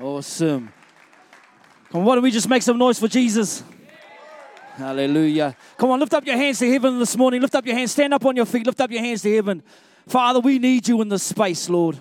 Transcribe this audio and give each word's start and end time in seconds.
Awesome. 0.00 0.72
Come 1.90 2.00
on, 2.00 2.06
why 2.06 2.14
don't 2.14 2.24
we 2.24 2.30
just 2.30 2.48
make 2.48 2.62
some 2.62 2.78
noise 2.78 2.98
for 2.98 3.08
Jesus? 3.08 3.62
Hallelujah. 4.76 5.54
Come 5.76 5.90
on, 5.90 6.00
lift 6.00 6.14
up 6.14 6.26
your 6.26 6.36
hands 6.36 6.58
to 6.60 6.70
heaven 6.70 6.98
this 6.98 7.16
morning. 7.16 7.40
Lift 7.40 7.54
up 7.54 7.66
your 7.66 7.76
hands. 7.76 7.92
Stand 7.92 8.14
up 8.14 8.24
on 8.24 8.34
your 8.34 8.46
feet. 8.46 8.64
Lift 8.64 8.80
up 8.80 8.90
your 8.90 9.02
hands 9.02 9.22
to 9.22 9.34
heaven. 9.34 9.62
Father, 10.08 10.40
we 10.40 10.58
need 10.58 10.88
you 10.88 11.00
in 11.02 11.08
this 11.08 11.22
space, 11.22 11.68
Lord. 11.68 11.98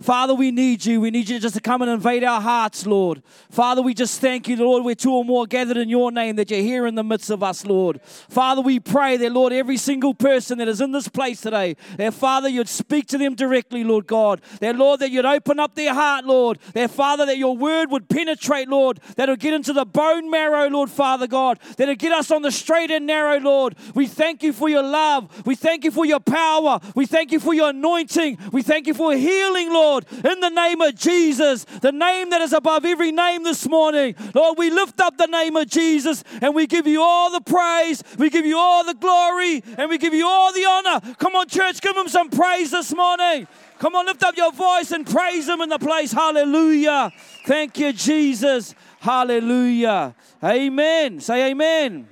Father, 0.00 0.32
we 0.32 0.52
need 0.52 0.86
you. 0.86 1.00
We 1.00 1.10
need 1.10 1.28
you 1.28 1.40
just 1.40 1.56
to 1.56 1.60
come 1.60 1.82
and 1.82 1.90
invade 1.90 2.22
our 2.22 2.40
hearts, 2.40 2.86
Lord. 2.86 3.20
Father, 3.50 3.82
we 3.82 3.94
just 3.94 4.20
thank 4.20 4.46
you, 4.46 4.56
Lord. 4.56 4.84
We're 4.84 4.94
two 4.94 5.12
or 5.12 5.24
more 5.24 5.44
gathered 5.44 5.76
in 5.76 5.88
your 5.88 6.12
name 6.12 6.36
that 6.36 6.50
you're 6.50 6.60
here 6.60 6.86
in 6.86 6.94
the 6.94 7.02
midst 7.02 7.30
of 7.30 7.42
us, 7.42 7.66
Lord. 7.66 8.00
Father, 8.02 8.62
we 8.62 8.78
pray 8.78 9.16
that, 9.16 9.32
Lord, 9.32 9.52
every 9.52 9.76
single 9.76 10.14
person 10.14 10.58
that 10.58 10.68
is 10.68 10.80
in 10.80 10.92
this 10.92 11.08
place 11.08 11.40
today, 11.40 11.76
that, 11.96 12.14
Father, 12.14 12.48
you'd 12.48 12.68
speak 12.68 13.08
to 13.08 13.18
them 13.18 13.34
directly, 13.34 13.82
Lord 13.82 14.06
God. 14.06 14.40
That, 14.60 14.76
Lord, 14.76 15.00
that 15.00 15.10
you'd 15.10 15.24
open 15.24 15.58
up 15.58 15.74
their 15.74 15.94
heart, 15.94 16.24
Lord. 16.24 16.60
That, 16.74 16.92
Father, 16.92 17.26
that 17.26 17.38
your 17.38 17.56
word 17.56 17.90
would 17.90 18.08
penetrate, 18.08 18.68
Lord. 18.68 19.00
That 19.16 19.28
would 19.28 19.40
get 19.40 19.52
into 19.52 19.72
the 19.72 19.84
bone 19.84 20.30
marrow, 20.30 20.68
Lord, 20.68 20.90
Father 20.90 21.26
God. 21.26 21.58
That 21.76 21.88
would 21.88 21.98
get 21.98 22.12
us 22.12 22.30
on 22.30 22.42
the 22.42 22.52
straight 22.52 22.92
and 22.92 23.04
narrow, 23.04 23.40
Lord. 23.40 23.74
We 23.96 24.06
thank 24.06 24.44
you 24.44 24.52
for 24.52 24.68
your 24.68 24.84
love. 24.84 25.44
We 25.44 25.56
thank 25.56 25.82
you 25.82 25.90
for 25.90 26.06
your 26.06 26.20
power. 26.20 26.78
We 26.94 27.06
thank 27.06 27.32
you 27.32 27.40
for 27.40 27.52
your 27.52 27.70
anointing. 27.70 28.38
We 28.52 28.62
thank 28.62 28.86
you 28.86 28.94
for 28.94 29.12
healing, 29.12 29.72
Lord. 29.72 29.87
Lord, 29.88 30.06
in 30.12 30.40
the 30.40 30.50
name 30.50 30.82
of 30.82 30.94
Jesus, 30.94 31.64
the 31.64 31.92
name 31.92 32.28
that 32.30 32.42
is 32.42 32.52
above 32.52 32.84
every 32.84 33.10
name 33.10 33.42
this 33.42 33.66
morning. 33.66 34.14
Lord, 34.34 34.58
we 34.58 34.68
lift 34.68 35.00
up 35.00 35.16
the 35.16 35.26
name 35.26 35.56
of 35.56 35.66
Jesus 35.66 36.22
and 36.42 36.54
we 36.54 36.66
give 36.66 36.86
you 36.86 37.02
all 37.02 37.30
the 37.30 37.40
praise, 37.40 38.04
we 38.18 38.28
give 38.28 38.44
you 38.44 38.58
all 38.58 38.84
the 38.84 38.94
glory, 38.94 39.62
and 39.78 39.88
we 39.88 39.96
give 39.96 40.12
you 40.12 40.26
all 40.26 40.52
the 40.52 40.66
honor. 40.66 41.14
Come 41.16 41.34
on, 41.36 41.48
church, 41.48 41.80
give 41.80 41.96
him 41.96 42.08
some 42.08 42.28
praise 42.28 42.70
this 42.70 42.94
morning. 42.94 43.48
Come 43.78 43.94
on, 43.94 44.04
lift 44.04 44.22
up 44.24 44.36
your 44.36 44.52
voice 44.52 44.90
and 44.90 45.06
praise 45.06 45.48
him 45.48 45.62
in 45.62 45.70
the 45.70 45.78
place. 45.78 46.12
Hallelujah. 46.12 47.10
Thank 47.46 47.78
you, 47.78 47.92
Jesus. 47.94 48.74
Hallelujah. 49.00 50.14
Amen. 50.44 51.20
Say 51.20 51.50
amen. 51.50 52.08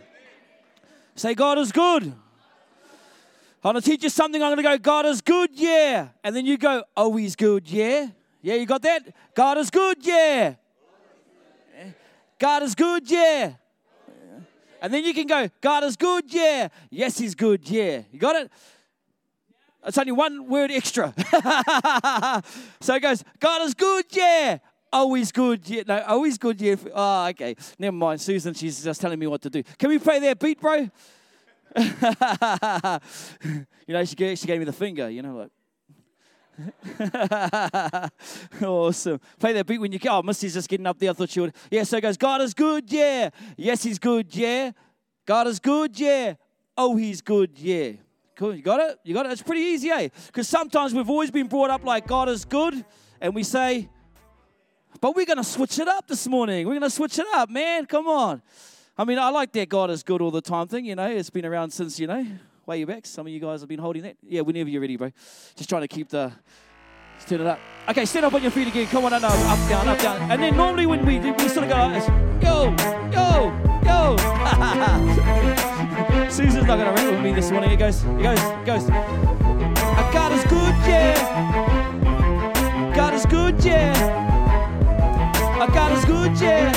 Say, 1.14 1.34
God 1.34 1.58
is 1.58 1.72
good. 1.72 2.14
I'm 3.66 3.72
going 3.72 3.82
to 3.82 3.90
teach 3.90 4.04
you 4.04 4.10
something. 4.10 4.40
I'm 4.40 4.54
going 4.54 4.58
to 4.58 4.62
go, 4.62 4.78
God 4.78 5.06
is 5.06 5.20
good, 5.20 5.50
yeah. 5.54 6.10
And 6.22 6.36
then 6.36 6.46
you 6.46 6.56
go, 6.56 6.84
oh, 6.96 7.16
he's 7.16 7.34
good, 7.34 7.68
yeah. 7.68 8.06
Yeah, 8.40 8.54
you 8.54 8.64
got 8.64 8.80
that? 8.82 9.12
God 9.34 9.58
is 9.58 9.70
good, 9.70 9.96
yeah. 10.06 10.54
God 12.38 12.62
is 12.62 12.76
good, 12.76 13.10
yeah. 13.10 13.54
And 14.80 14.94
then 14.94 15.04
you 15.04 15.12
can 15.12 15.26
go, 15.26 15.48
God 15.60 15.82
is 15.82 15.96
good, 15.96 16.32
yeah. 16.32 16.68
Yes, 16.90 17.18
he's 17.18 17.34
good, 17.34 17.68
yeah. 17.68 18.02
You 18.12 18.20
got 18.20 18.36
it? 18.36 18.52
It's 19.84 19.98
only 19.98 20.12
one 20.12 20.46
word 20.46 20.70
extra. 20.70 21.12
so 22.80 22.94
it 22.94 23.00
goes, 23.00 23.24
God 23.40 23.62
is 23.62 23.74
good, 23.74 24.04
yeah. 24.10 24.58
Oh, 24.92 24.98
always 25.00 25.32
good, 25.32 25.68
yeah. 25.68 25.82
No, 25.88 26.04
oh, 26.06 26.14
always 26.14 26.38
good, 26.38 26.60
yeah. 26.60 26.76
Oh, 26.94 27.26
okay. 27.30 27.56
Never 27.80 27.96
mind. 27.96 28.20
Susan, 28.20 28.54
she's 28.54 28.84
just 28.84 29.00
telling 29.00 29.18
me 29.18 29.26
what 29.26 29.42
to 29.42 29.50
do. 29.50 29.64
Can 29.76 29.88
we 29.88 29.98
play 29.98 30.20
that 30.20 30.38
beat, 30.38 30.60
bro? 30.60 30.88
you 31.76 31.92
know, 33.88 34.04
she 34.04 34.16
gave, 34.16 34.38
she 34.38 34.46
gave 34.46 34.58
me 34.58 34.64
the 34.64 34.72
finger, 34.72 35.10
you 35.10 35.22
know, 35.22 35.36
like. 35.36 35.50
awesome. 38.62 39.20
Play 39.38 39.52
that 39.52 39.66
beat 39.66 39.78
when 39.78 39.92
you 39.92 39.98
go. 39.98 40.18
Oh, 40.18 40.22
Missy's 40.22 40.54
just 40.54 40.70
getting 40.70 40.86
up 40.86 40.98
there. 40.98 41.10
I 41.10 41.12
thought 41.12 41.28
she 41.28 41.40
would. 41.40 41.54
Yeah, 41.70 41.82
so 41.82 41.98
it 41.98 42.00
goes, 42.00 42.16
God 42.16 42.40
is 42.40 42.54
good, 42.54 42.90
yeah. 42.90 43.28
Yes, 43.58 43.82
he's 43.82 43.98
good, 43.98 44.34
yeah. 44.34 44.70
God 45.26 45.48
is 45.48 45.58
good, 45.58 46.00
yeah. 46.00 46.34
Oh, 46.78 46.96
he's 46.96 47.20
good, 47.20 47.58
yeah. 47.58 47.92
Cool. 48.36 48.54
You 48.54 48.62
got 48.62 48.80
it? 48.80 48.98
You 49.04 49.12
got 49.12 49.26
it? 49.26 49.32
It's 49.32 49.42
pretty 49.42 49.62
easy, 49.62 49.90
eh? 49.90 50.08
Because 50.26 50.48
sometimes 50.48 50.94
we've 50.94 51.10
always 51.10 51.30
been 51.30 51.46
brought 51.46 51.70
up 51.70 51.84
like 51.84 52.06
God 52.06 52.28
is 52.28 52.44
good, 52.44 52.84
and 53.20 53.34
we 53.34 53.42
say, 53.42 53.88
but 55.00 55.14
we're 55.14 55.26
going 55.26 55.38
to 55.38 55.44
switch 55.44 55.78
it 55.78 55.88
up 55.88 56.06
this 56.06 56.26
morning. 56.26 56.66
We're 56.66 56.72
going 56.72 56.82
to 56.82 56.90
switch 56.90 57.18
it 57.18 57.26
up, 57.34 57.50
man. 57.50 57.86
Come 57.86 58.06
on. 58.06 58.42
I 58.98 59.04
mean, 59.04 59.18
I 59.18 59.28
like 59.28 59.52
that 59.52 59.68
God 59.68 59.90
is 59.90 60.02
good 60.02 60.22
all 60.22 60.30
the 60.30 60.40
time 60.40 60.68
thing, 60.68 60.86
you 60.86 60.94
know. 60.94 61.06
It's 61.06 61.28
been 61.28 61.44
around 61.44 61.70
since, 61.70 62.00
you 62.00 62.06
know, 62.06 62.24
way 62.64 62.82
back. 62.84 63.04
Some 63.04 63.26
of 63.26 63.32
you 63.32 63.38
guys 63.40 63.60
have 63.60 63.68
been 63.68 63.78
holding 63.78 64.00
that. 64.02 64.16
Yeah, 64.26 64.40
whenever 64.40 64.70
you're 64.70 64.80
ready, 64.80 64.96
bro. 64.96 65.12
Just 65.54 65.68
trying 65.68 65.82
to 65.82 65.88
keep 65.88 66.08
the. 66.08 66.32
Let's 67.14 67.26
turn 67.26 67.42
it 67.42 67.46
up. 67.46 67.58
Okay, 67.90 68.06
stand 68.06 68.24
up 68.24 68.32
on 68.32 68.40
your 68.42 68.50
feet 68.50 68.68
again. 68.68 68.86
Come 68.86 69.04
on, 69.04 69.12
I 69.12 69.18
know. 69.18 69.28
Up, 69.28 69.68
down, 69.68 69.86
up, 69.88 69.98
down. 69.98 70.30
And 70.30 70.42
then 70.42 70.56
normally 70.56 70.86
when 70.86 71.04
we 71.04 71.18
do, 71.18 71.34
we 71.34 71.46
sort 71.48 71.64
of 71.64 71.70
go 71.70 71.76
like 71.76 71.92
this. 71.94 72.06
Yo, 72.42 72.74
yo, 73.12 73.52
yo. 73.84 74.16
Susan's 76.30 76.66
not 76.66 76.78
going 76.78 76.94
to 76.94 77.02
rap 77.02 77.10
with 77.10 77.20
me 77.22 77.34
this 77.34 77.50
morning. 77.50 77.70
It 77.70 77.76
goes, 77.76 78.02
it 78.02 78.22
goes, 78.22 78.38
it 78.38 78.64
goes. 78.64 78.88
Uh, 78.90 80.10
God 80.12 80.32
is 80.32 80.42
good, 80.44 80.74
yeah. 80.86 81.14
God 82.94 83.12
is 83.12 83.26
good, 83.26 83.62
yeah. 83.62 83.92
Uh, 85.60 85.66
God 85.66 85.92
is 85.92 86.02
good, 86.04 86.40
yeah. 86.40 86.72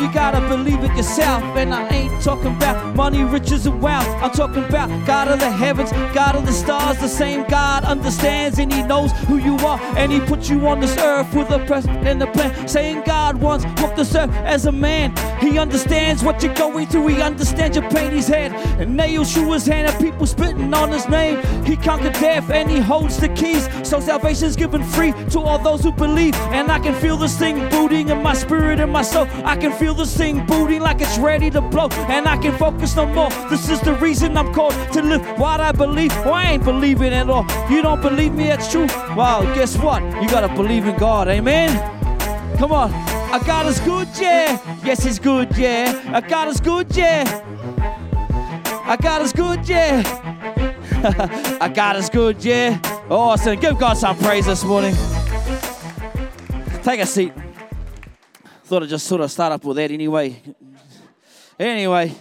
You 0.00 0.12
gotta 0.12 0.40
believe 0.48 0.82
it 0.82 0.94
yourself. 0.96 1.42
And 1.56 1.72
I 1.72 1.88
ain't 1.88 2.22
talking 2.22 2.54
about 2.56 2.94
money, 2.94 3.22
riches, 3.24 3.66
and 3.66 3.80
wealth. 3.80 4.06
I'm 4.22 4.30
talking 4.30 4.64
about 4.64 4.88
God 5.06 5.28
of 5.28 5.40
the 5.40 5.50
heavens, 5.50 5.90
God 6.14 6.34
of 6.36 6.46
the 6.46 6.52
stars. 6.52 6.98
The 6.98 7.08
same 7.08 7.44
God 7.48 7.84
understands 7.84 8.58
and 8.58 8.72
He 8.72 8.82
knows 8.82 9.12
who 9.28 9.38
you 9.38 9.56
are. 9.58 9.80
And 9.96 10.12
He 10.12 10.20
put 10.20 10.48
you 10.48 10.66
on 10.66 10.80
this 10.80 10.96
earth 10.98 11.32
with 11.34 11.50
a 11.50 11.64
present 11.66 12.06
and 12.06 12.22
a 12.22 12.26
plan. 12.26 12.68
Saying 12.68 13.02
God 13.06 13.36
once 13.40 13.64
walked 13.80 13.96
this 13.96 14.14
earth 14.14 14.30
as 14.44 14.66
a 14.66 14.72
man. 14.72 15.14
He 15.40 15.58
understands 15.58 16.22
what 16.22 16.42
you're 16.42 16.54
going 16.54 16.86
through. 16.86 17.08
He 17.08 17.20
understands 17.20 17.76
your 17.76 17.88
pain. 17.90 18.12
He's 18.12 18.28
had 18.28 18.88
nails 18.88 19.32
through 19.32 19.52
his 19.52 19.66
hand 19.66 19.88
and 19.88 20.04
people 20.04 20.26
spitting 20.26 20.72
on 20.74 20.90
his 20.90 21.08
name. 21.08 21.42
He 21.64 21.76
conquered 21.76 22.14
death 22.14 22.50
and 22.50 22.70
he 22.70 22.78
holds 22.78 23.18
the 23.18 23.28
keys. 23.30 23.68
So 23.82 24.00
salvation's 24.00 24.56
given 24.56 24.82
free 24.82 25.12
to 25.30 25.40
all 25.40 25.58
those 25.58 25.82
who 25.82 25.92
believe. 25.92 26.34
And 26.52 26.70
I 26.70 26.78
can 26.78 26.94
feel 26.94 27.16
this 27.16 27.38
thing 27.38 27.68
booting 27.70 28.08
in 28.08 28.22
my 28.22 28.34
spirit 28.34 28.80
and 28.80 28.92
my 28.92 29.02
soul. 29.02 29.26
I 29.44 29.56
can 29.56 29.72
feel 29.72 29.85
this 29.94 30.16
thing 30.16 30.44
booting 30.46 30.80
like 30.80 31.00
it's 31.00 31.18
ready 31.18 31.50
to 31.50 31.60
blow. 31.60 31.88
And 32.08 32.26
I 32.26 32.36
can 32.36 32.56
focus 32.56 32.96
no 32.96 33.06
more. 33.06 33.30
This 33.50 33.68
is 33.68 33.80
the 33.80 33.94
reason 33.94 34.36
I'm 34.36 34.52
called 34.52 34.74
to 34.92 35.02
live 35.02 35.22
what 35.38 35.60
I 35.60 35.72
believe. 35.72 36.14
Well, 36.24 36.34
I 36.34 36.52
ain't 36.52 36.64
believing 36.64 37.12
at 37.12 37.28
all. 37.28 37.46
You 37.70 37.82
don't 37.82 38.00
believe 38.00 38.32
me, 38.32 38.44
that's 38.44 38.70
true. 38.70 38.86
Well, 39.16 39.42
guess 39.54 39.76
what? 39.78 40.02
You 40.22 40.28
gotta 40.28 40.54
believe 40.54 40.86
in 40.86 40.96
God. 40.96 41.28
Amen. 41.28 41.70
Come 42.58 42.72
on. 42.72 42.92
Our 43.32 43.44
God 43.44 43.66
is 43.66 43.80
good, 43.80 44.08
yeah. 44.18 44.58
Yes, 44.84 45.04
He's 45.04 45.18
good, 45.18 45.56
yeah. 45.56 46.02
Our 46.14 46.22
God 46.22 46.48
is 46.48 46.60
good, 46.60 46.94
yeah. 46.96 47.42
Our 48.86 48.96
God 48.96 49.22
is 49.22 49.32
good, 49.32 49.68
yeah. 49.68 51.58
Our 51.60 51.68
God 51.68 51.96
is 51.96 52.08
good, 52.08 52.44
yeah. 52.44 52.80
Awesome. 53.10 53.58
Give 53.60 53.78
God 53.78 53.96
some 53.98 54.16
praise 54.18 54.46
this 54.46 54.64
morning. 54.64 54.94
Take 56.82 57.00
a 57.00 57.06
seat. 57.06 57.32
Thought 58.66 58.82
I'd 58.82 58.88
just 58.88 59.06
sort 59.06 59.20
of 59.20 59.30
start 59.30 59.52
up 59.52 59.64
with 59.64 59.76
that 59.76 59.92
anyway. 59.92 60.42
Anyway, 61.56 62.12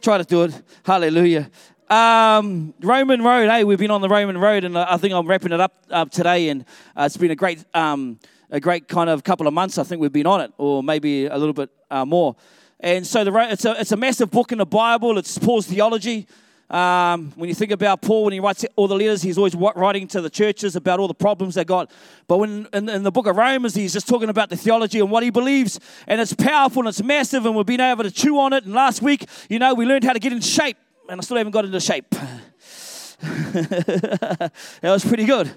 try 0.00 0.18
to 0.18 0.24
do 0.24 0.42
it. 0.42 0.62
Hallelujah. 0.84 1.48
Um, 1.88 2.74
Roman 2.80 3.22
Road, 3.22 3.48
hey, 3.48 3.62
we've 3.62 3.78
been 3.78 3.92
on 3.92 4.00
the 4.00 4.08
Roman 4.08 4.36
Road, 4.36 4.64
and 4.64 4.76
I 4.76 4.96
think 4.96 5.14
I'm 5.14 5.28
wrapping 5.28 5.52
it 5.52 5.60
up, 5.60 5.76
up 5.92 6.10
today, 6.10 6.48
and 6.48 6.64
uh, 6.96 7.04
it's 7.04 7.16
been 7.16 7.30
a 7.30 7.36
great, 7.36 7.64
um, 7.72 8.18
a 8.50 8.58
great 8.58 8.88
kind 8.88 9.10
of 9.10 9.22
couple 9.22 9.46
of 9.46 9.54
months. 9.54 9.78
I 9.78 9.84
think 9.84 10.02
we've 10.02 10.12
been 10.12 10.26
on 10.26 10.40
it, 10.40 10.52
or 10.58 10.82
maybe 10.82 11.26
a 11.26 11.38
little 11.38 11.52
bit 11.52 11.70
uh, 11.88 12.04
more. 12.04 12.34
And 12.80 13.06
so 13.06 13.22
the, 13.22 13.32
it's 13.52 13.64
a 13.64 13.80
it's 13.80 13.92
a 13.92 13.96
massive 13.96 14.28
book 14.28 14.50
in 14.50 14.58
the 14.58 14.66
Bible. 14.66 15.18
It's 15.18 15.38
Paul's 15.38 15.68
theology. 15.68 16.26
Um, 16.72 17.32
when 17.36 17.50
you 17.50 17.54
think 17.54 17.70
about 17.70 18.00
Paul, 18.00 18.24
when 18.24 18.32
he 18.32 18.40
writes 18.40 18.64
all 18.76 18.88
the 18.88 18.96
letters, 18.96 19.20
he's 19.20 19.36
always 19.36 19.54
writing 19.54 20.08
to 20.08 20.22
the 20.22 20.30
churches 20.30 20.74
about 20.74 21.00
all 21.00 21.08
the 21.08 21.12
problems 21.12 21.54
they 21.54 21.64
got. 21.64 21.90
But 22.26 22.38
when 22.38 22.66
in, 22.72 22.88
in, 22.88 23.02
the 23.02 23.12
book 23.12 23.26
of 23.26 23.36
Romans, 23.36 23.74
he's 23.74 23.92
just 23.92 24.08
talking 24.08 24.30
about 24.30 24.48
the 24.48 24.56
theology 24.56 24.98
and 24.98 25.10
what 25.10 25.22
he 25.22 25.28
believes, 25.28 25.78
and 26.06 26.18
it's 26.18 26.32
powerful 26.32 26.80
and 26.80 26.88
it's 26.88 27.02
massive, 27.02 27.44
and 27.44 27.54
we've 27.54 27.66
been 27.66 27.80
able 27.80 28.04
to 28.04 28.10
chew 28.10 28.38
on 28.38 28.54
it. 28.54 28.64
And 28.64 28.72
last 28.72 29.02
week, 29.02 29.26
you 29.50 29.58
know, 29.58 29.74
we 29.74 29.84
learned 29.84 30.04
how 30.04 30.14
to 30.14 30.18
get 30.18 30.32
in 30.32 30.40
shape, 30.40 30.78
and 31.10 31.20
I 31.20 31.22
still 31.22 31.36
haven't 31.36 31.52
got 31.52 31.66
into 31.66 31.78
shape. 31.78 32.06
that 33.20 34.50
was 34.82 35.04
pretty 35.04 35.26
good. 35.26 35.52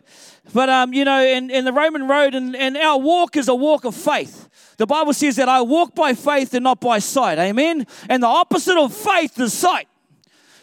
But, 0.54 0.68
um, 0.68 0.94
you 0.94 1.06
know, 1.06 1.24
in, 1.24 1.50
in 1.50 1.64
the 1.64 1.72
Roman 1.72 2.10
road, 2.10 2.36
and, 2.36 2.58
and 2.58 2.76
our 2.76 3.00
walk 3.00 3.38
is 3.38 3.48
a 3.48 3.56
walk 3.56 3.86
of 3.86 3.96
faith. 3.96 4.50
The 4.78 4.86
Bible 4.86 5.14
says 5.14 5.38
that 5.38 5.48
I 5.48 5.62
walk 5.62 5.96
by 5.96 6.14
faith 6.14 6.54
and 6.54 6.66
not 6.66 6.82
by 6.82 7.00
sight. 7.00 7.40
Amen? 7.40 7.88
And 8.10 8.22
the 8.22 8.28
opposite 8.28 8.78
of 8.78 8.94
faith 8.94 9.40
is 9.40 9.54
sight 9.54 9.88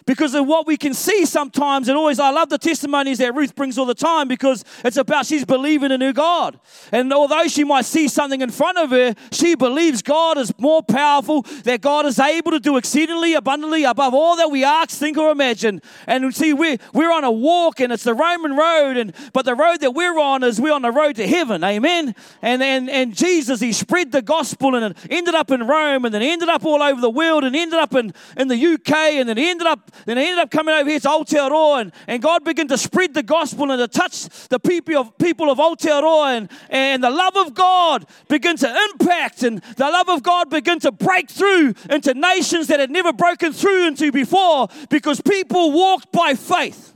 because 0.07 0.35
of 0.35 0.47
what 0.47 0.67
we 0.67 0.77
can 0.77 0.95
see 0.95 1.25
sometimes. 1.27 1.89
And 1.89 1.97
always, 1.97 2.19
I 2.19 2.31
love 2.31 2.49
the 2.49 2.59
testimonies 2.59 3.19
that 3.19 3.35
Ruth 3.35 3.55
brings 3.55 3.79
all 3.79 3.87
the 3.87 3.95
time 3.95 4.29
because 4.29 4.65
it's 4.85 4.97
about 4.97 5.27
she's 5.27 5.45
believing 5.45 5.91
in 5.91 6.01
her 6.01 6.13
God. 6.13 6.59
And 6.91 7.13
although 7.13 7.47
she 7.49 7.65
might 7.65 7.85
see 7.85 8.09
something 8.09 8.41
in 8.41 8.51
front 8.51 8.79
of 8.79 8.91
her, 8.91 9.15
she 9.31 9.55
believes 9.55 10.03
God 10.03 10.39
is 10.39 10.53
more 10.59 10.83
powerful, 10.83 11.43
that 11.65 11.81
God 11.81 12.07
is 12.07 12.19
able 12.19 12.51
to 12.53 12.61
do 12.61 12.77
exceedingly 12.77 13.35
abundantly 13.35 13.85
above 13.85 14.15
all 14.15 14.37
that 14.37 14.51
we 14.51 14.65
ask, 14.65 14.99
think, 14.99 15.17
or 15.17 15.31
imagine. 15.31 15.81
And 16.07 16.35
see, 16.35 16.53
we're, 16.53 16.79
we're 16.93 17.13
on 17.13 17.25
a 17.25 17.31
walk 17.31 17.81
and 17.81 17.93
it's 17.93 18.05
the 18.05 18.15
Roman 18.15 18.57
road, 18.57 18.97
and 18.97 19.15
but 19.33 19.45
the 19.45 19.55
road 19.55 19.81
that 19.81 19.93
we're 19.93 20.19
on 20.19 20.43
is 20.43 20.61
we're 20.61 20.73
on 20.73 20.83
the 20.83 20.91
road 20.91 21.17
to 21.17 21.27
heaven. 21.27 21.63
Amen. 21.65 22.15
And 22.41 22.63
and, 22.63 22.91
and 22.91 23.15
Jesus, 23.15 23.61
he 23.61 23.73
spread 23.73 24.13
the 24.13 24.23
gospel 24.23 24.75
and 24.75 24.85
it 24.85 24.97
ended 25.11 25.35
up 25.35 25.51
in 25.51 25.67
Rome 25.67 26.05
and 26.05 26.15
then 26.15 26.23
ended 26.23 26.49
up 26.49 26.65
all 26.65 26.83
over 26.83 27.01
the 27.01 27.11
world 27.11 27.45
and 27.45 27.55
ended 27.55 27.79
up 27.79 27.95
in, 27.95 28.13
in 28.37 28.49
the 28.49 28.75
UK 28.75 28.91
and 28.91 29.29
then 29.29 29.39
ended 29.39 29.67
up 29.67 29.91
then 30.07 30.17
they 30.17 30.25
ended 30.25 30.39
up 30.39 30.51
coming 30.51 30.75
over 30.75 30.89
here 30.89 31.01
to 31.01 31.09
Aotearoa, 31.09 31.81
and, 31.83 31.93
and 32.07 32.23
God 32.23 32.45
began 32.45 32.69
to 32.69 32.79
spread 32.79 33.15
the 33.15 33.23
gospel 33.23 33.71
and 33.71 33.79
to 33.79 33.89
touch 33.89 34.49
the 34.49 34.59
people 34.59 34.97
of, 34.97 35.19
people 35.19 35.51
of 35.51 35.59
Aotearoa, 35.59 36.37
and, 36.37 36.51
and 36.71 37.03
the 37.03 37.11
love 37.11 37.37
of 37.37 37.55
God 37.55 38.07
began 38.29 38.57
to 38.57 38.89
impact, 38.91 39.43
and 39.43 39.61
the 39.77 39.85
love 39.85 40.09
of 40.09 40.23
God 40.23 40.51
began 40.51 40.79
to 40.81 40.93
break 40.93 41.31
through 41.31 41.75
into 41.91 42.15
nations 42.15 42.67
that 42.69 42.81
had 42.81 42.91
never 42.91 43.13
broken 43.13 43.53
through 43.53 43.87
into 43.87 44.13
before 44.13 44.69
because 44.91 45.21
people 45.21 45.73
walked 45.73 46.13
by 46.13 46.35
faith 46.35 46.93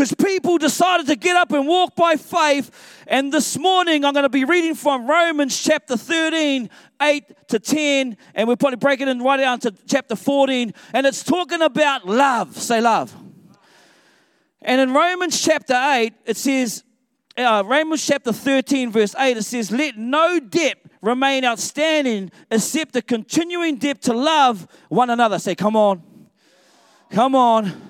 because 0.00 0.14
people 0.14 0.56
decided 0.56 1.06
to 1.06 1.16
get 1.16 1.36
up 1.36 1.52
and 1.52 1.66
walk 1.66 1.94
by 1.94 2.16
faith. 2.16 2.70
And 3.06 3.32
this 3.32 3.58
morning, 3.58 4.04
I'm 4.04 4.14
going 4.14 4.22
to 4.22 4.28
be 4.28 4.44
reading 4.44 4.74
from 4.74 5.06
Romans 5.06 5.60
chapter 5.60 5.96
13, 5.96 6.70
8 7.00 7.48
to 7.48 7.58
10, 7.58 8.16
and 8.34 8.48
we'll 8.48 8.56
probably 8.56 8.76
break 8.76 9.00
it 9.00 9.08
in 9.08 9.20
right 9.22 9.38
down 9.38 9.60
to 9.60 9.74
chapter 9.86 10.16
14. 10.16 10.72
And 10.92 11.06
it's 11.06 11.22
talking 11.22 11.62
about 11.62 12.06
love. 12.06 12.56
Say 12.56 12.80
love. 12.80 13.14
And 14.62 14.80
in 14.80 14.92
Romans 14.92 15.40
chapter 15.40 15.74
8, 15.74 16.12
it 16.26 16.36
says, 16.36 16.84
uh, 17.36 17.62
Romans 17.64 18.04
chapter 18.06 18.32
13, 18.32 18.90
verse 18.90 19.14
8, 19.18 19.36
it 19.36 19.42
says, 19.44 19.70
Let 19.70 19.96
no 19.96 20.38
debt 20.38 20.78
remain 21.00 21.44
outstanding 21.44 22.30
except 22.50 22.92
the 22.92 23.02
continuing 23.02 23.76
debt 23.76 24.02
to 24.02 24.12
love 24.12 24.66
one 24.88 25.10
another. 25.10 25.38
Say, 25.38 25.54
come 25.54 25.76
on. 25.76 26.02
Come 27.10 27.34
on. 27.34 27.89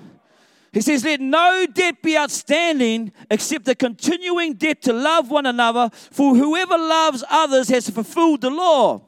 He 0.71 0.81
says, 0.81 1.03
Let 1.03 1.19
no 1.19 1.65
debt 1.71 2.01
be 2.01 2.17
outstanding 2.17 3.11
except 3.29 3.65
the 3.65 3.75
continuing 3.75 4.53
debt 4.53 4.81
to 4.83 4.93
love 4.93 5.29
one 5.29 5.45
another, 5.45 5.89
for 5.93 6.35
whoever 6.35 6.77
loves 6.77 7.23
others 7.29 7.69
has 7.69 7.89
fulfilled 7.89 8.41
the 8.41 8.49
law. 8.49 9.01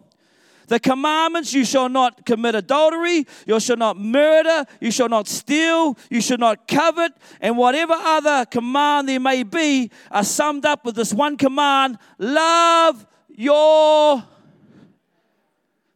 The 0.67 0.79
commandments 0.79 1.53
you 1.53 1.65
shall 1.65 1.89
not 1.89 2.25
commit 2.25 2.55
adultery, 2.55 3.27
you 3.45 3.59
shall 3.59 3.77
not 3.77 3.97
murder, 3.97 4.65
you 4.79 4.91
shall 4.91 5.09
not 5.09 5.27
steal, 5.27 5.97
you 6.09 6.21
shall 6.21 6.37
not 6.37 6.67
covet, 6.67 7.13
and 7.41 7.57
whatever 7.57 7.93
other 7.93 8.45
command 8.45 9.07
there 9.07 9.19
may 9.19 9.43
be 9.43 9.91
are 10.09 10.23
summed 10.23 10.65
up 10.65 10.85
with 10.85 10.95
this 10.95 11.13
one 11.13 11.37
command 11.37 11.97
love 12.17 13.05
your. 13.29 14.23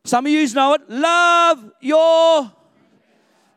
Some 0.04 0.25
of 0.25 0.31
you 0.31 0.48
know 0.54 0.74
it. 0.74 0.90
Love 0.90 1.72
your. 1.81 2.52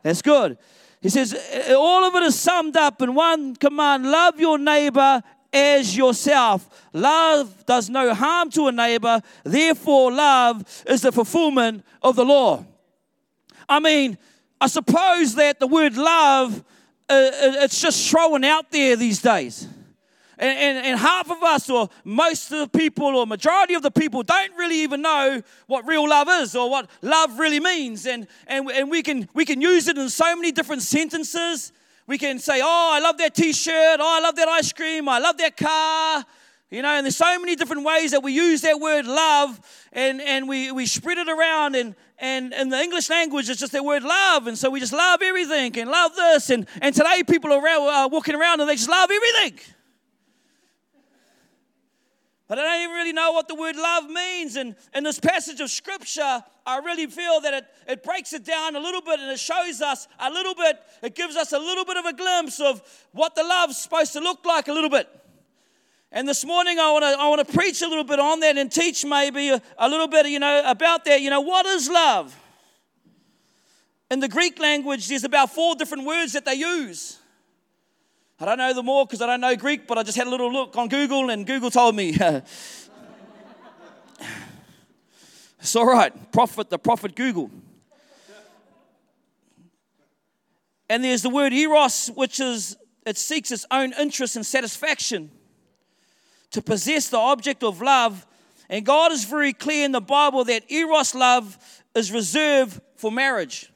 That's 0.03 0.21
good. 0.21 0.57
He 1.01 1.09
says, 1.09 1.33
all 1.75 2.05
of 2.05 2.15
it 2.15 2.23
is 2.23 2.39
summed 2.39 2.77
up 2.77 3.01
in 3.01 3.15
one 3.15 3.55
command 3.55 4.09
love 4.09 4.39
your 4.39 4.59
neighbor 4.59 5.23
as 5.51 5.97
yourself. 5.97 6.87
Love 6.93 7.65
does 7.65 7.89
no 7.89 8.13
harm 8.13 8.49
to 8.51 8.67
a 8.67 8.71
neighbor, 8.71 9.21
therefore, 9.43 10.11
love 10.11 10.83
is 10.87 11.01
the 11.01 11.11
fulfillment 11.11 11.83
of 12.01 12.15
the 12.15 12.23
law. 12.23 12.63
I 13.67 13.79
mean, 13.79 14.17
I 14.59 14.67
suppose 14.67 15.35
that 15.35 15.59
the 15.59 15.67
word 15.67 15.97
love, 15.97 16.63
uh, 17.09 17.13
uh 17.13 17.63
it's 17.63 17.81
just 17.81 18.09
thrown 18.09 18.43
out 18.43 18.69
there 18.71 18.95
these 18.95 19.21
days. 19.21 19.67
And, 20.41 20.57
and, 20.57 20.85
and, 20.87 20.99
half 20.99 21.29
of 21.29 21.43
us, 21.43 21.69
or 21.69 21.87
most 22.03 22.51
of 22.51 22.57
the 22.57 22.79
people, 22.79 23.15
or 23.15 23.27
majority 23.27 23.75
of 23.75 23.83
the 23.83 23.91
people, 23.91 24.23
don't 24.23 24.51
really 24.57 24.79
even 24.81 25.03
know 25.03 25.43
what 25.67 25.85
real 25.85 26.09
love 26.09 26.27
is 26.29 26.55
or 26.55 26.67
what 26.67 26.89
love 27.03 27.37
really 27.37 27.59
means. 27.59 28.07
And, 28.07 28.25
and, 28.47 28.67
and 28.71 28.89
we, 28.89 29.03
can, 29.03 29.29
we 29.35 29.45
can 29.45 29.61
use 29.61 29.87
it 29.87 29.99
in 29.99 30.09
so 30.09 30.35
many 30.35 30.51
different 30.51 30.81
sentences. 30.81 31.71
We 32.07 32.17
can 32.17 32.39
say, 32.39 32.59
Oh, 32.59 32.89
I 32.91 32.99
love 32.99 33.19
that 33.19 33.35
t 33.35 33.53
shirt. 33.53 33.99
Oh, 33.99 34.17
I 34.17 34.19
love 34.19 34.35
that 34.35 34.47
ice 34.47 34.73
cream. 34.73 35.07
I 35.07 35.19
love 35.19 35.37
that 35.37 35.55
car. 35.55 36.25
You 36.71 36.81
know, 36.81 36.89
and 36.89 37.05
there's 37.05 37.17
so 37.17 37.37
many 37.37 37.55
different 37.55 37.83
ways 37.83 38.09
that 38.09 38.23
we 38.23 38.33
use 38.33 38.61
that 38.61 38.79
word 38.79 39.05
love 39.05 39.59
and, 39.93 40.21
and 40.21 40.49
we, 40.49 40.71
we 40.71 40.87
spread 40.87 41.19
it 41.19 41.29
around. 41.29 41.75
And, 41.75 41.93
and 42.17 42.51
in 42.53 42.69
the 42.69 42.79
English 42.79 43.11
language, 43.11 43.47
it's 43.47 43.59
just 43.59 43.73
that 43.73 43.85
word 43.85 44.01
love. 44.01 44.47
And 44.47 44.57
so 44.57 44.71
we 44.71 44.79
just 44.79 44.93
love 44.93 45.21
everything 45.21 45.77
and 45.77 45.91
love 45.91 46.15
this. 46.15 46.49
And, 46.49 46.65
and 46.81 46.95
today, 46.95 47.21
people 47.27 47.53
are 47.53 47.63
around, 47.63 47.87
uh, 47.87 48.09
walking 48.11 48.33
around 48.33 48.59
and 48.59 48.67
they 48.67 48.75
just 48.75 48.89
love 48.89 49.11
everything. 49.11 49.59
But 52.51 52.59
I 52.59 52.63
don't 52.63 52.81
even 52.83 52.95
really 52.97 53.13
know 53.13 53.31
what 53.31 53.47
the 53.47 53.55
word 53.55 53.77
love 53.77 54.09
means. 54.09 54.57
And 54.57 54.75
in 54.93 55.05
this 55.05 55.21
passage 55.21 55.61
of 55.61 55.71
scripture, 55.71 56.43
I 56.65 56.79
really 56.79 57.07
feel 57.07 57.39
that 57.39 57.53
it, 57.53 57.65
it 57.87 58.03
breaks 58.03 58.33
it 58.33 58.43
down 58.43 58.75
a 58.75 58.79
little 58.81 58.99
bit 58.99 59.21
and 59.21 59.31
it 59.31 59.39
shows 59.39 59.79
us 59.79 60.05
a 60.19 60.29
little 60.29 60.53
bit, 60.53 60.77
it 61.01 61.15
gives 61.15 61.37
us 61.37 61.53
a 61.53 61.57
little 61.57 61.85
bit 61.85 61.95
of 61.95 62.03
a 62.03 62.11
glimpse 62.11 62.59
of 62.59 62.81
what 63.13 63.35
the 63.35 63.43
love's 63.45 63.77
supposed 63.77 64.11
to 64.11 64.19
look 64.19 64.43
like 64.45 64.67
a 64.67 64.73
little 64.73 64.89
bit. 64.89 65.07
And 66.11 66.27
this 66.27 66.43
morning 66.43 66.77
I 66.77 66.91
want 66.91 67.03
to 67.03 67.21
I 67.21 67.29
want 67.29 67.47
to 67.47 67.53
preach 67.53 67.81
a 67.83 67.87
little 67.87 68.03
bit 68.03 68.19
on 68.19 68.41
that 68.41 68.57
and 68.57 68.69
teach 68.69 69.05
maybe 69.05 69.47
a, 69.47 69.61
a 69.77 69.87
little 69.87 70.09
bit, 70.09 70.27
you 70.27 70.39
know, 70.39 70.61
about 70.65 71.05
that. 71.05 71.21
You 71.21 71.29
know, 71.29 71.39
what 71.39 71.65
is 71.65 71.89
love? 71.89 72.37
In 74.09 74.19
the 74.19 74.27
Greek 74.27 74.59
language, 74.59 75.07
there's 75.07 75.23
about 75.23 75.51
four 75.53 75.75
different 75.75 76.05
words 76.05 76.33
that 76.33 76.43
they 76.43 76.55
use. 76.55 77.20
I 78.41 78.45
don't 78.45 78.57
know 78.57 78.73
them 78.73 78.89
all 78.89 79.05
because 79.05 79.21
I 79.21 79.27
don't 79.27 79.39
know 79.39 79.55
Greek, 79.55 79.85
but 79.85 79.99
I 79.99 80.03
just 80.03 80.17
had 80.17 80.25
a 80.25 80.29
little 80.31 80.51
look 80.51 80.75
on 80.75 80.87
Google 80.87 81.29
and 81.29 81.45
Google 81.45 81.69
told 81.69 81.95
me. 81.95 82.09
it's 85.59 85.75
all 85.75 85.85
right. 85.85 86.31
Prophet, 86.31 86.71
the 86.71 86.79
prophet 86.79 87.15
Google. 87.15 87.51
And 90.89 91.03
there's 91.03 91.21
the 91.21 91.29
word 91.29 91.53
eros, 91.53 92.07
which 92.15 92.39
is, 92.39 92.77
it 93.05 93.15
seeks 93.15 93.51
its 93.51 93.67
own 93.69 93.93
interest 93.99 94.35
and 94.35 94.43
satisfaction 94.43 95.29
to 96.49 96.63
possess 96.63 97.09
the 97.09 97.19
object 97.19 97.63
of 97.63 97.79
love. 97.79 98.25
And 98.69 98.83
God 98.83 99.11
is 99.11 99.23
very 99.23 99.53
clear 99.53 99.85
in 99.85 99.91
the 99.91 100.01
Bible 100.01 100.45
that 100.45 100.71
eros 100.71 101.13
love 101.13 101.59
is 101.93 102.11
reserved 102.11 102.81
for 102.95 103.11
marriage. 103.11 103.71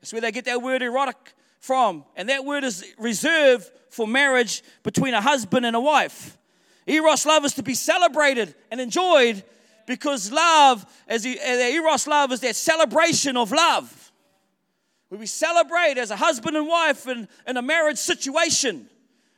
That's 0.00 0.12
where 0.12 0.22
they 0.22 0.30
get 0.30 0.44
that 0.44 0.62
word 0.62 0.82
erotic 0.82 1.16
from. 1.58 2.04
And 2.14 2.28
that 2.28 2.44
word 2.44 2.62
is 2.62 2.84
reserved 2.96 3.72
for 3.94 4.06
marriage 4.08 4.62
between 4.82 5.14
a 5.14 5.20
husband 5.20 5.64
and 5.64 5.76
a 5.76 5.80
wife. 5.80 6.36
Eros 6.86 7.24
love 7.24 7.44
is 7.44 7.54
to 7.54 7.62
be 7.62 7.74
celebrated 7.74 8.54
and 8.70 8.80
enjoyed 8.80 9.42
because 9.86 10.32
love, 10.32 10.84
as 11.06 11.24
Eros 11.24 12.06
love, 12.06 12.32
is 12.32 12.40
that 12.40 12.56
celebration 12.56 13.36
of 13.36 13.52
love. 13.52 14.12
We 15.10 15.26
celebrate 15.26 15.96
as 15.96 16.10
a 16.10 16.16
husband 16.16 16.56
and 16.56 16.66
wife 16.66 17.06
in, 17.06 17.28
in 17.46 17.56
a 17.56 17.62
marriage 17.62 17.98
situation. 17.98 18.88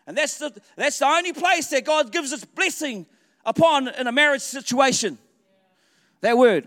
And 0.07 0.17
that's 0.17 0.39
the, 0.39 0.51
that's 0.75 0.99
the 1.01 1.07
only 1.07 1.35
place 1.35 1.69
that 1.69 1.85
God 1.85 2.11
gives 2.11 2.33
us 2.33 2.45
blessing 2.45 3.05
upon 3.45 3.89
in 3.89 4.07
a 4.07 4.13
marriage 4.13 4.41
situation. 4.41 5.19
That 6.23 6.39
word. 6.39 6.67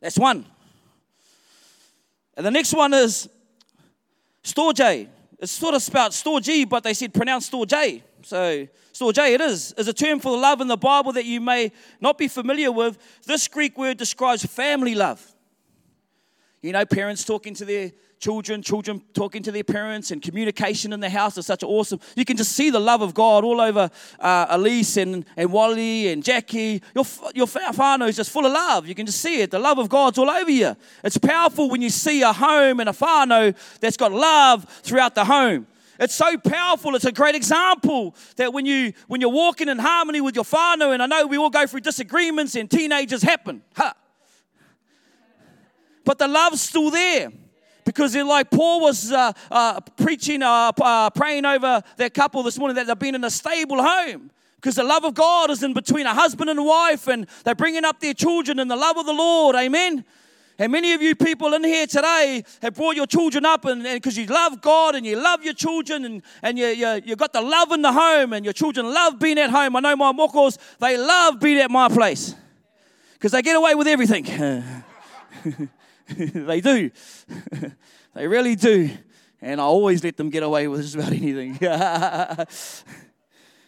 That's 0.00 0.16
one. 0.16 0.44
And 2.36 2.46
the 2.46 2.52
next 2.52 2.72
one 2.72 2.94
is 2.94 3.28
storge. 4.44 5.08
It's 5.38 5.52
sort 5.52 5.74
of 5.74 5.82
spelled 5.82 6.12
storge, 6.12 6.68
but 6.68 6.82
they 6.82 6.94
said 6.94 7.12
pronounce 7.12 7.46
store 7.46 7.66
J. 7.66 8.02
So 8.22 8.66
store 8.92 9.12
J 9.12 9.34
it 9.34 9.40
is, 9.40 9.72
is 9.72 9.88
a 9.88 9.92
term 9.92 10.18
for 10.18 10.36
love 10.36 10.60
in 10.60 10.68
the 10.68 10.76
Bible 10.76 11.12
that 11.12 11.24
you 11.24 11.40
may 11.40 11.72
not 12.00 12.18
be 12.18 12.28
familiar 12.28 12.72
with. 12.72 12.98
This 13.26 13.46
Greek 13.48 13.76
word 13.76 13.98
describes 13.98 14.44
family 14.44 14.94
love. 14.94 15.24
You 16.62 16.72
know, 16.72 16.84
parents 16.84 17.24
talking 17.24 17.54
to 17.54 17.64
their 17.64 17.92
children, 18.18 18.62
children 18.62 19.02
talking 19.14 19.42
to 19.42 19.52
their 19.52 19.64
parents, 19.64 20.10
and 20.10 20.22
communication 20.22 20.92
in 20.92 21.00
the 21.00 21.10
house 21.10 21.36
is 21.36 21.46
such 21.46 21.62
awesome. 21.62 22.00
You 22.14 22.24
can 22.24 22.36
just 22.36 22.52
see 22.52 22.70
the 22.70 22.80
love 22.80 23.02
of 23.02 23.14
God 23.14 23.44
all 23.44 23.60
over 23.60 23.90
uh, 24.20 24.46
Elise 24.50 24.96
and, 24.96 25.24
and 25.36 25.52
Wally 25.52 26.08
and 26.08 26.24
Jackie. 26.24 26.82
Your, 26.94 27.04
your 27.34 27.46
whānau 27.46 28.08
is 28.08 28.16
just 28.16 28.30
full 28.30 28.46
of 28.46 28.52
love. 28.52 28.86
You 28.86 28.94
can 28.94 29.06
just 29.06 29.20
see 29.20 29.42
it. 29.42 29.50
The 29.50 29.58
love 29.58 29.78
of 29.78 29.88
God's 29.88 30.18
all 30.18 30.30
over 30.30 30.50
you. 30.50 30.76
It's 31.04 31.18
powerful 31.18 31.68
when 31.68 31.82
you 31.82 31.90
see 31.90 32.22
a 32.22 32.32
home 32.32 32.80
and 32.80 32.88
a 32.88 32.92
whānau 32.92 33.54
that's 33.80 33.96
got 33.96 34.12
love 34.12 34.64
throughout 34.82 35.14
the 35.14 35.24
home. 35.24 35.66
It's 35.98 36.14
so 36.14 36.36
powerful. 36.36 36.94
It's 36.94 37.06
a 37.06 37.12
great 37.12 37.34
example 37.34 38.14
that 38.36 38.52
when 38.52 38.66
you 38.66 38.92
when 39.06 39.22
you're 39.22 39.30
walking 39.30 39.68
in 39.68 39.78
harmony 39.78 40.20
with 40.20 40.34
your 40.34 40.44
whānau, 40.44 40.92
and 40.92 41.02
I 41.02 41.06
know 41.06 41.26
we 41.26 41.38
all 41.38 41.48
go 41.48 41.66
through 41.66 41.80
disagreements 41.80 42.54
and 42.54 42.70
teenagers 42.70 43.22
happen. 43.22 43.62
Huh. 43.74 43.94
But 46.04 46.18
the 46.18 46.28
love's 46.28 46.60
still 46.60 46.90
there 46.90 47.32
because 47.86 48.14
like 48.16 48.50
Paul 48.50 48.82
was 48.82 49.12
uh, 49.12 49.32
uh, 49.50 49.80
preaching, 49.96 50.42
uh, 50.42 50.72
uh, 50.78 51.08
praying 51.10 51.46
over 51.46 51.82
that 51.96 52.12
couple 52.12 52.42
this 52.42 52.58
morning 52.58 52.74
that 52.74 52.86
they've 52.86 52.98
been 52.98 53.14
in 53.14 53.24
a 53.24 53.30
stable 53.30 53.82
home 53.82 54.30
because 54.56 54.74
the 54.74 54.82
love 54.82 55.04
of 55.04 55.14
God 55.14 55.50
is 55.50 55.62
in 55.62 55.72
between 55.72 56.04
a 56.04 56.12
husband 56.12 56.50
and 56.50 56.62
wife 56.64 57.06
and 57.06 57.26
they're 57.44 57.54
bringing 57.54 57.84
up 57.84 58.00
their 58.00 58.12
children 58.12 58.58
in 58.58 58.66
the 58.66 58.76
love 58.76 58.96
of 58.98 59.06
the 59.06 59.12
Lord. 59.12 59.54
Amen. 59.54 60.04
And 60.58 60.72
many 60.72 60.94
of 60.94 61.02
you 61.02 61.14
people 61.14 61.54
in 61.54 61.62
here 61.62 61.86
today 61.86 62.42
have 62.62 62.74
brought 62.74 62.96
your 62.96 63.06
children 63.06 63.46
up 63.46 63.64
and 63.66 63.84
because 63.84 64.18
you 64.18 64.26
love 64.26 64.60
God 64.60 64.96
and 64.96 65.06
you 65.06 65.16
love 65.16 65.44
your 65.44 65.54
children 65.54 66.04
and, 66.04 66.22
and 66.42 66.58
you, 66.58 66.66
you, 66.66 67.02
you 67.04 67.16
got 67.16 67.32
the 67.32 67.42
love 67.42 67.70
in 67.70 67.82
the 67.82 67.92
home 67.92 68.32
and 68.32 68.44
your 68.44 68.54
children 68.54 68.86
love 68.86 69.20
being 69.20 69.38
at 69.38 69.50
home. 69.50 69.76
I 69.76 69.80
know 69.80 69.94
my 69.94 70.12
mokos, 70.12 70.58
they 70.80 70.96
love 70.96 71.38
being 71.38 71.58
at 71.58 71.70
my 71.70 71.88
place 71.88 72.34
because 73.12 73.30
they 73.30 73.42
get 73.42 73.54
away 73.54 73.76
with 73.76 73.86
everything. 73.86 74.64
they 76.16 76.60
do. 76.60 76.90
they 78.14 78.26
really 78.26 78.54
do. 78.54 78.90
And 79.40 79.60
I 79.60 79.64
always 79.64 80.02
let 80.02 80.16
them 80.16 80.30
get 80.30 80.42
away 80.42 80.68
with 80.68 80.82
just 80.82 80.94
about 80.94 81.12
anything. 81.12 81.58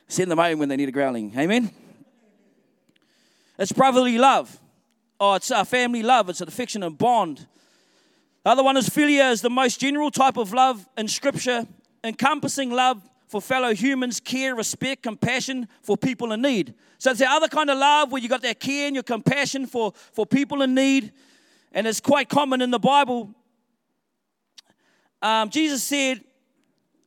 Send 0.07 0.31
them 0.31 0.39
home 0.39 0.59
when 0.59 0.69
they 0.69 0.77
need 0.77 0.89
a 0.89 0.93
growling. 0.93 1.33
Amen? 1.37 1.71
It's 3.59 3.73
brotherly 3.73 4.19
love. 4.19 4.59
Oh, 5.21 5.35
it's 5.35 5.51
a 5.51 5.65
family 5.65 6.03
love. 6.03 6.29
It's 6.29 6.41
an 6.41 6.49
affection 6.49 6.83
and 6.83 6.97
bond. 6.97 7.47
other 8.45 8.63
one 8.63 8.77
is 8.77 8.89
philia, 8.89 9.33
is 9.33 9.43
the 9.43 9.51
most 9.51 9.81
general 9.81 10.11
type 10.11 10.37
of 10.37 10.53
love 10.53 10.89
in 10.97 11.09
Scripture, 11.09 11.67
encompassing 12.05 12.71
love 12.71 13.03
for 13.27 13.43
fellow 13.43 13.75
humans, 13.75 14.21
care, 14.21 14.55
respect, 14.55 15.03
compassion 15.03 15.69
for 15.83 15.97
people 15.97 16.33
in 16.33 16.41
need. 16.41 16.75
So 16.99 17.11
it's 17.11 17.21
the 17.21 17.31
other 17.31 17.49
kind 17.49 17.69
of 17.69 17.79
love 17.79 18.11
where 18.11 18.23
you 18.23 18.29
got 18.29 18.43
that 18.43 18.61
care 18.61 18.87
and 18.87 18.97
your 18.97 19.03
compassion 19.03 19.67
for, 19.67 19.93
for 20.13 20.25
people 20.25 20.63
in 20.63 20.75
need. 20.75 21.13
And 21.73 21.87
it's 21.87 22.01
quite 22.01 22.29
common 22.29 22.61
in 22.61 22.71
the 22.71 22.79
Bible. 22.79 23.35
Um, 25.21 25.51
Jesus 25.51 25.83
said, 25.83 26.23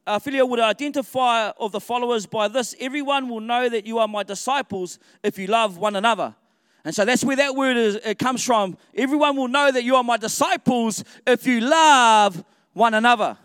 uh, 0.08 0.20
would 0.26 0.60
identify 0.60 1.52
of 1.58 1.72
the 1.72 1.80
followers 1.80 2.26
by 2.26 2.48
this 2.48 2.76
everyone 2.80 3.30
will 3.30 3.40
know 3.40 3.70
that 3.70 3.86
you 3.86 4.00
are 4.00 4.08
my 4.08 4.24
disciples 4.24 5.00
if 5.24 5.38
you 5.38 5.48
love 5.48 5.78
one 5.78 5.96
another. 5.96 6.36
And 6.84 6.96
so 6.96 7.06
that's 7.06 7.24
where 7.24 7.36
that 7.36 7.56
word 7.56 7.78
is, 7.78 7.96
it 7.96 8.18
comes 8.18 8.44
from. 8.44 8.78
Everyone 8.96 9.38
will 9.38 9.48
know 9.48 9.72
that 9.72 9.84
you 9.84 9.96
are 9.96 10.04
my 10.04 10.18
disciples 10.18 11.04
if 11.28 11.46
you 11.46 11.62
love 11.62 12.44
one 12.74 12.94
another. 12.94 13.38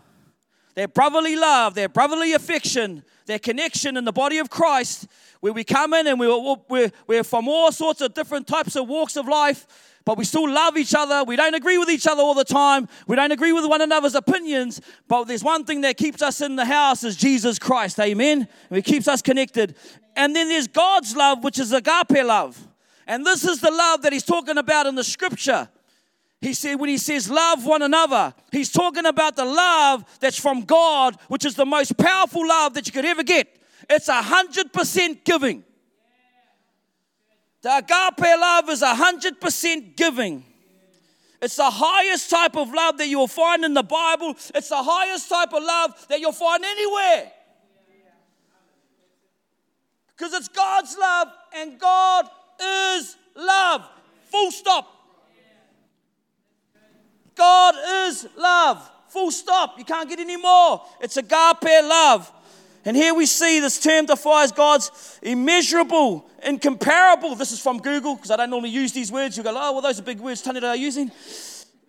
Their 0.73 0.87
brotherly 0.87 1.35
love, 1.35 1.75
their 1.75 1.89
brotherly 1.89 2.33
affection, 2.33 3.03
their 3.27 3.39
connection 3.39 3.97
in 3.97 4.05
the 4.05 4.11
body 4.11 4.39
of 4.39 4.49
Christ, 4.49 5.07
where 5.41 5.53
we 5.53 5.63
come 5.63 5.93
in 5.93 6.07
and 6.07 6.19
we're, 6.19 6.57
we're, 6.69 6.91
we're 7.05 7.23
from 7.23 7.47
all 7.47 7.71
sorts 7.71 8.01
of 8.01 8.13
different 8.13 8.47
types 8.47 8.75
of 8.75 8.87
walks 8.87 9.15
of 9.15 9.27
life, 9.27 9.67
but 10.05 10.17
we 10.17 10.23
still 10.23 10.49
love 10.49 10.77
each 10.77 10.95
other. 10.95 11.23
We 11.25 11.35
don't 11.35 11.53
agree 11.53 11.77
with 11.77 11.89
each 11.89 12.07
other 12.07 12.21
all 12.21 12.33
the 12.33 12.45
time. 12.45 12.87
We 13.07 13.17
don't 13.17 13.31
agree 13.31 13.51
with 13.51 13.65
one 13.65 13.81
another's 13.81 14.15
opinions, 14.15 14.81
but 15.07 15.25
there's 15.25 15.43
one 15.43 15.65
thing 15.65 15.81
that 15.81 15.97
keeps 15.97 16.21
us 16.21 16.41
in 16.41 16.55
the 16.55 16.65
house 16.65 17.03
is 17.03 17.15
Jesus 17.15 17.59
Christ. 17.59 17.99
Amen. 17.99 18.47
And 18.69 18.77
it 18.77 18.85
keeps 18.85 19.07
us 19.07 19.21
connected. 19.21 19.75
And 20.15 20.35
then 20.35 20.47
there's 20.47 20.67
God's 20.67 21.15
love, 21.15 21.43
which 21.43 21.59
is 21.59 21.73
agape 21.73 22.23
love. 22.23 22.67
And 23.05 23.25
this 23.25 23.43
is 23.43 23.61
the 23.61 23.71
love 23.71 24.01
that 24.01 24.13
he's 24.13 24.23
talking 24.23 24.57
about 24.57 24.85
in 24.85 24.95
the 24.95 25.03
scripture. 25.03 25.69
He 26.39 26.53
said, 26.53 26.75
when 26.75 26.89
he 26.89 26.97
says 26.97 27.29
love 27.29 27.65
one 27.65 27.81
another, 27.81 28.33
he's 28.51 28.71
talking 28.71 29.05
about 29.05 29.35
the 29.35 29.45
love 29.45 30.05
that's 30.19 30.39
from 30.39 30.61
God, 30.61 31.15
which 31.29 31.45
is 31.45 31.55
the 31.55 31.65
most 31.65 31.97
powerful 31.97 32.47
love 32.47 32.75
that 32.75 32.85
you 32.85 32.93
could 32.93 33.05
ever 33.05 33.23
get. 33.23 33.47
It's 33.89 34.07
a 34.07 34.21
hundred 34.21 34.71
percent 34.71 35.25
giving. 35.25 35.63
The 37.63 37.77
agape 37.77 38.39
love 38.39 38.69
is 38.69 38.83
a 38.83 38.93
hundred 38.93 39.41
percent 39.41 39.97
giving. 39.97 40.43
It's 41.41 41.55
the 41.55 41.69
highest 41.69 42.29
type 42.29 42.55
of 42.55 42.71
love 42.71 42.97
that 42.97 43.07
you'll 43.07 43.27
find 43.27 43.63
in 43.63 43.73
the 43.73 43.83
Bible. 43.83 44.35
It's 44.55 44.69
the 44.69 44.81
highest 44.81 45.29
type 45.29 45.53
of 45.53 45.63
love 45.63 46.07
that 46.09 46.19
you'll 46.19 46.31
find 46.31 46.63
anywhere. 46.63 47.31
Because 50.15 50.33
it's 50.33 50.47
God's 50.47 50.95
love, 50.99 51.27
and 51.55 51.79
God 51.79 52.27
is 52.59 53.15
love. 53.35 53.87
Full 54.31 54.51
stop. 54.51 54.96
God 57.37 57.75
is 58.07 58.27
love. 58.37 58.89
Full 59.09 59.31
stop. 59.31 59.77
You 59.77 59.85
can't 59.85 60.09
get 60.09 60.19
any 60.19 60.37
more. 60.37 60.83
It's 60.99 61.17
agape 61.17 61.63
love. 61.63 62.31
And 62.85 62.95
here 62.95 63.13
we 63.13 63.25
see 63.25 63.59
this 63.59 63.79
term 63.79 64.05
defies 64.05 64.51
God's 64.51 65.19
immeasurable, 65.21 66.29
incomparable. 66.43 67.35
This 67.35 67.51
is 67.51 67.61
from 67.61 67.79
Google 67.79 68.15
because 68.15 68.31
I 68.31 68.37
don't 68.37 68.49
normally 68.49 68.69
use 68.69 68.93
these 68.93 69.11
words. 69.11 69.35
You 69.37 69.43
go, 69.43 69.51
oh, 69.51 69.73
well, 69.73 69.81
those 69.81 69.99
are 69.99 70.03
big 70.03 70.19
words 70.19 70.41
Tony 70.41 70.61
that 70.61 70.67
are 70.67 70.75
using. 70.75 71.11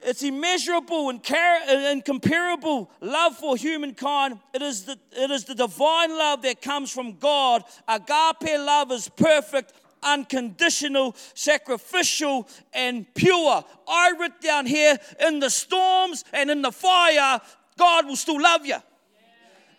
It's 0.02 0.22
immeasurable 0.22 1.08
and 1.08 1.20
incomparable 1.28 2.90
love 3.00 3.36
for 3.36 3.56
humankind. 3.56 4.38
It 4.54 4.62
is, 4.62 4.84
the, 4.84 4.98
it 5.12 5.30
is 5.30 5.44
the 5.44 5.54
divine 5.54 6.10
love 6.10 6.42
that 6.42 6.62
comes 6.62 6.92
from 6.92 7.18
God. 7.18 7.64
Agape 7.86 8.58
love 8.58 8.92
is 8.92 9.08
perfect, 9.08 9.72
unconditional, 10.02 11.14
sacrificial, 11.34 12.48
and 12.72 13.06
pure. 13.14 13.64
I 13.86 14.12
wrote 14.18 14.40
down 14.40 14.66
here 14.66 14.98
in 15.26 15.40
the 15.40 15.50
storms 15.50 16.24
and 16.32 16.50
in 16.50 16.62
the 16.62 16.72
fire, 16.72 17.40
God 17.76 18.06
will 18.06 18.16
still 18.16 18.40
love 18.40 18.66
you. 18.66 18.76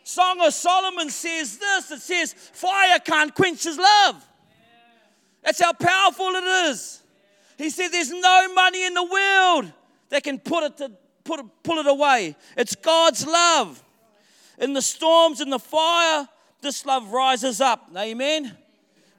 Song 0.04 0.42
of 0.42 0.54
Solomon 0.54 1.10
says 1.10 1.58
this 1.58 1.92
it 1.92 2.02
says, 2.02 2.34
Fire 2.34 3.00
can't 3.00 3.34
quench 3.34 3.64
his 3.64 3.78
love. 3.78 4.26
That's 5.44 5.62
how 5.62 5.74
powerful 5.74 6.30
it 6.30 6.44
is. 6.70 7.02
He 7.58 7.70
said, 7.70 7.90
There's 7.90 8.12
no 8.12 8.54
money 8.54 8.86
in 8.86 8.94
the 8.94 9.04
world 9.04 9.72
that 10.10 10.24
can 10.24 10.40
put 10.40 10.64
it 10.64 10.78
to, 10.78 10.92
put 11.24 11.42
pull 11.64 11.78
it 11.78 11.88
away. 11.88 12.36
It's 12.58 12.76
God's 12.76 13.28
love. 13.28 13.84
In 14.58 14.74
the 14.74 14.82
storms, 14.82 15.42
in 15.42 15.50
the 15.50 15.60
fire, 15.60 16.28
this 16.62 16.86
love 16.86 17.12
rises 17.12 17.62
up. 17.62 17.90
Amen 17.96 18.58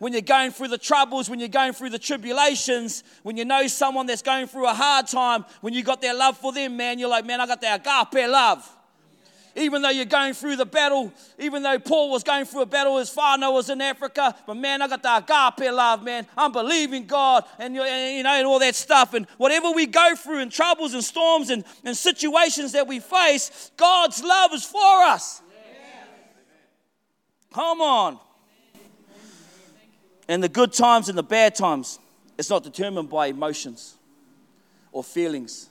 when 0.00 0.14
you're 0.14 0.22
going 0.22 0.50
through 0.50 0.68
the 0.68 0.78
troubles, 0.78 1.28
when 1.28 1.38
you're 1.38 1.48
going 1.48 1.74
through 1.74 1.90
the 1.90 1.98
tribulations, 1.98 3.04
when 3.22 3.36
you 3.36 3.44
know 3.44 3.66
someone 3.66 4.06
that's 4.06 4.22
going 4.22 4.46
through 4.46 4.66
a 4.66 4.72
hard 4.72 5.06
time, 5.06 5.44
when 5.60 5.74
you 5.74 5.82
got 5.82 6.00
their 6.00 6.14
love 6.14 6.38
for 6.38 6.54
them, 6.54 6.78
man, 6.78 6.98
you're 6.98 7.08
like, 7.08 7.26
man, 7.26 7.38
I 7.38 7.46
got 7.46 7.60
that 7.60 7.86
agape 7.86 8.26
love. 8.28 8.66
Even 9.54 9.82
though 9.82 9.90
you're 9.90 10.06
going 10.06 10.32
through 10.32 10.56
the 10.56 10.64
battle, 10.64 11.12
even 11.38 11.62
though 11.62 11.78
Paul 11.78 12.10
was 12.10 12.22
going 12.22 12.46
through 12.46 12.62
a 12.62 12.66
battle, 12.66 12.96
his 12.96 13.10
father 13.10 13.50
was 13.50 13.68
in 13.68 13.82
Africa, 13.82 14.34
but 14.46 14.54
man, 14.54 14.80
I 14.80 14.88
got 14.88 15.02
the 15.02 15.16
agape 15.18 15.70
love, 15.70 16.02
man. 16.02 16.26
I'm 16.34 16.52
believing 16.52 17.04
God 17.04 17.44
and, 17.58 17.74
you 17.74 17.82
know, 17.82 18.30
and 18.30 18.46
all 18.46 18.58
that 18.60 18.76
stuff. 18.76 19.12
And 19.12 19.26
whatever 19.36 19.70
we 19.70 19.84
go 19.84 20.14
through 20.16 20.38
in 20.38 20.48
troubles 20.48 20.94
and 20.94 21.04
storms 21.04 21.50
and, 21.50 21.62
and 21.84 21.94
situations 21.94 22.72
that 22.72 22.86
we 22.86 23.00
face, 23.00 23.70
God's 23.76 24.24
love 24.24 24.54
is 24.54 24.64
for 24.64 25.02
us. 25.02 25.42
Come 27.52 27.82
on 27.82 28.18
in 30.30 30.40
the 30.40 30.48
good 30.48 30.72
times 30.72 31.08
and 31.08 31.18
the 31.18 31.24
bad 31.24 31.56
times, 31.56 31.98
it's 32.38 32.48
not 32.48 32.62
determined 32.62 33.10
by 33.10 33.26
emotions 33.26 33.96
or 34.92 35.02
feelings. 35.02 35.68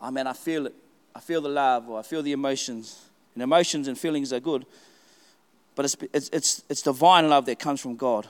I 0.00 0.10
mean, 0.10 0.26
I 0.26 0.34
feel 0.34 0.66
it. 0.66 0.74
I 1.14 1.20
feel 1.20 1.40
the 1.40 1.48
love 1.48 1.88
or 1.88 1.98
I 1.98 2.02
feel 2.02 2.22
the 2.22 2.32
emotions. 2.32 3.06
And 3.34 3.42
emotions 3.42 3.88
and 3.88 3.98
feelings 3.98 4.34
are 4.34 4.40
good. 4.40 4.66
But 5.74 5.86
it's, 5.86 5.96
it's, 6.12 6.28
it's, 6.28 6.62
it's 6.68 6.82
divine 6.82 7.30
love 7.30 7.46
that 7.46 7.58
comes 7.58 7.80
from 7.80 7.96
God. 7.96 8.26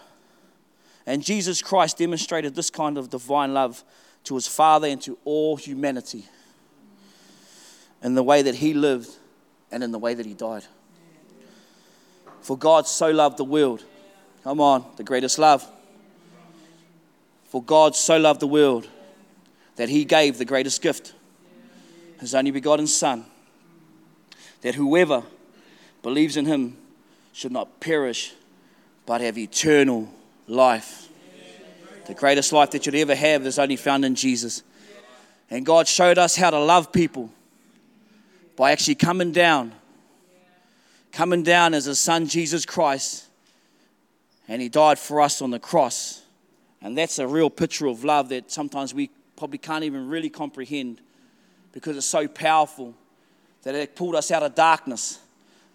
And 1.04 1.20
Jesus 1.20 1.62
Christ 1.62 1.98
demonstrated 1.98 2.54
this 2.54 2.70
kind 2.70 2.96
of 2.96 3.10
divine 3.10 3.54
love 3.54 3.82
to 4.24 4.36
his 4.36 4.46
Father 4.46 4.86
and 4.86 5.02
to 5.02 5.18
all 5.24 5.56
humanity 5.56 6.26
in 8.04 8.14
the 8.14 8.22
way 8.22 8.42
that 8.42 8.54
he 8.54 8.72
lived 8.72 9.10
and 9.72 9.82
in 9.82 9.90
the 9.90 9.98
way 9.98 10.14
that 10.14 10.26
he 10.26 10.34
died. 10.34 10.64
For 12.40 12.56
God 12.56 12.86
so 12.86 13.10
loved 13.10 13.36
the 13.36 13.44
world 13.44 13.82
Come 14.46 14.60
on, 14.60 14.84
the 14.94 15.02
greatest 15.02 15.40
love. 15.40 15.68
For 17.46 17.60
God 17.60 17.96
so 17.96 18.16
loved 18.16 18.38
the 18.38 18.46
world 18.46 18.86
that 19.74 19.88
he 19.88 20.04
gave 20.04 20.38
the 20.38 20.44
greatest 20.44 20.80
gift, 20.80 21.14
his 22.20 22.32
only 22.32 22.52
begotten 22.52 22.86
Son, 22.86 23.24
that 24.60 24.76
whoever 24.76 25.24
believes 26.00 26.36
in 26.36 26.46
him 26.46 26.76
should 27.32 27.50
not 27.50 27.80
perish 27.80 28.34
but 29.04 29.20
have 29.20 29.36
eternal 29.36 30.08
life. 30.46 31.08
The 32.06 32.14
greatest 32.14 32.52
life 32.52 32.70
that 32.70 32.86
you'll 32.86 33.00
ever 33.00 33.16
have 33.16 33.44
is 33.46 33.58
only 33.58 33.74
found 33.74 34.04
in 34.04 34.14
Jesus. 34.14 34.62
And 35.50 35.66
God 35.66 35.88
showed 35.88 36.18
us 36.18 36.36
how 36.36 36.50
to 36.50 36.60
love 36.60 36.92
people 36.92 37.30
by 38.54 38.70
actually 38.70 38.94
coming 38.94 39.32
down, 39.32 39.72
coming 41.10 41.42
down 41.42 41.74
as 41.74 41.86
His 41.86 41.98
Son 41.98 42.28
Jesus 42.28 42.64
Christ 42.64 43.25
and 44.48 44.62
he 44.62 44.68
died 44.68 44.98
for 44.98 45.20
us 45.20 45.42
on 45.42 45.50
the 45.50 45.58
cross. 45.58 46.22
And 46.82 46.96
that's 46.96 47.18
a 47.18 47.26
real 47.26 47.50
picture 47.50 47.86
of 47.86 48.04
love 48.04 48.28
that 48.28 48.50
sometimes 48.50 48.94
we 48.94 49.10
probably 49.36 49.58
can't 49.58 49.84
even 49.84 50.08
really 50.08 50.30
comprehend 50.30 51.00
because 51.72 51.96
it's 51.96 52.06
so 52.06 52.28
powerful 52.28 52.94
that 53.62 53.74
it 53.74 53.96
pulled 53.96 54.14
us 54.14 54.30
out 54.30 54.42
of 54.42 54.54
darkness, 54.54 55.18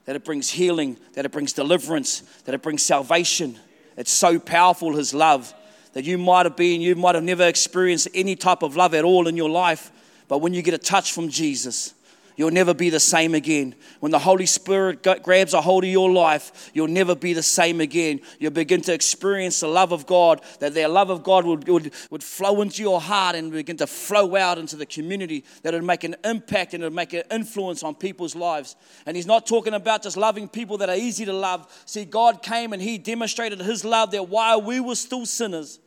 that 0.05 0.15
it 0.15 0.23
brings 0.23 0.49
healing, 0.49 0.97
that 1.13 1.25
it 1.25 1.31
brings 1.31 1.53
deliverance, 1.53 2.21
that 2.45 2.55
it 2.55 2.61
brings 2.61 2.81
salvation. 2.81 3.59
It's 3.97 4.11
so 4.11 4.39
powerful, 4.39 4.95
his 4.95 5.13
love, 5.13 5.53
that 5.93 6.05
you 6.05 6.17
might 6.17 6.45
have 6.45 6.55
been, 6.55 6.81
you 6.81 6.95
might 6.95 7.15
have 7.15 7.23
never 7.23 7.45
experienced 7.45 8.07
any 8.13 8.35
type 8.35 8.63
of 8.63 8.75
love 8.75 8.93
at 8.93 9.03
all 9.03 9.27
in 9.27 9.35
your 9.35 9.49
life. 9.49 9.91
But 10.27 10.37
when 10.37 10.53
you 10.53 10.61
get 10.61 10.73
a 10.73 10.77
touch 10.77 11.11
from 11.11 11.27
Jesus, 11.27 11.93
You'll 12.35 12.51
never 12.51 12.73
be 12.73 12.89
the 12.89 13.00
same 13.00 13.35
again. 13.35 13.75
When 14.00 14.11
the 14.11 14.19
Holy 14.19 14.45
Spirit 14.45 15.03
grabs 15.23 15.53
a 15.53 15.61
hold 15.61 15.83
of 15.83 15.89
your 15.89 16.11
life, 16.11 16.71
you'll 16.73 16.88
never 16.88 17.15
be 17.15 17.33
the 17.33 17.43
same 17.43 17.81
again. 17.81 18.21
You'll 18.39 18.51
begin 18.51 18.81
to 18.81 18.93
experience 18.93 19.59
the 19.59 19.67
love 19.67 19.91
of 19.91 20.05
God, 20.05 20.41
that 20.59 20.73
their 20.73 20.88
love 20.88 21.09
of 21.09 21.23
God 21.23 21.45
would, 21.45 21.67
would, 21.67 21.91
would 22.09 22.23
flow 22.23 22.61
into 22.61 22.81
your 22.81 23.01
heart 23.01 23.35
and 23.35 23.51
begin 23.51 23.77
to 23.77 23.88
flow 23.88 24.35
out 24.35 24.57
into 24.57 24.75
the 24.75 24.85
community, 24.85 25.43
that 25.63 25.73
it 25.73 25.77
would 25.77 25.85
make 25.85 26.03
an 26.03 26.15
impact 26.23 26.73
and 26.73 26.83
it 26.83 26.88
would 26.88 26.93
make 26.93 27.13
an 27.13 27.23
influence 27.31 27.83
on 27.83 27.95
people's 27.95 28.35
lives. 28.35 28.75
And 29.05 29.15
He's 29.15 29.27
not 29.27 29.45
talking 29.45 29.73
about 29.73 30.03
just 30.03 30.17
loving 30.17 30.47
people 30.47 30.77
that 30.77 30.89
are 30.89 30.95
easy 30.95 31.25
to 31.25 31.33
love. 31.33 31.71
See, 31.85 32.05
God 32.05 32.41
came 32.41 32.73
and 32.73 32.81
He 32.81 32.97
demonstrated 32.97 33.59
His 33.59 33.83
love 33.83 34.11
that 34.11 34.29
while 34.29 34.61
we 34.61 34.79
were 34.79 34.95
still 34.95 35.25
sinners, 35.25 35.79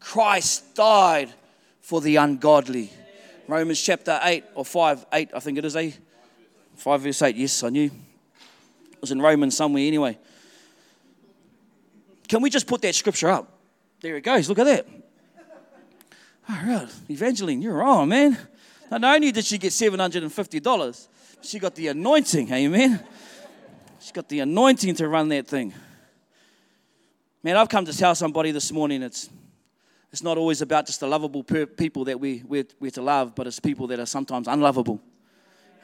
Christ 0.00 0.74
died 0.74 1.32
for 1.80 2.00
the 2.00 2.16
ungodly. 2.16 2.90
Romans 3.48 3.80
chapter 3.80 4.18
8 4.22 4.44
or 4.54 4.64
5, 4.64 5.06
8, 5.12 5.30
I 5.34 5.40
think 5.40 5.58
it 5.58 5.64
is, 5.64 5.76
eh? 5.76 5.92
5 6.76 7.00
verse 7.00 7.22
8, 7.22 7.36
yes, 7.36 7.62
I 7.62 7.68
knew. 7.68 7.86
It 7.86 9.00
was 9.00 9.12
in 9.12 9.20
Romans 9.20 9.56
somewhere 9.56 9.82
anyway. 9.82 10.18
Can 12.28 12.42
we 12.42 12.50
just 12.50 12.66
put 12.66 12.82
that 12.82 12.94
scripture 12.94 13.28
up? 13.28 13.48
There 14.00 14.16
it 14.16 14.22
goes, 14.22 14.48
look 14.48 14.58
at 14.58 14.64
that. 14.64 14.86
All 16.48 16.56
right, 16.64 16.88
Evangeline, 17.10 17.62
you're 17.62 17.82
on, 17.82 18.08
man. 18.08 18.38
Not 18.90 19.02
only 19.02 19.32
did 19.32 19.44
she 19.44 19.58
get 19.58 19.72
$750, 19.72 21.08
she 21.42 21.58
got 21.58 21.74
the 21.74 21.88
anointing, 21.88 22.52
amen? 22.52 23.00
She 24.00 24.12
got 24.12 24.28
the 24.28 24.40
anointing 24.40 24.94
to 24.96 25.08
run 25.08 25.28
that 25.30 25.48
thing. 25.48 25.74
Man, 27.42 27.56
I've 27.56 27.68
come 27.68 27.84
to 27.84 27.96
tell 27.96 28.14
somebody 28.14 28.50
this 28.50 28.72
morning 28.72 29.02
it's, 29.02 29.28
it's 30.16 30.22
not 30.22 30.38
always 30.38 30.62
about 30.62 30.86
just 30.86 31.00
the 31.00 31.06
lovable 31.06 31.44
per- 31.44 31.66
people 31.66 32.06
that 32.06 32.18
we, 32.18 32.42
we're, 32.46 32.64
we're 32.80 32.90
to 32.92 33.02
love, 33.02 33.34
but 33.34 33.46
it's 33.46 33.60
people 33.60 33.86
that 33.88 34.00
are 34.00 34.06
sometimes 34.06 34.48
unlovable. 34.48 34.98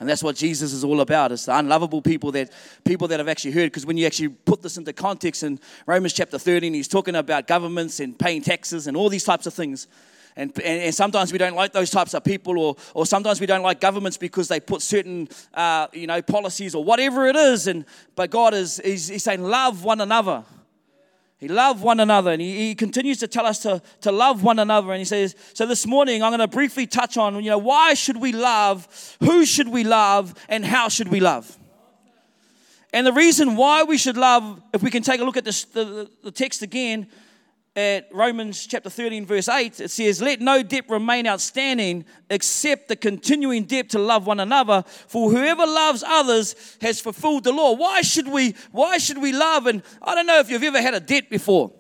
And 0.01 0.09
that's 0.09 0.23
what 0.23 0.37
Jesus 0.37 0.73
is 0.73 0.85
all 0.85 1.03
about. 1.03 1.33
It's 1.33 1.45
the 1.45 1.59
unlovable 1.59 2.01
people 2.01 2.33
that 2.33 2.51
people 2.83 3.09
that 3.09 3.21
have 3.21 3.29
actually 3.29 3.51
heard. 3.51 3.67
Because 3.67 3.85
when 3.85 3.99
you 3.99 4.07
actually 4.07 4.31
put 4.31 4.63
this 4.63 4.79
into 4.79 4.95
context 4.95 5.43
in 5.43 5.61
Romans 5.85 6.15
chapter 6.15 6.39
13, 6.39 6.73
he's 6.73 6.89
talking 6.89 7.15
about 7.15 7.47
governments 7.47 8.01
and 8.01 8.19
paying 8.19 8.41
taxes 8.41 8.87
and 8.87 8.97
all 8.97 9.11
these 9.11 9.23
types 9.23 9.45
of 9.47 9.53
things. 9.53 9.87
And, 10.35 10.51
and, 10.65 10.81
and, 10.81 10.95
sometimes 10.95 11.31
we 11.31 11.37
don't 11.37 11.55
like 11.55 11.75
those 11.75 11.91
types 11.91 12.15
of 12.15 12.25
people, 12.25 12.59
or, 12.59 12.77
or 12.95 13.05
sometimes 13.05 13.39
we 13.39 13.45
don't 13.45 13.63
like 13.63 13.83
governments 13.83 14.17
because 14.17 14.49
they 14.49 14.61
put 14.61 14.81
certain, 14.81 15.29
uh, 15.53 15.89
you 15.93 16.07
know, 16.07 16.23
policies 16.23 16.75
or 16.75 16.83
whatever 16.83 17.27
it 17.27 17.37
is. 17.37 17.67
And 17.67 17.85
but 18.17 18.31
God 18.31 18.55
is 18.55 18.81
he's, 18.83 19.09
he's 19.09 19.25
saying, 19.25 19.43
love 19.43 19.85
one 19.85 20.01
another. 20.01 20.43
He 21.43 21.49
loved 21.49 21.83
one 21.83 21.99
another, 21.99 22.31
and 22.31 22.41
he, 22.41 22.69
he, 22.69 22.75
continues 22.77 23.19
to 23.19 23.27
tell 23.27 23.47
us 23.47 23.59
to, 23.63 23.83
to 24.03 24.13
love 24.13 24.45
one 24.45 24.61
another. 24.61 24.93
And 24.93 25.01
he 25.01 25.05
says, 25.05 25.35
So 25.55 25.67
this 25.67 25.89
morning, 25.89 26.23
I'm 26.23 26.31
going 26.31 26.39
to 26.39 26.47
briefly 26.47 26.87
touch 26.87 27.17
on, 27.17 27.35
you 27.43 27.51
know, 27.51 27.59
why 27.59 27.95
should 27.95 28.17
we 28.17 28.31
love, 28.31 29.17
who 29.19 29.45
should 29.45 29.67
we 29.67 29.83
love, 29.83 30.35
and 30.49 30.65
how 30.65 30.89
should 30.89 31.09
we 31.09 31.19
love? 31.19 31.59
And 32.93 33.05
the 33.05 33.13
reason 33.13 33.57
why 33.57 33.83
we 33.83 33.99
should 33.99 34.17
love, 34.17 34.63
if 34.73 34.85
we 34.85 34.91
can 34.93 35.03
take 35.03 35.21
a 35.21 35.25
look 35.25 35.37
at 35.37 35.45
this, 35.45 35.65
the, 35.65 36.09
the 36.23 36.31
text 36.31 36.63
again, 36.63 37.09
at 37.75 38.09
Romans 38.13 38.67
chapter 38.67 38.91
13, 38.91 39.25
verse 39.25 39.49
8, 39.49 39.81
it 39.81 39.91
says, 39.91 40.21
Let 40.21 40.41
no 40.41 40.63
debt 40.63 40.85
remain 40.89 41.27
outstanding 41.27 42.05
except 42.29 42.89
the 42.89 42.97
continuing 42.97 43.65
debt 43.65 43.89
to 43.91 43.99
love 43.99 44.27
one 44.27 44.41
another. 44.41 44.85
For 45.09 45.31
whoever 45.31 45.67
loves 45.67 46.05
others 46.07 46.77
has 46.83 47.01
fulfilled 47.01 47.45
the 47.45 47.53
law. 47.53 47.73
Why 47.73 48.03
should 48.03 48.29
we, 48.29 48.55
why 48.73 48.99
should 48.99 49.19
we 49.19 49.33
love? 49.33 49.67
And 49.67 49.83
I 50.03 50.15
don't 50.15 50.27
know 50.27 50.39
if 50.39 50.51
you've 50.51 50.63
ever 50.63 50.83
had 50.83 50.95
a 50.95 51.01
debt 51.01 51.31
before. 51.31 51.73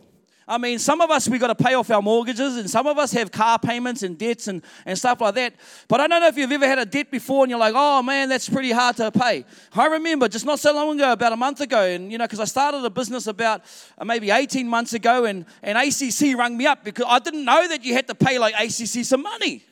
I 0.47 0.59
mean, 0.59 0.79
some 0.79 1.01
of 1.01 1.11
us, 1.11 1.29
we've 1.29 1.41
got 1.41 1.57
to 1.57 1.65
pay 1.65 1.75
off 1.75 1.91
our 1.91 2.03
mortgages, 2.03 2.57
and 2.57 2.69
some 2.69 2.87
of 2.87 2.99
us 2.99 3.13
have 3.13 3.31
car 3.31 3.59
payments 3.59 4.03
and 4.03 4.19
debts 4.19 4.49
and, 4.49 4.63
and 4.85 4.99
stuff 4.99 5.21
like 5.21 5.35
that. 5.37 5.55
But 5.89 6.01
I 6.01 6.07
don't 6.07 6.21
know 6.21 6.27
if 6.27 6.37
you've 6.37 6.51
ever 6.51 6.67
had 6.67 6.79
a 6.79 6.87
debt 6.87 7.11
before 7.11 7.45
and 7.45 7.51
you're 7.51 7.59
like, 7.59 7.75
oh 7.77 8.03
man, 8.03 8.29
that's 8.29 8.49
pretty 8.49 8.73
hard 8.73 8.97
to 8.97 9.11
pay. 9.11 9.45
I 9.73 9.87
remember 9.87 10.29
just 10.29 10.45
not 10.45 10.59
so 10.59 10.75
long 10.75 10.97
ago, 10.97 11.13
about 11.13 11.33
a 11.33 11.37
month 11.37 11.61
ago, 11.61 11.83
and 11.83 12.11
you 12.11 12.19
know, 12.19 12.25
because 12.25 12.41
I 12.41 12.45
started 12.45 12.85
a 12.85 12.91
business 12.91 13.27
about 13.27 13.63
uh, 13.99 14.05
maybe 14.05 14.31
18 14.31 14.67
months 14.69 14.93
ago, 14.93 15.25
and, 15.25 15.45
and 15.63 15.79
ACC 15.79 16.37
rang 16.37 16.57
me 16.57 16.67
up 16.67 16.85
because 16.85 17.07
I 17.09 17.19
didn't 17.19 17.45
know 17.45 17.69
that 17.69 17.85
you 17.85 17.95
had 17.95 18.09
to 18.09 18.15
pay 18.15 18.39
like 18.39 18.55
ACC 18.55 19.05
some 19.05 19.23
money. 19.23 19.65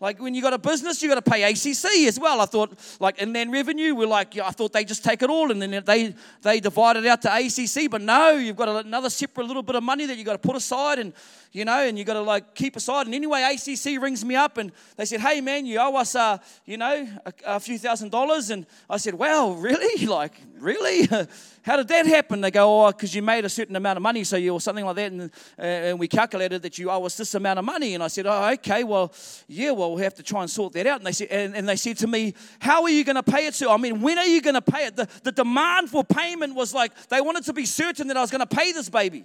Like 0.00 0.20
when 0.20 0.32
you 0.32 0.42
got 0.42 0.52
a 0.52 0.58
business, 0.58 1.02
you 1.02 1.08
got 1.08 1.22
to 1.24 1.30
pay 1.30 1.42
ACC 1.42 2.06
as 2.06 2.20
well. 2.20 2.40
I 2.40 2.46
thought, 2.46 2.78
like 3.00 3.20
inland 3.20 3.50
revenue, 3.50 3.96
we're 3.96 4.06
like, 4.06 4.38
I 4.38 4.50
thought 4.50 4.72
they 4.72 4.84
just 4.84 5.02
take 5.02 5.22
it 5.22 5.30
all 5.30 5.50
and 5.50 5.60
then 5.60 5.82
they 5.84 6.14
they 6.42 6.60
divide 6.60 6.96
it 6.96 7.06
out 7.06 7.22
to 7.22 7.34
ACC. 7.34 7.90
But 7.90 8.02
no, 8.02 8.30
you've 8.30 8.56
got 8.56 8.84
another 8.84 9.10
separate 9.10 9.46
little 9.46 9.62
bit 9.62 9.74
of 9.74 9.82
money 9.82 10.06
that 10.06 10.16
you 10.16 10.24
got 10.24 10.40
to 10.40 10.48
put 10.48 10.54
aside 10.54 11.00
and 11.00 11.12
you 11.52 11.64
know, 11.64 11.86
and 11.86 11.98
you 11.98 12.04
got 12.04 12.14
to 12.14 12.20
like 12.20 12.54
keep 12.54 12.76
aside. 12.76 13.06
And 13.06 13.14
anyway, 13.14 13.42
ACC 13.42 14.00
rings 14.00 14.24
me 14.24 14.36
up 14.36 14.58
and 14.58 14.70
they 14.96 15.04
said, 15.04 15.20
hey 15.20 15.40
man, 15.40 15.66
you 15.66 15.78
owe 15.78 15.96
us, 15.96 16.14
uh, 16.14 16.38
you 16.64 16.76
know, 16.76 17.08
a, 17.26 17.32
a 17.46 17.60
few 17.60 17.78
thousand 17.78 18.10
dollars. 18.10 18.50
And 18.50 18.66
I 18.88 18.98
said, 18.98 19.14
wow, 19.14 19.52
really? 19.52 20.06
Like, 20.18 20.40
really? 20.60 21.06
How 21.62 21.76
did 21.76 21.88
that 21.88 22.06
happen? 22.06 22.40
They 22.40 22.50
go, 22.50 22.86
oh, 22.86 22.92
because 22.92 23.14
you 23.14 23.22
made 23.22 23.44
a 23.44 23.48
certain 23.48 23.76
amount 23.76 23.96
of 23.96 24.02
money, 24.02 24.24
so 24.24 24.36
you 24.36 24.52
or 24.52 24.60
something 24.60 24.84
like 24.84 24.96
that, 24.96 25.12
and, 25.12 25.30
uh, 25.58 25.62
and 25.62 25.98
we 25.98 26.08
calculated 26.08 26.62
that 26.62 26.78
you 26.78 26.90
owe 26.90 27.04
us 27.04 27.16
this 27.16 27.34
amount 27.34 27.58
of 27.58 27.64
money. 27.64 27.94
And 27.94 28.02
I 28.02 28.08
said, 28.08 28.26
oh, 28.26 28.50
okay, 28.54 28.84
well, 28.84 29.12
yeah, 29.46 29.70
well, 29.72 29.90
we'll 29.90 30.02
have 30.02 30.14
to 30.14 30.22
try 30.22 30.40
and 30.42 30.50
sort 30.50 30.72
that 30.74 30.86
out. 30.86 31.00
And 31.00 31.06
they 31.06 31.12
said, 31.12 31.28
and, 31.30 31.56
and 31.56 31.68
they 31.68 31.76
said 31.76 31.98
to 31.98 32.06
me, 32.06 32.34
how 32.58 32.82
are 32.82 32.90
you 32.90 33.04
going 33.04 33.16
to 33.16 33.22
pay 33.22 33.46
it 33.46 33.54
to? 33.54 33.70
I 33.70 33.76
mean, 33.76 34.00
when 34.00 34.18
are 34.18 34.26
you 34.26 34.40
going 34.40 34.54
to 34.54 34.62
pay 34.62 34.86
it? 34.86 34.96
The, 34.96 35.08
the 35.24 35.32
demand 35.32 35.90
for 35.90 36.04
payment 36.04 36.54
was 36.54 36.72
like 36.72 36.92
they 37.08 37.20
wanted 37.20 37.44
to 37.44 37.52
be 37.52 37.66
certain 37.66 38.08
that 38.08 38.16
I 38.16 38.20
was 38.20 38.30
going 38.30 38.46
to 38.46 38.56
pay 38.56 38.72
this 38.72 38.88
baby. 38.88 39.24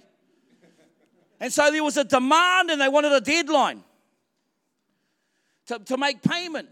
And 1.40 1.52
so 1.52 1.70
there 1.70 1.84
was 1.84 1.96
a 1.96 2.04
demand 2.04 2.70
and 2.70 2.80
they 2.80 2.88
wanted 2.88 3.12
a 3.12 3.20
deadline 3.20 3.82
to, 5.66 5.78
to 5.78 5.96
make 5.96 6.22
payment. 6.22 6.68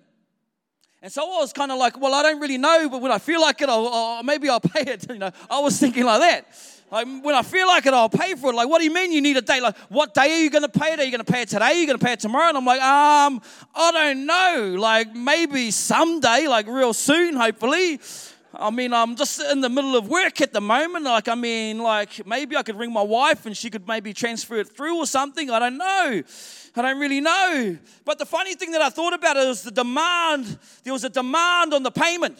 And 1.04 1.10
so 1.10 1.24
I 1.24 1.40
was 1.40 1.52
kind 1.52 1.72
of 1.72 1.78
like, 1.78 2.00
well, 2.00 2.14
I 2.14 2.22
don't 2.22 2.38
really 2.38 2.58
know, 2.58 2.88
but 2.88 3.00
when 3.02 3.10
I 3.10 3.18
feel 3.18 3.40
like 3.40 3.60
it, 3.60 3.68
I'll, 3.68 3.88
I'll, 3.88 4.22
maybe 4.22 4.48
I'll 4.48 4.60
pay 4.60 4.82
it. 4.82 5.06
You 5.12 5.18
know, 5.18 5.32
I 5.50 5.58
was 5.58 5.78
thinking 5.78 6.04
like 6.04 6.20
that. 6.20 6.46
Like 6.92 7.06
when 7.22 7.34
I 7.34 7.42
feel 7.42 7.66
like 7.66 7.84
it, 7.86 7.92
I'll 7.92 8.08
pay 8.08 8.34
for 8.34 8.50
it. 8.50 8.54
Like, 8.54 8.68
what 8.68 8.78
do 8.78 8.84
you 8.84 8.94
mean 8.94 9.10
you 9.10 9.20
need 9.20 9.36
a 9.36 9.42
day? 9.42 9.60
Like, 9.60 9.76
what 9.88 10.14
day 10.14 10.30
are 10.32 10.38
you 10.38 10.48
going 10.48 10.62
to 10.62 10.68
pay 10.68 10.92
it? 10.92 11.00
Are 11.00 11.04
you 11.04 11.10
going 11.10 11.24
to 11.24 11.30
pay 11.30 11.42
it 11.42 11.48
today? 11.48 11.64
Are 11.64 11.72
you 11.72 11.86
going 11.86 11.98
to 11.98 12.04
pay 12.04 12.12
it 12.12 12.20
tomorrow? 12.20 12.48
And 12.48 12.56
I'm 12.56 12.64
like, 12.64 12.80
um, 12.80 13.42
I 13.74 13.90
don't 13.92 14.26
know. 14.26 14.76
Like 14.78 15.14
maybe 15.14 15.72
someday, 15.72 16.46
like 16.46 16.68
real 16.68 16.92
soon, 16.92 17.34
hopefully. 17.34 17.98
I 18.54 18.70
mean, 18.70 18.92
I'm 18.92 19.16
just 19.16 19.40
in 19.40 19.60
the 19.60 19.70
middle 19.70 19.96
of 19.96 20.08
work 20.08 20.40
at 20.40 20.52
the 20.52 20.60
moment. 20.60 21.04
Like, 21.04 21.28
I 21.28 21.34
mean, 21.34 21.78
like 21.78 22.24
maybe 22.26 22.56
I 22.56 22.62
could 22.62 22.78
ring 22.78 22.92
my 22.92 23.02
wife 23.02 23.44
and 23.44 23.56
she 23.56 23.70
could 23.70 23.88
maybe 23.88 24.14
transfer 24.14 24.56
it 24.56 24.68
through 24.68 24.98
or 24.98 25.06
something. 25.06 25.50
I 25.50 25.58
don't 25.58 25.78
know. 25.78 26.22
I 26.74 26.82
don't 26.82 26.98
really 26.98 27.20
know. 27.20 27.78
But 28.04 28.18
the 28.18 28.26
funny 28.26 28.54
thing 28.54 28.72
that 28.72 28.82
I 28.82 28.88
thought 28.88 29.12
about 29.12 29.36
is 29.36 29.62
the 29.62 29.70
demand. 29.70 30.58
There 30.84 30.92
was 30.92 31.04
a 31.04 31.10
demand 31.10 31.74
on 31.74 31.82
the 31.82 31.90
payment. 31.90 32.38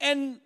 And 0.00 0.38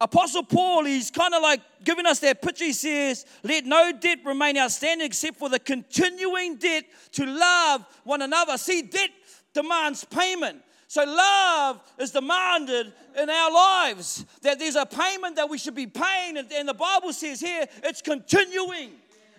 Apostle 0.00 0.42
Paul, 0.42 0.84
he's 0.84 1.10
kind 1.10 1.34
of 1.34 1.42
like 1.42 1.60
giving 1.82 2.06
us 2.06 2.20
that 2.20 2.42
picture. 2.42 2.66
He 2.66 2.72
says, 2.72 3.24
Let 3.42 3.64
no 3.64 3.92
debt 3.98 4.18
remain 4.24 4.58
outstanding 4.58 5.06
except 5.06 5.38
for 5.38 5.48
the 5.48 5.58
continuing 5.58 6.56
debt 6.56 6.84
to 7.12 7.24
love 7.24 7.86
one 8.04 8.20
another. 8.22 8.58
See, 8.58 8.82
debt 8.82 9.10
demands 9.54 10.04
payment. 10.04 10.62
So, 10.88 11.02
love 11.04 11.80
is 11.98 12.12
demanded 12.12 12.92
in 13.20 13.28
our 13.28 13.52
lives 13.52 14.24
that 14.42 14.58
there's 14.58 14.76
a 14.76 14.86
payment 14.86 15.36
that 15.36 15.48
we 15.48 15.58
should 15.58 15.74
be 15.74 15.86
paying. 15.86 16.36
And 16.36 16.68
the 16.68 16.74
Bible 16.74 17.12
says 17.12 17.40
here 17.40 17.66
it's 17.82 18.02
continuing, 18.02 18.92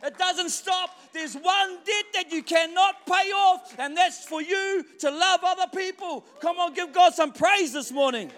it 0.04 0.18
doesn't 0.18 0.50
stop. 0.50 0.90
There's 1.14 1.36
one 1.36 1.78
debt 1.86 2.06
that 2.14 2.32
you 2.32 2.44
cannot 2.44 3.06
pay 3.06 3.32
off, 3.32 3.74
and 3.80 3.98
that's 3.98 4.26
for 4.26 4.42
you 4.42 4.86
to 5.00 5.10
love 5.10 5.40
other 5.44 5.68
people. 5.76 6.26
Come 6.40 6.58
on, 6.60 6.74
give 6.74 6.94
God 6.94 7.14
some 7.14 7.34
praise 7.34 7.74
this 7.74 7.92
morning. 7.92 8.32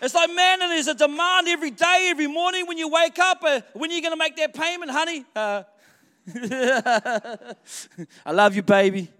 It's 0.00 0.14
like, 0.14 0.30
man, 0.30 0.62
and 0.62 0.70
there's 0.70 0.86
a 0.86 0.94
demand 0.94 1.48
every 1.48 1.72
day, 1.72 2.08
every 2.10 2.28
morning 2.28 2.66
when 2.66 2.78
you 2.78 2.88
wake 2.88 3.18
up. 3.18 3.42
Uh, 3.42 3.60
when 3.72 3.90
are 3.90 3.94
you 3.94 4.00
going 4.00 4.12
to 4.12 4.16
make 4.16 4.36
that 4.36 4.54
payment, 4.54 4.92
honey? 4.92 5.24
Uh, 5.34 5.64
I 8.24 8.32
love 8.32 8.54
you, 8.54 8.62
baby. 8.62 9.10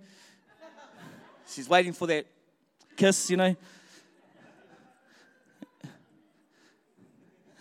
She's 1.49 1.69
waiting 1.69 1.93
for 1.93 2.07
that 2.07 2.27
kiss, 2.97 3.29
you 3.31 3.37
know. 3.37 3.57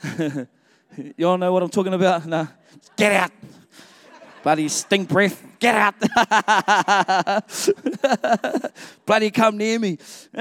you 1.18 1.28
all 1.28 1.38
know 1.38 1.52
what 1.52 1.64
I'm 1.64 1.70
talking 1.70 1.94
about? 1.94 2.26
No. 2.26 2.48
Get 2.96 3.12
out. 3.12 3.32
Bloody 4.44 4.68
stink 4.70 5.10
breath. 5.10 5.44
Get 5.60 5.76
out. 5.76 5.96
Bloody 9.06 9.32
come 9.32 9.58
near 9.58 9.80
me. 9.80 9.98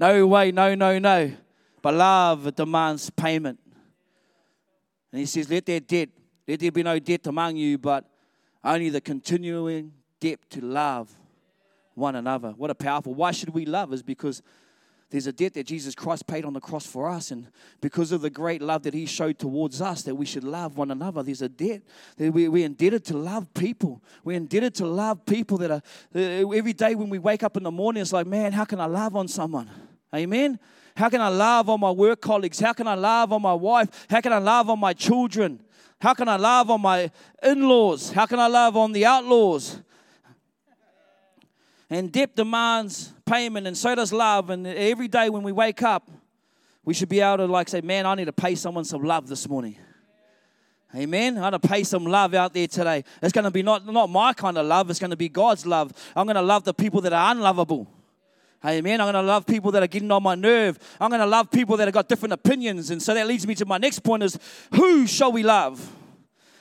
no 0.00 0.26
way, 0.26 0.52
no, 0.52 0.74
no, 0.74 0.98
no. 0.98 1.32
But 1.80 1.94
love 1.94 2.54
demands 2.54 3.08
payment. 3.10 3.58
And 5.12 5.20
he 5.20 5.26
says, 5.26 5.48
Let 5.48 5.64
there 5.66 5.80
debt, 5.80 6.08
let 6.46 6.60
there 6.60 6.72
be 6.72 6.82
no 6.82 6.98
debt 6.98 7.26
among 7.26 7.56
you, 7.56 7.78
but 7.78 8.04
only 8.62 8.90
the 8.90 9.00
continuing 9.00 9.92
debt 10.20 10.40
to 10.50 10.60
love 10.60 11.16
one 11.94 12.16
another. 12.16 12.50
What 12.50 12.70
a 12.70 12.74
powerful. 12.74 13.14
Why 13.14 13.30
should 13.30 13.50
we 13.50 13.64
love? 13.64 13.92
Is 13.92 14.02
because 14.02 14.42
there's 15.10 15.28
a 15.28 15.32
debt 15.32 15.54
that 15.54 15.66
Jesus 15.66 15.94
Christ 15.94 16.26
paid 16.26 16.44
on 16.44 16.52
the 16.52 16.60
cross 16.60 16.84
for 16.84 17.08
us, 17.08 17.30
and 17.30 17.48
because 17.80 18.10
of 18.10 18.22
the 18.22 18.30
great 18.30 18.60
love 18.60 18.82
that 18.82 18.94
He 18.94 19.06
showed 19.06 19.38
towards 19.38 19.80
us, 19.80 20.02
that 20.02 20.14
we 20.14 20.26
should 20.26 20.42
love 20.42 20.76
one 20.76 20.90
another. 20.90 21.22
There's 21.22 21.42
a 21.42 21.48
debt 21.48 21.82
that 22.16 22.32
we, 22.32 22.48
we're 22.48 22.66
indebted 22.66 23.04
to 23.06 23.16
love 23.16 23.52
people. 23.54 24.02
We're 24.24 24.36
indebted 24.36 24.74
to 24.76 24.86
love 24.86 25.24
people 25.24 25.58
that 25.58 25.70
are 25.70 25.82
uh, 26.14 26.50
every 26.52 26.72
day 26.72 26.94
when 26.96 27.08
we 27.08 27.18
wake 27.18 27.42
up 27.44 27.56
in 27.56 27.62
the 27.62 27.70
morning, 27.70 28.00
it's 28.00 28.12
like, 28.12 28.26
man, 28.26 28.52
how 28.52 28.64
can 28.64 28.80
I 28.80 28.86
love 28.86 29.14
on 29.14 29.28
someone? 29.28 29.70
Amen. 30.14 30.58
How 30.96 31.08
can 31.08 31.20
I 31.20 31.28
love 31.28 31.68
on 31.68 31.78
my 31.80 31.90
work 31.90 32.20
colleagues? 32.20 32.58
How 32.58 32.72
can 32.72 32.88
I 32.88 32.94
love 32.94 33.32
on 33.32 33.42
my 33.42 33.52
wife? 33.54 34.06
How 34.08 34.20
can 34.20 34.32
I 34.32 34.38
love 34.38 34.70
on 34.70 34.80
my 34.80 34.92
children? 34.92 35.60
How 36.00 36.14
can 36.14 36.28
I 36.28 36.36
love 36.36 36.70
on 36.70 36.80
my 36.80 37.10
in 37.42 37.68
laws? 37.68 38.12
How 38.12 38.26
can 38.26 38.38
I 38.38 38.48
love 38.48 38.76
on 38.76 38.92
the 38.92 39.04
outlaws? 39.06 39.80
And 41.88 42.10
debt 42.10 42.34
demands 42.34 43.12
payment, 43.24 43.66
and 43.66 43.76
so 43.76 43.94
does 43.94 44.12
love. 44.12 44.50
And 44.50 44.66
every 44.66 45.08
day 45.08 45.30
when 45.30 45.42
we 45.42 45.52
wake 45.52 45.82
up, 45.82 46.10
we 46.84 46.94
should 46.94 47.08
be 47.08 47.20
able 47.20 47.38
to 47.38 47.46
like 47.46 47.68
say, 47.68 47.80
"Man, 47.80 48.06
I 48.06 48.14
need 48.14 48.24
to 48.24 48.32
pay 48.32 48.54
someone 48.54 48.84
some 48.84 49.02
love 49.02 49.28
this 49.28 49.48
morning." 49.48 49.76
Amen. 50.94 51.34
I'm 51.36 51.50
going 51.50 51.52
to 51.52 51.58
pay 51.58 51.84
some 51.84 52.06
love 52.06 52.32
out 52.32 52.54
there 52.54 52.66
today. 52.66 53.04
It's 53.20 53.32
going 53.32 53.44
to 53.44 53.50
be 53.50 53.62
not, 53.62 53.84
not 53.86 54.08
my 54.08 54.32
kind 54.32 54.56
of 54.56 54.66
love, 54.66 54.88
it's 54.88 55.00
going 55.00 55.10
to 55.10 55.16
be 55.16 55.28
God's 55.28 55.66
love. 55.66 55.92
I'm 56.14 56.26
going 56.26 56.36
to 56.36 56.42
love 56.42 56.64
the 56.64 56.72
people 56.72 57.00
that 57.02 57.12
are 57.12 57.32
unlovable. 57.32 57.86
Amen. 58.64 59.00
I'm 59.00 59.12
going 59.12 59.22
to 59.22 59.28
love 59.28 59.46
people 59.46 59.70
that 59.72 59.82
are 59.82 59.88
getting 59.88 60.10
on 60.10 60.22
my 60.22 60.34
nerve. 60.34 60.78
I'm 61.00 61.10
going 61.10 61.20
to 61.20 61.26
love 61.26 61.50
people 61.50 61.76
that 61.76 61.86
have 61.86 61.94
got 61.94 62.08
different 62.08 62.32
opinions. 62.32 62.90
And 62.90 63.02
so 63.02 63.14
that 63.14 63.26
leads 63.26 63.46
me 63.46 63.54
to 63.56 63.66
my 63.66 63.78
next 63.78 64.00
point 64.00 64.22
is 64.22 64.38
who 64.74 65.06
shall 65.06 65.32
we 65.32 65.42
love? 65.42 65.92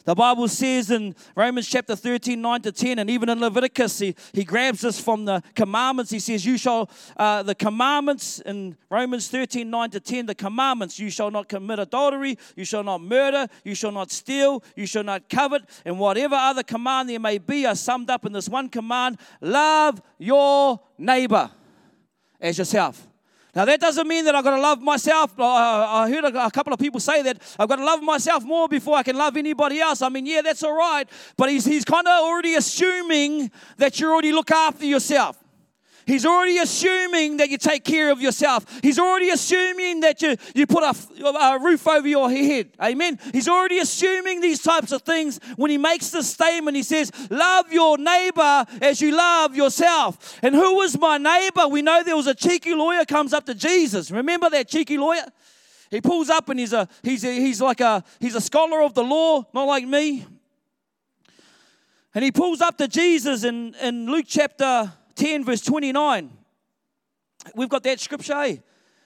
The 0.05 0.13
Bible 0.13 0.47
says 0.47 0.91
in 0.91 1.15
Romans 1.35 1.67
chapter 1.67 1.95
13, 1.95 2.39
9 2.39 2.61
to 2.61 2.71
10, 2.71 2.99
and 2.99 3.09
even 3.09 3.27
in 3.27 3.39
Leviticus, 3.39 3.97
he, 3.97 4.15
he 4.33 4.43
grabs 4.43 4.81
this 4.81 4.99
from 4.99 5.25
the 5.25 5.41
commandments. 5.55 6.11
He 6.11 6.19
says, 6.19 6.45
You 6.45 6.59
shall, 6.59 6.91
uh, 7.17 7.41
the 7.41 7.55
commandments 7.55 8.39
in 8.39 8.77
Romans 8.89 9.27
13, 9.29 9.67
9 9.67 9.89
to 9.89 9.99
10, 9.99 10.27
the 10.27 10.35
commandments, 10.35 10.99
you 10.99 11.09
shall 11.09 11.31
not 11.31 11.49
commit 11.49 11.79
adultery, 11.79 12.37
you 12.55 12.65
shall 12.65 12.83
not 12.83 13.01
murder, 13.01 13.47
you 13.63 13.73
shall 13.73 13.91
not 13.91 14.11
steal, 14.11 14.63
you 14.75 14.85
shall 14.85 15.03
not 15.03 15.27
covet, 15.27 15.63
and 15.85 15.97
whatever 15.97 16.35
other 16.35 16.61
command 16.63 17.09
there 17.09 17.19
may 17.19 17.39
be 17.39 17.65
are 17.65 17.75
summed 17.75 18.11
up 18.11 18.25
in 18.27 18.31
this 18.31 18.47
one 18.47 18.69
command 18.69 19.17
love 19.41 20.01
your 20.19 20.79
neighbor 20.99 21.49
as 22.39 22.59
yourself. 22.59 23.07
Now, 23.55 23.63
that 23.63 23.79
doesn't 23.79 24.05
mean 24.05 24.25
that 24.25 24.35
I've 24.35 24.43
got 24.43 24.55
to 24.55 24.61
love 24.61 24.81
myself. 24.81 25.39
Uh, 25.39 25.45
I 25.45 26.09
heard 26.09 26.25
a 26.25 26.51
couple 26.51 26.73
of 26.73 26.79
people 26.79 26.99
say 26.99 27.21
that 27.21 27.41
I've 27.57 27.69
got 27.69 27.77
to 27.77 27.85
love 27.85 28.03
myself 28.03 28.43
more 28.43 28.67
before 28.67 28.97
I 28.97 29.03
can 29.03 29.15
love 29.15 29.37
anybody 29.37 29.79
else. 29.79 30.01
I 30.01 30.09
mean, 30.09 30.25
yeah, 30.25 30.41
that's 30.41 30.61
all 30.61 30.75
right. 30.75 31.07
But 31.37 31.49
he's, 31.49 31.63
he's 31.63 31.85
kind 31.85 32.05
of 32.05 32.11
already 32.25 32.55
assuming 32.55 33.49
that 33.77 33.97
you 33.99 34.11
already 34.11 34.33
look 34.33 34.51
after 34.51 34.85
yourself. 34.85 35.37
He's 36.05 36.25
already 36.25 36.59
assuming 36.59 37.37
that 37.37 37.49
you 37.49 37.57
take 37.57 37.83
care 37.83 38.11
of 38.11 38.21
yourself. 38.21 38.65
He's 38.81 38.99
already 38.99 39.29
assuming 39.29 40.01
that 40.01 40.21
you, 40.21 40.35
you 40.53 40.67
put 40.67 40.83
a, 40.83 41.25
a 41.25 41.59
roof 41.59 41.87
over 41.87 42.07
your 42.07 42.29
head. 42.29 42.69
Amen. 42.81 43.19
He's 43.33 43.47
already 43.47 43.79
assuming 43.79 44.41
these 44.41 44.61
types 44.61 44.91
of 44.91 45.01
things 45.01 45.39
when 45.55 45.71
he 45.71 45.77
makes 45.77 46.11
this 46.11 46.29
statement. 46.29 46.77
He 46.77 46.83
says, 46.83 47.11
Love 47.31 47.73
your 47.73 47.97
neighbor 47.97 48.65
as 48.81 49.01
you 49.01 49.15
love 49.15 49.55
yourself. 49.55 50.39
And 50.43 50.53
who 50.53 50.75
was 50.75 50.97
my 50.97 51.17
neighbor? 51.17 51.67
We 51.67 51.81
know 51.81 52.03
there 52.03 52.15
was 52.15 52.27
a 52.27 52.35
cheeky 52.35 52.75
lawyer 52.75 53.05
comes 53.05 53.33
up 53.33 53.45
to 53.47 53.55
Jesus. 53.55 54.11
Remember 54.11 54.49
that 54.51 54.67
cheeky 54.67 54.97
lawyer? 54.97 55.25
He 55.89 56.01
pulls 56.01 56.29
up 56.29 56.49
and 56.49 56.59
he's 56.59 56.73
a 56.73 56.87
he's 57.03 57.23
a, 57.23 57.31
he's 57.31 57.61
like 57.61 57.79
a 57.79 58.03
he's 58.19 58.35
a 58.35 58.41
scholar 58.41 58.81
of 58.81 58.93
the 58.93 59.03
law, 59.03 59.43
not 59.53 59.63
like 59.63 59.87
me. 59.87 60.25
And 62.13 62.23
he 62.23 62.31
pulls 62.31 62.61
up 62.61 62.77
to 62.77 62.87
Jesus 62.87 63.43
in, 63.43 63.75
in 63.75 64.05
Luke 64.05 64.25
chapter 64.27 64.91
10, 65.15 65.43
verse 65.43 65.61
29. 65.61 66.29
We've 67.55 67.69
got 67.69 67.83
that 67.83 67.99
scripture. 67.99 68.33
Eh? 68.33 68.57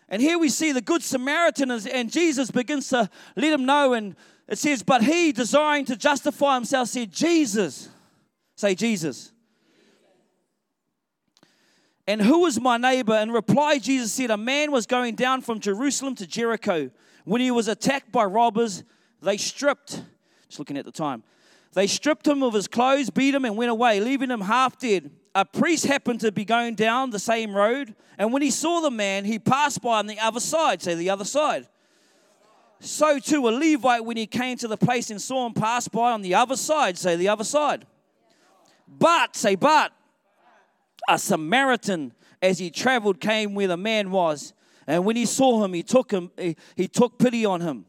And 0.07 0.21
here 0.21 0.39
we 0.39 0.49
see 0.49 0.71
the 0.71 0.81
Good 0.81 1.03
Samaritan, 1.03 1.69
and 1.71 2.11
Jesus 2.11 2.49
begins 2.49 2.89
to 2.89 3.09
let 3.35 3.53
him 3.53 3.65
know. 3.65 3.93
And 3.93 4.15
it 4.47 4.57
says, 4.57 4.81
But 4.81 5.03
he, 5.03 5.31
desiring 5.31 5.85
to 5.85 5.95
justify 5.95 6.55
himself, 6.55 6.89
said, 6.89 7.11
Jesus. 7.11 7.89
Say, 8.55 8.75
Jesus. 8.75 9.31
And 12.07 12.21
who 12.21 12.47
is 12.47 12.59
my 12.59 12.77
neighbor? 12.77 13.15
In 13.15 13.31
reply, 13.31 13.77
Jesus 13.77 14.11
said, 14.11 14.31
A 14.31 14.37
man 14.37 14.71
was 14.71 14.87
going 14.87 15.13
down 15.13 15.41
from 15.41 15.59
Jerusalem 15.59 16.15
to 16.15 16.25
Jericho. 16.25 16.89
When 17.25 17.39
he 17.39 17.51
was 17.51 17.67
attacked 17.67 18.11
by 18.11 18.23
robbers, 18.25 18.83
they 19.21 19.37
stripped, 19.37 20.01
just 20.47 20.57
looking 20.57 20.77
at 20.77 20.85
the 20.85 20.91
time, 20.91 21.21
they 21.73 21.85
stripped 21.85 22.25
him 22.25 22.41
of 22.41 22.55
his 22.55 22.67
clothes, 22.67 23.11
beat 23.11 23.35
him, 23.35 23.45
and 23.45 23.55
went 23.55 23.69
away, 23.69 23.99
leaving 23.99 24.31
him 24.31 24.41
half 24.41 24.79
dead 24.79 25.11
a 25.39 25.45
priest 25.45 25.85
happened 25.85 26.19
to 26.21 26.31
be 26.31 26.43
going 26.43 26.75
down 26.75 27.11
the 27.11 27.19
same 27.19 27.55
road, 27.55 27.95
and 28.17 28.33
when 28.33 28.41
he 28.41 28.51
saw 28.51 28.81
the 28.81 28.91
man, 28.91 29.23
he 29.23 29.39
passed 29.39 29.81
by 29.81 29.99
on 29.99 30.07
the 30.07 30.19
other 30.19 30.41
side, 30.41 30.81
say 30.81 30.95
the 30.95 31.09
other 31.09 31.23
side. 31.23 31.67
So 32.81 33.19
too 33.19 33.47
a 33.47 33.51
Levite, 33.51 34.03
when 34.03 34.17
he 34.17 34.27
came 34.27 34.57
to 34.57 34.67
the 34.67 34.77
place 34.77 35.09
and 35.09 35.21
saw 35.21 35.45
him 35.45 35.53
pass 35.53 35.87
by 35.87 36.11
on 36.11 36.21
the 36.21 36.35
other 36.35 36.57
side, 36.57 36.97
say 36.97 37.15
the 37.15 37.29
other 37.29 37.43
side. 37.45 37.85
But, 38.87 39.35
say, 39.35 39.55
but, 39.55 39.93
a 41.07 41.17
Samaritan, 41.17 42.13
as 42.41 42.59
he 42.59 42.69
traveled, 42.69 43.21
came 43.21 43.55
where 43.55 43.67
the 43.67 43.77
man 43.77 44.11
was. 44.11 44.53
And 44.87 45.05
when 45.05 45.15
he 45.15 45.25
saw 45.25 45.63
him, 45.63 45.73
he 45.73 45.83
took 45.83 46.11
him, 46.11 46.31
he, 46.37 46.57
he 46.75 46.87
took 46.87 47.17
pity 47.17 47.45
on 47.45 47.61
him. 47.61 47.85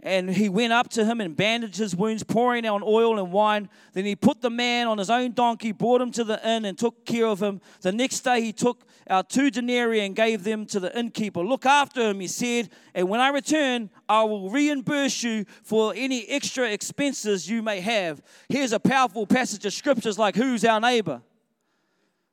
And 0.00 0.30
he 0.30 0.48
went 0.48 0.72
up 0.72 0.88
to 0.90 1.04
him 1.04 1.20
and 1.20 1.36
bandaged 1.36 1.76
his 1.76 1.96
wounds, 1.96 2.22
pouring 2.22 2.64
on 2.66 2.82
oil 2.84 3.18
and 3.18 3.32
wine. 3.32 3.68
Then 3.94 4.04
he 4.04 4.14
put 4.14 4.40
the 4.40 4.50
man 4.50 4.86
on 4.86 4.98
his 4.98 5.10
own 5.10 5.32
donkey, 5.32 5.72
brought 5.72 6.00
him 6.00 6.12
to 6.12 6.22
the 6.22 6.40
inn, 6.48 6.64
and 6.64 6.78
took 6.78 7.04
care 7.04 7.26
of 7.26 7.42
him. 7.42 7.60
The 7.80 7.90
next 7.90 8.20
day 8.20 8.40
he 8.40 8.52
took 8.52 8.86
out 9.10 9.28
two 9.28 9.50
denarii 9.50 10.00
and 10.00 10.14
gave 10.14 10.44
them 10.44 10.66
to 10.66 10.78
the 10.78 10.96
innkeeper. 10.96 11.40
Look 11.40 11.66
after 11.66 12.10
him, 12.10 12.20
he 12.20 12.28
said, 12.28 12.70
and 12.94 13.08
when 13.08 13.18
I 13.18 13.30
return, 13.30 13.90
I 14.08 14.22
will 14.22 14.50
reimburse 14.50 15.24
you 15.24 15.44
for 15.64 15.92
any 15.96 16.28
extra 16.28 16.70
expenses 16.70 17.50
you 17.50 17.60
may 17.60 17.80
have. 17.80 18.22
Here's 18.48 18.72
a 18.72 18.80
powerful 18.80 19.26
passage 19.26 19.64
of 19.66 19.72
scriptures 19.72 20.16
like 20.16 20.36
who's 20.36 20.64
our 20.64 20.80
neighbor? 20.80 21.22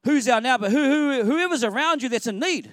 Who's 0.03 0.29
our 0.29 0.39
neighbor? 0.39 0.69
Who, 0.69 0.83
who, 0.83 1.23
whoever's 1.23 1.63
around 1.63 2.03
you 2.03 2.09
that's 2.09 2.27
in 2.27 2.39
need. 2.39 2.71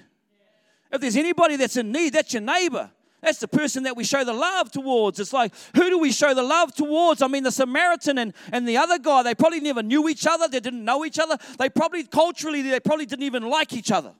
If 0.91 1.01
there's 1.01 1.17
anybody 1.17 1.55
that's 1.55 1.77
in 1.77 1.91
need, 1.91 2.13
that's 2.13 2.31
your 2.31 2.43
neighbor. 2.43 2.91
That's 3.23 3.39
the 3.39 3.47
person 3.47 3.83
that 3.83 3.95
we 3.95 4.03
show 4.03 4.25
the 4.25 4.33
love 4.33 4.69
towards. 4.69 5.17
It's 5.17 5.31
like, 5.31 5.53
who 5.77 5.89
do 5.89 5.97
we 5.97 6.11
show 6.11 6.33
the 6.33 6.43
love 6.43 6.75
towards? 6.75 7.21
I 7.21 7.27
mean, 7.27 7.43
the 7.43 7.53
Samaritan 7.53 8.17
and, 8.17 8.33
and 8.51 8.67
the 8.67 8.75
other 8.75 8.99
guy, 8.99 9.23
they 9.23 9.33
probably 9.33 9.61
never 9.61 9.81
knew 9.81 10.09
each 10.09 10.27
other. 10.27 10.49
They 10.49 10.59
didn't 10.59 10.83
know 10.83 11.05
each 11.05 11.17
other. 11.17 11.37
They 11.57 11.69
probably, 11.69 12.03
culturally, 12.03 12.61
they 12.61 12.81
probably 12.81 13.05
didn't 13.05 13.23
even 13.23 13.43
like 13.49 13.71
each 13.71 13.91
other. 13.91 14.11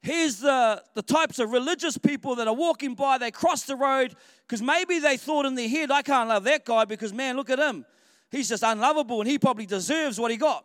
Here's 0.00 0.36
the, 0.36 0.80
the 0.94 1.02
types 1.02 1.40
of 1.40 1.50
religious 1.50 1.98
people 1.98 2.36
that 2.36 2.46
are 2.46 2.54
walking 2.54 2.94
by, 2.94 3.18
they 3.18 3.32
cross 3.32 3.64
the 3.64 3.74
road 3.74 4.14
because 4.46 4.62
maybe 4.62 5.00
they 5.00 5.16
thought 5.16 5.44
in 5.44 5.56
their 5.56 5.68
head, 5.68 5.90
I 5.90 6.02
can't 6.02 6.28
love 6.28 6.44
that 6.44 6.64
guy 6.64 6.84
because, 6.84 7.12
man, 7.12 7.34
look 7.34 7.50
at 7.50 7.58
him. 7.58 7.84
He's 8.30 8.48
just 8.48 8.62
unlovable 8.62 9.20
and 9.20 9.28
he 9.28 9.40
probably 9.40 9.66
deserves 9.66 10.20
what 10.20 10.30
he 10.30 10.36
got 10.36 10.64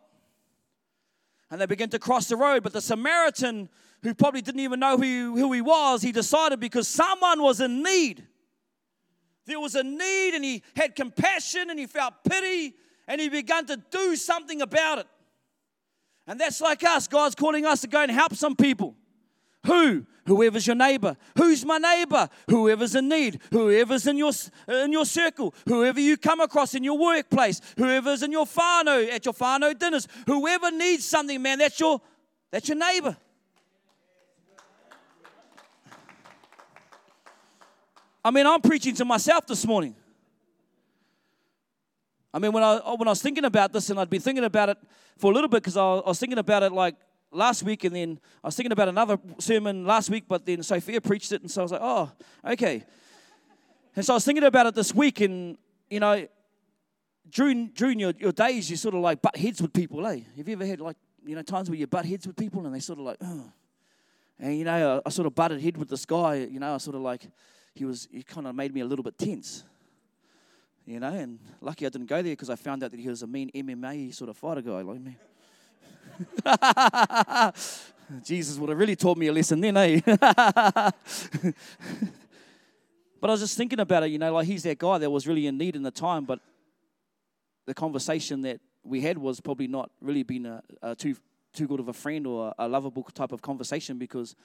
and 1.50 1.60
they 1.60 1.66
begin 1.66 1.88
to 1.90 1.98
cross 1.98 2.28
the 2.28 2.36
road. 2.36 2.62
But 2.62 2.72
the 2.72 2.80
Samaritan, 2.80 3.68
who 4.02 4.14
probably 4.14 4.40
didn't 4.40 4.60
even 4.60 4.80
know 4.80 4.96
who, 4.96 5.36
who 5.36 5.52
he 5.52 5.60
was, 5.60 6.02
he 6.02 6.12
decided 6.12 6.60
because 6.60 6.86
someone 6.86 7.42
was 7.42 7.60
in 7.60 7.82
need. 7.82 8.26
There 9.46 9.58
was 9.58 9.74
a 9.74 9.82
need, 9.82 10.34
and 10.34 10.44
he 10.44 10.62
had 10.76 10.94
compassion 10.94 11.70
and 11.70 11.78
he 11.78 11.86
felt 11.86 12.14
pity, 12.28 12.74
and 13.08 13.20
he 13.20 13.28
began 13.28 13.66
to 13.66 13.76
do 13.90 14.14
something 14.14 14.62
about 14.62 14.98
it. 14.98 15.06
And 16.26 16.38
that's 16.38 16.60
like 16.60 16.84
us. 16.84 17.08
God's 17.08 17.34
calling 17.34 17.66
us 17.66 17.80
to 17.80 17.88
go 17.88 18.02
and 18.02 18.10
help 18.10 18.34
some 18.34 18.54
people. 18.54 18.94
Who? 19.66 20.06
Whoever's 20.30 20.64
your 20.64 20.76
neighbor. 20.76 21.16
Who's 21.36 21.64
my 21.64 21.78
neighbor? 21.78 22.28
Whoever's 22.48 22.94
in 22.94 23.08
need. 23.08 23.40
Whoever's 23.50 24.06
in 24.06 24.16
your, 24.16 24.30
in 24.68 24.92
your 24.92 25.04
circle. 25.04 25.52
Whoever 25.66 25.98
you 25.98 26.16
come 26.16 26.38
across 26.38 26.76
in 26.76 26.84
your 26.84 26.96
workplace. 26.96 27.60
Whoever's 27.76 28.22
in 28.22 28.30
your 28.30 28.46
whānau, 28.46 29.10
at 29.10 29.24
your 29.24 29.34
whānau 29.34 29.76
dinners. 29.76 30.06
Whoever 30.26 30.70
needs 30.70 31.04
something, 31.04 31.42
man, 31.42 31.58
that's 31.58 31.80
your, 31.80 32.00
that's 32.52 32.68
your 32.68 32.78
neighbor. 32.78 33.16
I 38.24 38.30
mean, 38.30 38.46
I'm 38.46 38.60
preaching 38.60 38.94
to 38.94 39.04
myself 39.04 39.48
this 39.48 39.66
morning. 39.66 39.96
I 42.32 42.38
mean, 42.38 42.52
when 42.52 42.62
I, 42.62 42.76
when 42.76 43.08
I 43.08 43.10
was 43.10 43.20
thinking 43.20 43.46
about 43.46 43.72
this, 43.72 43.90
and 43.90 43.98
I'd 43.98 44.08
been 44.08 44.20
thinking 44.20 44.44
about 44.44 44.68
it 44.68 44.78
for 45.18 45.32
a 45.32 45.34
little 45.34 45.48
bit 45.48 45.64
because 45.64 45.76
I 45.76 45.82
was 45.82 46.20
thinking 46.20 46.38
about 46.38 46.62
it 46.62 46.70
like 46.70 46.94
last 47.32 47.62
week, 47.62 47.84
and 47.84 47.94
then 47.94 48.20
I 48.42 48.48
was 48.48 48.56
thinking 48.56 48.72
about 48.72 48.88
another 48.88 49.18
sermon 49.38 49.84
last 49.84 50.10
week, 50.10 50.24
but 50.28 50.44
then 50.44 50.62
Sophia 50.62 51.00
preached 51.00 51.32
it, 51.32 51.42
and 51.42 51.50
so 51.50 51.60
I 51.60 51.64
was 51.64 51.72
like, 51.72 51.80
oh, 51.82 52.12
okay. 52.44 52.84
And 53.96 54.04
so 54.04 54.14
I 54.14 54.16
was 54.16 54.24
thinking 54.24 54.44
about 54.44 54.66
it 54.66 54.74
this 54.74 54.94
week, 54.94 55.20
and 55.20 55.56
you 55.88 56.00
know, 56.00 56.26
during 57.30 57.68
during 57.68 57.98
your, 57.98 58.12
your 58.18 58.32
days, 58.32 58.70
you 58.70 58.76
sort 58.76 58.94
of 58.94 59.00
like 59.00 59.22
butt 59.22 59.36
heads 59.36 59.60
with 59.60 59.72
people, 59.72 60.06
eh? 60.06 60.20
Have 60.36 60.48
you 60.48 60.54
ever 60.54 60.66
had 60.66 60.80
like 60.80 60.96
you 61.24 61.34
know 61.34 61.42
times 61.42 61.68
where 61.68 61.78
you 61.78 61.86
butt 61.86 62.04
heads 62.04 62.26
with 62.26 62.36
people, 62.36 62.64
and 62.66 62.74
they 62.74 62.80
sort 62.80 62.98
of 62.98 63.04
like, 63.04 63.18
oh. 63.22 63.52
And 64.38 64.56
you 64.56 64.64
know, 64.64 65.02
I, 65.04 65.08
I 65.08 65.10
sort 65.10 65.26
of 65.26 65.34
butted 65.34 65.60
head 65.60 65.76
with 65.76 65.88
this 65.88 66.06
guy. 66.06 66.36
You 66.36 66.60
know, 66.60 66.74
I 66.74 66.78
sort 66.78 66.96
of 66.96 67.02
like 67.02 67.28
he 67.74 67.84
was 67.84 68.08
he 68.10 68.22
kind 68.22 68.46
of 68.46 68.54
made 68.54 68.74
me 68.74 68.80
a 68.80 68.86
little 68.86 69.02
bit 69.02 69.18
tense. 69.18 69.64
You 70.86 70.98
know, 70.98 71.12
and 71.12 71.38
lucky 71.60 71.86
I 71.86 71.90
didn't 71.90 72.08
go 72.08 72.16
there 72.22 72.32
because 72.32 72.50
I 72.50 72.56
found 72.56 72.82
out 72.82 72.90
that 72.90 72.98
he 72.98 73.08
was 73.08 73.22
a 73.22 73.26
mean 73.26 73.50
MMA 73.54 74.14
sort 74.14 74.30
of 74.30 74.36
fighter 74.36 74.62
guy 74.62 74.80
like 74.80 75.00
me. 75.00 75.16
Jesus 78.24 78.58
would 78.58 78.70
have 78.70 78.78
really 78.78 78.96
taught 78.96 79.16
me 79.16 79.28
a 79.28 79.32
lesson 79.32 79.60
then, 79.60 79.76
eh? 79.76 80.00
but 80.04 80.24
I 83.22 83.30
was 83.30 83.40
just 83.40 83.56
thinking 83.56 83.80
about 83.80 84.02
it, 84.02 84.10
you 84.10 84.18
know, 84.18 84.34
like 84.34 84.46
he's 84.46 84.64
that 84.64 84.78
guy 84.78 84.98
that 84.98 85.10
was 85.10 85.26
really 85.26 85.46
in 85.46 85.56
need 85.56 85.76
in 85.76 85.82
the 85.82 85.90
time, 85.90 86.24
but 86.24 86.40
the 87.66 87.74
conversation 87.74 88.42
that 88.42 88.60
we 88.82 89.00
had 89.00 89.18
was 89.18 89.40
probably 89.40 89.68
not 89.68 89.90
really 90.00 90.22
been 90.22 90.46
a, 90.46 90.62
a 90.82 90.94
too 90.94 91.14
too 91.52 91.66
good 91.66 91.80
of 91.80 91.88
a 91.88 91.92
friend 91.92 92.26
or 92.26 92.54
a, 92.58 92.66
a, 92.66 92.68
lovable 92.68 93.02
type 93.02 93.32
of 93.32 93.42
conversation 93.42 93.98
because 93.98 94.36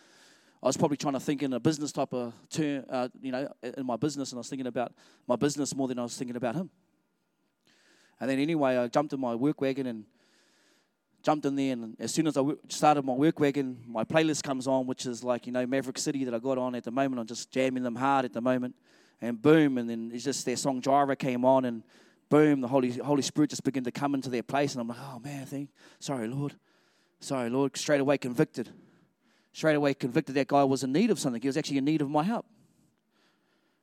I 0.64 0.68
was 0.68 0.76
probably 0.76 0.98
trying 0.98 1.14
to 1.14 1.20
think 1.20 1.44
in 1.44 1.54
a 1.54 1.60
business 1.60 1.92
type 1.92 2.14
of 2.14 2.34
term, 2.50 2.84
uh, 2.90 3.10
you 3.22 3.32
know, 3.32 3.48
in 3.62 3.86
my 3.86 3.96
business, 3.96 4.32
and 4.32 4.38
I 4.38 4.40
was 4.40 4.50
thinking 4.50 4.66
about 4.66 4.92
my 5.28 5.36
business 5.36 5.76
more 5.76 5.88
than 5.88 6.00
I 6.00 6.04
was 6.04 6.18
thinking 6.18 6.36
about 6.36 6.56
him. 6.56 6.70
And 8.20 8.30
then 8.30 8.40
anyway, 8.40 8.78
I 8.78 8.88
jumped 8.88 9.14
in 9.14 9.20
my 9.20 9.36
work 9.36 9.62
wagon 9.62 9.86
and 9.86 10.06
jumped 11.26 11.46
in 11.48 11.56
there, 11.56 11.74
and 11.74 11.96
as 12.00 12.14
soon 12.14 12.28
as 12.28 12.38
I 12.38 12.44
started 12.70 13.04
my 13.04 13.14
work 13.14 13.40
wagon, 13.40 13.84
my 13.88 14.04
playlist 14.04 14.44
comes 14.44 14.68
on, 14.68 14.86
which 14.86 15.08
is 15.08 15.24
like, 15.24 15.48
you 15.48 15.52
know, 15.52 15.66
Maverick 15.66 15.98
City 15.98 16.24
that 16.24 16.34
I 16.36 16.40
got 16.40 16.60
on 16.60 16.76
at 16.76 16.84
the 16.84 16.92
moment. 16.92 17.20
I'm 17.20 17.26
just 17.26 17.50
jamming 17.52 17.82
them 17.82 17.96
hard 17.96 18.26
at 18.26 18.34
the 18.34 18.42
moment. 18.42 18.76
And 19.22 19.42
boom, 19.42 19.80
and 19.80 19.90
then 19.90 20.12
it's 20.14 20.24
just 20.24 20.46
their 20.46 20.56
song 20.56 20.82
Jireh 20.82 21.16
came 21.16 21.44
on, 21.44 21.66
and 21.66 21.84
boom, 22.30 22.62
the 22.62 22.68
Holy, 22.68 22.92
Holy 22.92 23.24
Spirit 23.24 23.50
just 23.50 23.64
began 23.64 23.84
to 23.86 23.92
come 23.92 24.14
into 24.14 24.30
their 24.30 24.44
place. 24.44 24.74
And 24.74 24.82
I'm 24.82 24.88
like, 24.88 25.00
oh 25.02 25.20
man, 25.20 25.48
thank, 25.48 25.70
sorry, 26.00 26.28
Lord. 26.28 26.54
Sorry, 27.20 27.50
Lord. 27.50 27.76
Straight 27.76 28.02
away 28.02 28.20
convicted. 28.20 28.70
Straight 29.52 29.76
away 29.76 29.96
convicted 29.96 30.36
that 30.36 30.48
guy 30.48 30.64
was 30.64 30.84
in 30.84 30.92
need 30.92 31.10
of 31.10 31.18
something. 31.18 31.42
He 31.42 31.48
was 31.48 31.58
actually 31.58 31.80
in 31.80 31.86
need 31.86 32.02
of 32.02 32.10
my 32.10 32.24
help. 32.24 32.46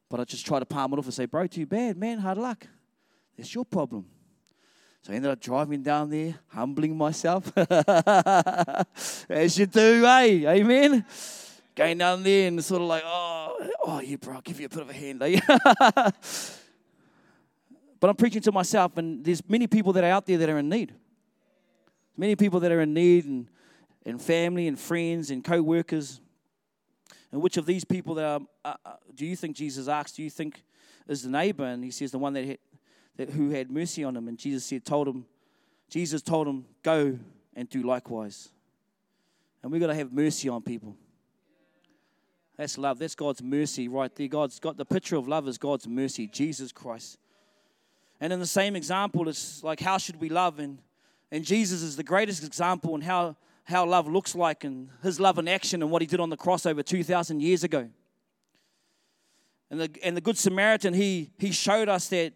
But 0.08 0.20
I 0.20 0.24
just 0.24 0.46
try 0.46 0.60
to 0.60 0.66
palm 0.66 0.92
it 0.92 0.98
off 0.98 1.06
and 1.06 1.14
say, 1.14 1.24
bro, 1.24 1.48
too 1.48 1.66
bad, 1.66 1.96
man, 1.96 2.18
hard 2.18 2.38
luck. 2.38 2.68
That's 3.36 3.52
your 3.52 3.64
problem. 3.64 4.06
So 5.02 5.12
I 5.12 5.16
ended 5.16 5.32
up 5.32 5.40
driving 5.40 5.82
down 5.82 6.10
there, 6.10 6.36
humbling 6.46 6.96
myself. 6.96 7.50
As 9.28 9.58
you 9.58 9.66
do, 9.66 10.06
eh? 10.06 10.44
Amen? 10.46 11.04
Going 11.74 11.98
down 11.98 12.22
there 12.22 12.46
and 12.46 12.64
sort 12.64 12.82
of 12.82 12.88
like, 12.88 13.02
oh, 13.04 13.70
oh 13.84 14.00
yeah, 14.00 14.14
bro, 14.14 14.34
I'll 14.34 14.40
give 14.42 14.60
you 14.60 14.66
a 14.66 14.68
bit 14.68 14.78
of 14.78 14.88
a 14.90 14.92
hand, 14.92 15.20
eh? 15.24 15.40
but 17.98 18.10
I'm 18.10 18.14
preaching 18.14 18.42
to 18.42 18.52
myself, 18.52 18.96
and 18.96 19.24
there's 19.24 19.42
many 19.48 19.66
people 19.66 19.92
that 19.94 20.04
are 20.04 20.10
out 20.10 20.24
there 20.24 20.38
that 20.38 20.48
are 20.48 20.58
in 20.58 20.68
need. 20.68 20.94
Many 22.16 22.36
people 22.36 22.60
that 22.60 22.70
are 22.70 22.82
in 22.82 22.94
need, 22.94 23.24
and, 23.24 23.48
and 24.06 24.22
family, 24.22 24.68
and 24.68 24.78
friends, 24.78 25.32
and 25.32 25.42
co 25.42 25.60
workers. 25.62 26.20
And 27.32 27.42
which 27.42 27.56
of 27.56 27.66
these 27.66 27.84
people 27.84 28.14
that 28.14 28.24
are, 28.24 28.40
uh, 28.64 28.74
uh, 28.86 28.92
do 29.16 29.26
you 29.26 29.34
think 29.34 29.56
Jesus 29.56 29.88
asked? 29.88 30.14
Do 30.14 30.22
you 30.22 30.30
think 30.30 30.62
is 31.08 31.24
the 31.24 31.30
neighbor? 31.30 31.64
And 31.64 31.82
he 31.82 31.90
says 31.90 32.12
the 32.12 32.18
one 32.18 32.34
that, 32.34 32.60
that 33.16 33.30
who 33.30 33.50
had 33.50 33.70
mercy 33.70 34.04
on 34.04 34.16
him. 34.16 34.28
And 34.28 34.38
Jesus 34.38 34.64
said, 34.64 34.84
told 34.84 35.08
him, 35.08 35.26
Jesus 35.88 36.22
told 36.22 36.46
him, 36.48 36.64
go 36.82 37.18
and 37.54 37.68
do 37.68 37.82
likewise. 37.82 38.48
And 39.62 39.70
we've 39.70 39.80
got 39.80 39.88
to 39.88 39.94
have 39.94 40.12
mercy 40.12 40.48
on 40.48 40.62
people. 40.62 40.96
That's 42.56 42.78
love. 42.78 42.98
That's 42.98 43.14
God's 43.14 43.42
mercy 43.42 43.88
right 43.88 44.14
there. 44.14 44.28
God's 44.28 44.58
got 44.58 44.76
the 44.76 44.84
picture 44.84 45.16
of 45.16 45.28
love 45.28 45.48
as 45.48 45.58
God's 45.58 45.86
mercy, 45.86 46.26
Jesus 46.26 46.72
Christ. 46.72 47.18
And 48.20 48.32
in 48.32 48.38
the 48.38 48.46
same 48.46 48.76
example, 48.76 49.28
it's 49.28 49.62
like 49.62 49.80
how 49.80 49.98
should 49.98 50.20
we 50.20 50.28
love? 50.28 50.58
And, 50.58 50.78
and 51.30 51.44
Jesus 51.44 51.82
is 51.82 51.96
the 51.96 52.04
greatest 52.04 52.44
example 52.44 52.94
in 52.94 53.00
how 53.00 53.36
how 53.64 53.86
love 53.86 54.08
looks 54.08 54.34
like 54.34 54.64
and 54.64 54.88
his 55.02 55.20
love 55.20 55.38
in 55.38 55.48
action 55.48 55.82
and 55.82 55.90
what 55.90 56.02
he 56.02 56.06
did 56.06 56.20
on 56.20 56.30
the 56.30 56.36
cross 56.36 56.66
over 56.66 56.82
2,000 56.82 57.40
years 57.40 57.64
ago. 57.64 57.88
And 59.70 59.80
the, 59.80 59.90
and 60.02 60.16
the 60.16 60.20
Good 60.20 60.36
Samaritan, 60.36 60.94
he, 60.94 61.30
he 61.38 61.52
showed 61.52 61.88
us 61.88 62.08
that 62.08 62.32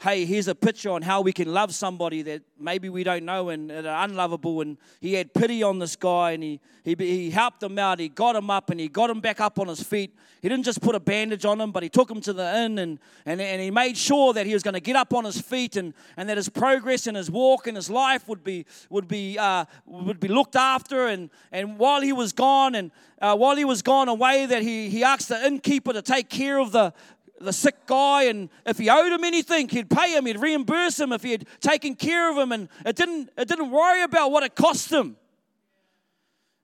hey, 0.00 0.24
here's 0.24 0.46
a 0.46 0.54
picture 0.54 0.90
on 0.90 1.02
how 1.02 1.20
we 1.20 1.32
can 1.32 1.52
love 1.52 1.74
somebody 1.74 2.22
that 2.22 2.42
maybe 2.58 2.88
we 2.88 3.02
don't 3.02 3.24
know 3.24 3.48
and, 3.48 3.68
and 3.70 3.84
are 3.84 4.04
unlovable. 4.04 4.60
And 4.60 4.78
he 5.00 5.14
had 5.14 5.34
pity 5.34 5.64
on 5.64 5.80
this 5.80 5.96
guy 5.96 6.32
and 6.32 6.42
he, 6.42 6.60
he, 6.84 6.94
he 6.94 7.30
helped 7.30 7.60
him 7.60 7.76
out. 7.80 7.98
He 7.98 8.08
got 8.08 8.36
him 8.36 8.48
up 8.48 8.70
and 8.70 8.78
he 8.78 8.86
got 8.86 9.10
him 9.10 9.20
back 9.20 9.40
up 9.40 9.58
on 9.58 9.66
his 9.66 9.82
feet. 9.82 10.14
He 10.40 10.48
didn't 10.48 10.64
just 10.64 10.80
put 10.80 10.94
a 10.94 11.00
bandage 11.00 11.44
on 11.44 11.60
him, 11.60 11.72
but 11.72 11.82
he 11.82 11.88
took 11.88 12.08
him 12.08 12.20
to 12.20 12.32
the 12.32 12.58
inn 12.58 12.78
and, 12.78 13.00
and, 13.26 13.40
and 13.40 13.60
he 13.60 13.72
made 13.72 13.96
sure 13.96 14.32
that 14.34 14.46
he 14.46 14.52
was 14.52 14.62
going 14.62 14.74
to 14.74 14.80
get 14.80 14.94
up 14.94 15.12
on 15.12 15.24
his 15.24 15.40
feet 15.40 15.74
and, 15.74 15.92
and 16.16 16.28
that 16.28 16.36
his 16.36 16.48
progress 16.48 17.08
and 17.08 17.16
his 17.16 17.28
walk 17.28 17.66
and 17.66 17.76
his 17.76 17.90
life 17.90 18.28
would 18.28 18.44
be, 18.44 18.66
would 18.90 19.08
be, 19.08 19.36
uh, 19.36 19.64
would 19.84 20.20
be 20.20 20.28
looked 20.28 20.54
after. 20.54 21.08
And, 21.08 21.28
and 21.50 21.76
while 21.76 22.02
he 22.02 22.12
was 22.12 22.32
gone 22.32 22.76
and 22.76 22.92
uh, 23.20 23.36
while 23.36 23.56
he 23.56 23.64
was 23.64 23.82
gone 23.82 24.06
away, 24.06 24.46
that 24.46 24.62
he, 24.62 24.88
he 24.90 25.02
asked 25.02 25.28
the 25.28 25.44
innkeeper 25.44 25.92
to 25.92 26.02
take 26.02 26.28
care 26.28 26.60
of 26.60 26.70
the, 26.70 26.94
the 27.40 27.52
sick 27.52 27.86
guy, 27.86 28.24
and 28.24 28.48
if 28.66 28.78
he 28.78 28.90
owed 28.90 29.12
him 29.12 29.24
anything, 29.24 29.68
he'd 29.68 29.90
pay 29.90 30.16
him, 30.16 30.26
he'd 30.26 30.40
reimburse 30.40 30.98
him 30.98 31.12
if 31.12 31.22
he 31.22 31.32
had 31.32 31.46
taken 31.60 31.94
care 31.94 32.30
of 32.30 32.36
him, 32.36 32.52
and 32.52 32.68
it 32.84 32.96
didn't, 32.96 33.30
it 33.36 33.48
didn't 33.48 33.70
worry 33.70 34.02
about 34.02 34.30
what 34.30 34.42
it 34.42 34.54
cost 34.54 34.90
him. 34.90 35.16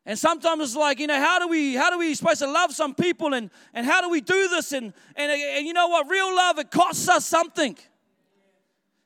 And 0.06 0.18
sometimes 0.18 0.62
it's 0.62 0.76
like, 0.76 1.00
you 1.00 1.06
know, 1.06 1.18
how 1.18 1.38
do 1.38 1.48
we 1.48 1.74
how 1.74 1.90
do 1.90 1.98
we 1.98 2.14
supposed 2.14 2.40
to 2.40 2.50
love 2.50 2.72
some 2.72 2.94
people 2.94 3.32
and, 3.32 3.50
and 3.72 3.86
how 3.86 4.02
do 4.02 4.10
we 4.10 4.20
do 4.20 4.48
this? 4.48 4.72
And, 4.72 4.92
and 5.16 5.32
and 5.32 5.66
you 5.66 5.72
know 5.72 5.88
what? 5.88 6.10
Real 6.10 6.34
love, 6.34 6.58
it 6.58 6.70
costs 6.70 7.08
us 7.08 7.24
something. 7.24 7.76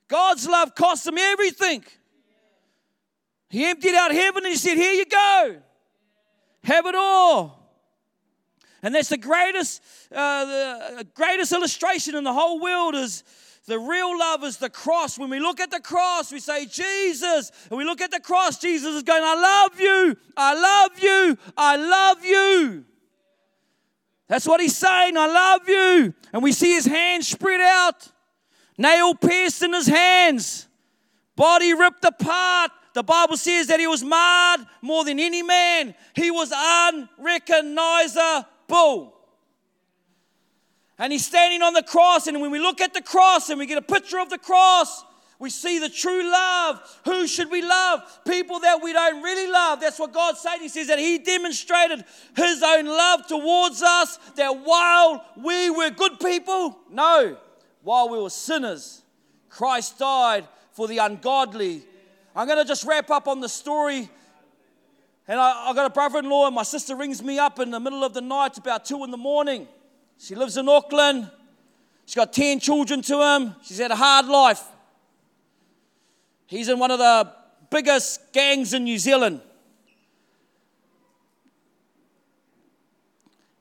God's 0.09 0.49
love 0.49 0.75
costs 0.75 1.07
him 1.07 1.17
everything. 1.17 1.85
He 3.51 3.65
emptied 3.65 3.95
out 3.95 4.11
heaven 4.11 4.45
and 4.45 4.53
he 4.53 4.57
said, 4.57 4.77
Here 4.77 4.93
you 4.93 5.05
go. 5.05 5.57
Have 6.65 6.87
it 6.87 6.95
all. 6.97 7.58
And 8.83 8.95
that's 8.95 9.09
the 9.09 9.19
greatest, 9.19 9.83
uh, 10.15 10.45
the 10.99 11.07
greatest 11.15 11.53
illustration 11.53 12.15
in 12.15 12.25
the 12.25 12.33
whole 12.33 12.61
world 12.61 12.95
is 12.95 13.25
the 13.67 13.79
real 13.79 14.19
love 14.19 14.45
is 14.45 14.57
the 14.57 14.71
cross. 14.71 15.19
When 15.19 15.29
we 15.31 15.41
look 15.41 15.61
at 15.61 15.71
the 15.71 15.81
cross, 15.81 16.33
we 16.33 16.41
say, 16.41 16.65
Jesus. 16.65 17.53
And 17.69 17.77
we 17.77 17.85
look 17.85 18.01
at 18.01 18.11
the 18.11 18.21
cross, 18.21 18.59
Jesus 18.59 18.95
is 18.95 19.03
going, 19.03 19.23
I 19.23 19.35
love 19.35 19.81
you, 19.81 20.17
I 20.37 20.55
love 20.55 21.03
you, 21.03 21.37
I 21.57 21.77
love 21.77 22.25
you. 22.25 22.85
That's 24.29 24.47
what 24.47 24.61
he's 24.61 24.77
saying, 24.77 25.17
I 25.17 25.27
love 25.27 25.69
you. 25.69 26.15
And 26.33 26.43
we 26.43 26.53
see 26.53 26.75
his 26.75 26.87
hands 26.87 27.29
spread 27.29 27.61
out, 27.61 28.09
nail 28.77 29.15
pierced 29.15 29.63
in 29.63 29.73
his 29.73 29.87
hands, 29.87 30.69
body 31.37 31.75
ripped 31.75 32.05
apart. 32.05 32.71
The 32.95 33.03
Bible 33.03 33.37
says 33.37 33.67
that 33.67 33.81
he 33.81 33.87
was 33.87 34.03
marred 34.03 34.61
more 34.81 35.05
than 35.05 35.21
any 35.21 35.43
man. 35.43 35.95
He 36.15 36.31
was 36.31 36.53
unrecognizable 36.55 38.47
bull. 38.69 39.15
And 40.99 41.13
he's 41.13 41.27
standing 41.27 41.63
on 41.63 41.75
the 41.75 41.83
cross. 41.83 42.27
And 42.27 42.41
when 42.41 42.51
we 42.51 42.59
look 42.59 42.81
at 42.81 42.95
the 42.95 43.03
cross 43.03 43.51
and 43.51 43.59
we 43.59 43.67
get 43.67 43.79
a 43.79 43.83
picture 43.83 44.19
of 44.19 44.31
the 44.31 44.39
cross, 44.39 45.05
we 45.39 45.51
see 45.51 45.79
the 45.79 45.89
true 45.89 46.29
love. 46.31 47.01
Who 47.05 47.29
should 47.29 47.51
we 47.51 47.63
love? 47.63 48.01
People 48.27 48.59
that 48.61 48.83
we 48.83 48.93
don't 48.93 49.23
really 49.23 49.51
love. 49.51 49.81
That's 49.81 49.99
what 49.99 50.13
God's 50.13 50.41
saying. 50.41 50.61
He 50.61 50.69
says 50.69 50.89
that 50.89 50.99
He 50.99 51.19
demonstrated 51.19 52.05
His 52.37 52.63
own 52.63 52.87
love 52.87 53.27
towards 53.29 53.81
us, 53.83 54.19
that 54.35 54.65
while 54.65 55.25
we 55.37 55.71
were 55.71 55.91
good 55.91 56.19
people, 56.19 56.77
no, 56.91 57.37
while 57.83 58.09
we 58.09 58.19
were 58.19 58.31
sinners, 58.31 59.03
Christ 59.49 59.99
died 59.99 60.49
for 60.73 60.89
the 60.89 60.99
ungodly. 60.99 61.83
I'm 62.35 62.49
going 62.49 62.59
to 62.59 62.65
just 62.65 62.85
wrap 62.85 63.11
up 63.11 63.29
on 63.29 63.41
the 63.41 63.49
story 63.49 64.09
and 65.29 65.39
I, 65.39 65.69
I 65.69 65.75
got 65.75 65.85
a 65.85 65.91
brother 65.91 66.19
in 66.21 66.29
law, 66.29 66.47
and 66.47 66.55
my 66.55 66.63
sister 66.63 66.97
rings 66.97 67.23
me 67.23 67.39
up 67.39 67.59
in 67.59 67.71
the 67.71 67.79
middle 67.79 68.03
of 68.03 68.15
the 68.15 68.23
night, 68.23 68.57
about 68.57 68.87
two 68.87 69.05
in 69.05 69.11
the 69.11 69.19
morning. 69.19 69.69
She 70.19 70.35
lives 70.35 70.57
in 70.57 70.69
Auckland. 70.69 71.31
She's 72.07 72.15
got 72.15 72.33
10 72.33 72.61
children 72.61 73.03
to 73.03 73.23
him. 73.23 73.55
She's 73.63 73.79
had 73.79 73.91
a 73.91 73.97
hard 73.97 74.25
life. 74.27 74.65
He's 76.47 76.71
in 76.71 76.79
one 76.79 76.91
of 76.91 76.99
the 76.99 77.31
biggest 77.71 78.33
gangs 78.33 78.73
in 78.73 78.85
New 78.85 78.99
Zealand. 78.99 79.43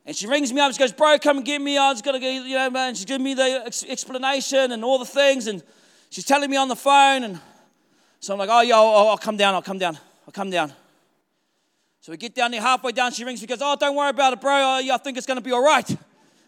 And 0.05 0.15
she 0.15 0.25
rings 0.25 0.53
me 0.53 0.61
up. 0.61 0.71
She 0.71 0.79
goes, 0.79 0.93
Bro, 0.93 1.19
come 1.19 1.37
and 1.37 1.45
get 1.45 1.61
me. 1.61 1.77
I 1.77 1.91
was 1.91 2.01
going 2.01 2.13
to 2.13 2.25
go, 2.25 2.29
you 2.29 2.55
know, 2.55 2.69
man. 2.69 2.95
She's 2.95 3.03
giving 3.03 3.25
me 3.25 3.33
the 3.33 3.63
ex- 3.65 3.83
explanation 3.83 4.71
and 4.71 4.85
all 4.85 4.97
the 4.97 5.05
things. 5.05 5.47
And 5.47 5.61
she's 6.09 6.23
telling 6.23 6.49
me 6.49 6.55
on 6.55 6.69
the 6.69 6.77
phone. 6.77 7.25
And 7.25 7.41
so 8.21 8.31
I'm 8.31 8.39
like, 8.39 8.47
Oh, 8.49 8.61
yeah, 8.61 8.77
I'll, 8.77 9.09
I'll 9.09 9.17
come 9.17 9.35
down. 9.35 9.53
I'll 9.53 9.61
come 9.61 9.79
down. 9.79 9.97
I'll 10.25 10.31
come 10.31 10.49
down. 10.49 10.71
So 12.07 12.11
we 12.11 12.17
get 12.17 12.33
down 12.33 12.51
there, 12.51 12.61
halfway 12.61 12.93
down, 12.93 13.11
she 13.11 13.25
rings 13.25 13.41
me, 13.41 13.47
goes, 13.47 13.57
Oh, 13.61 13.75
don't 13.77 13.93
worry 13.93 14.11
about 14.11 14.31
it, 14.31 14.39
bro. 14.39 14.53
Oh, 14.53 14.79
I, 14.81 14.89
I 14.93 14.97
think 14.97 15.17
it's 15.17 15.27
going 15.27 15.35
to 15.35 15.43
be 15.43 15.51
all 15.51 15.61
right. 15.61 15.91
I 15.91 15.97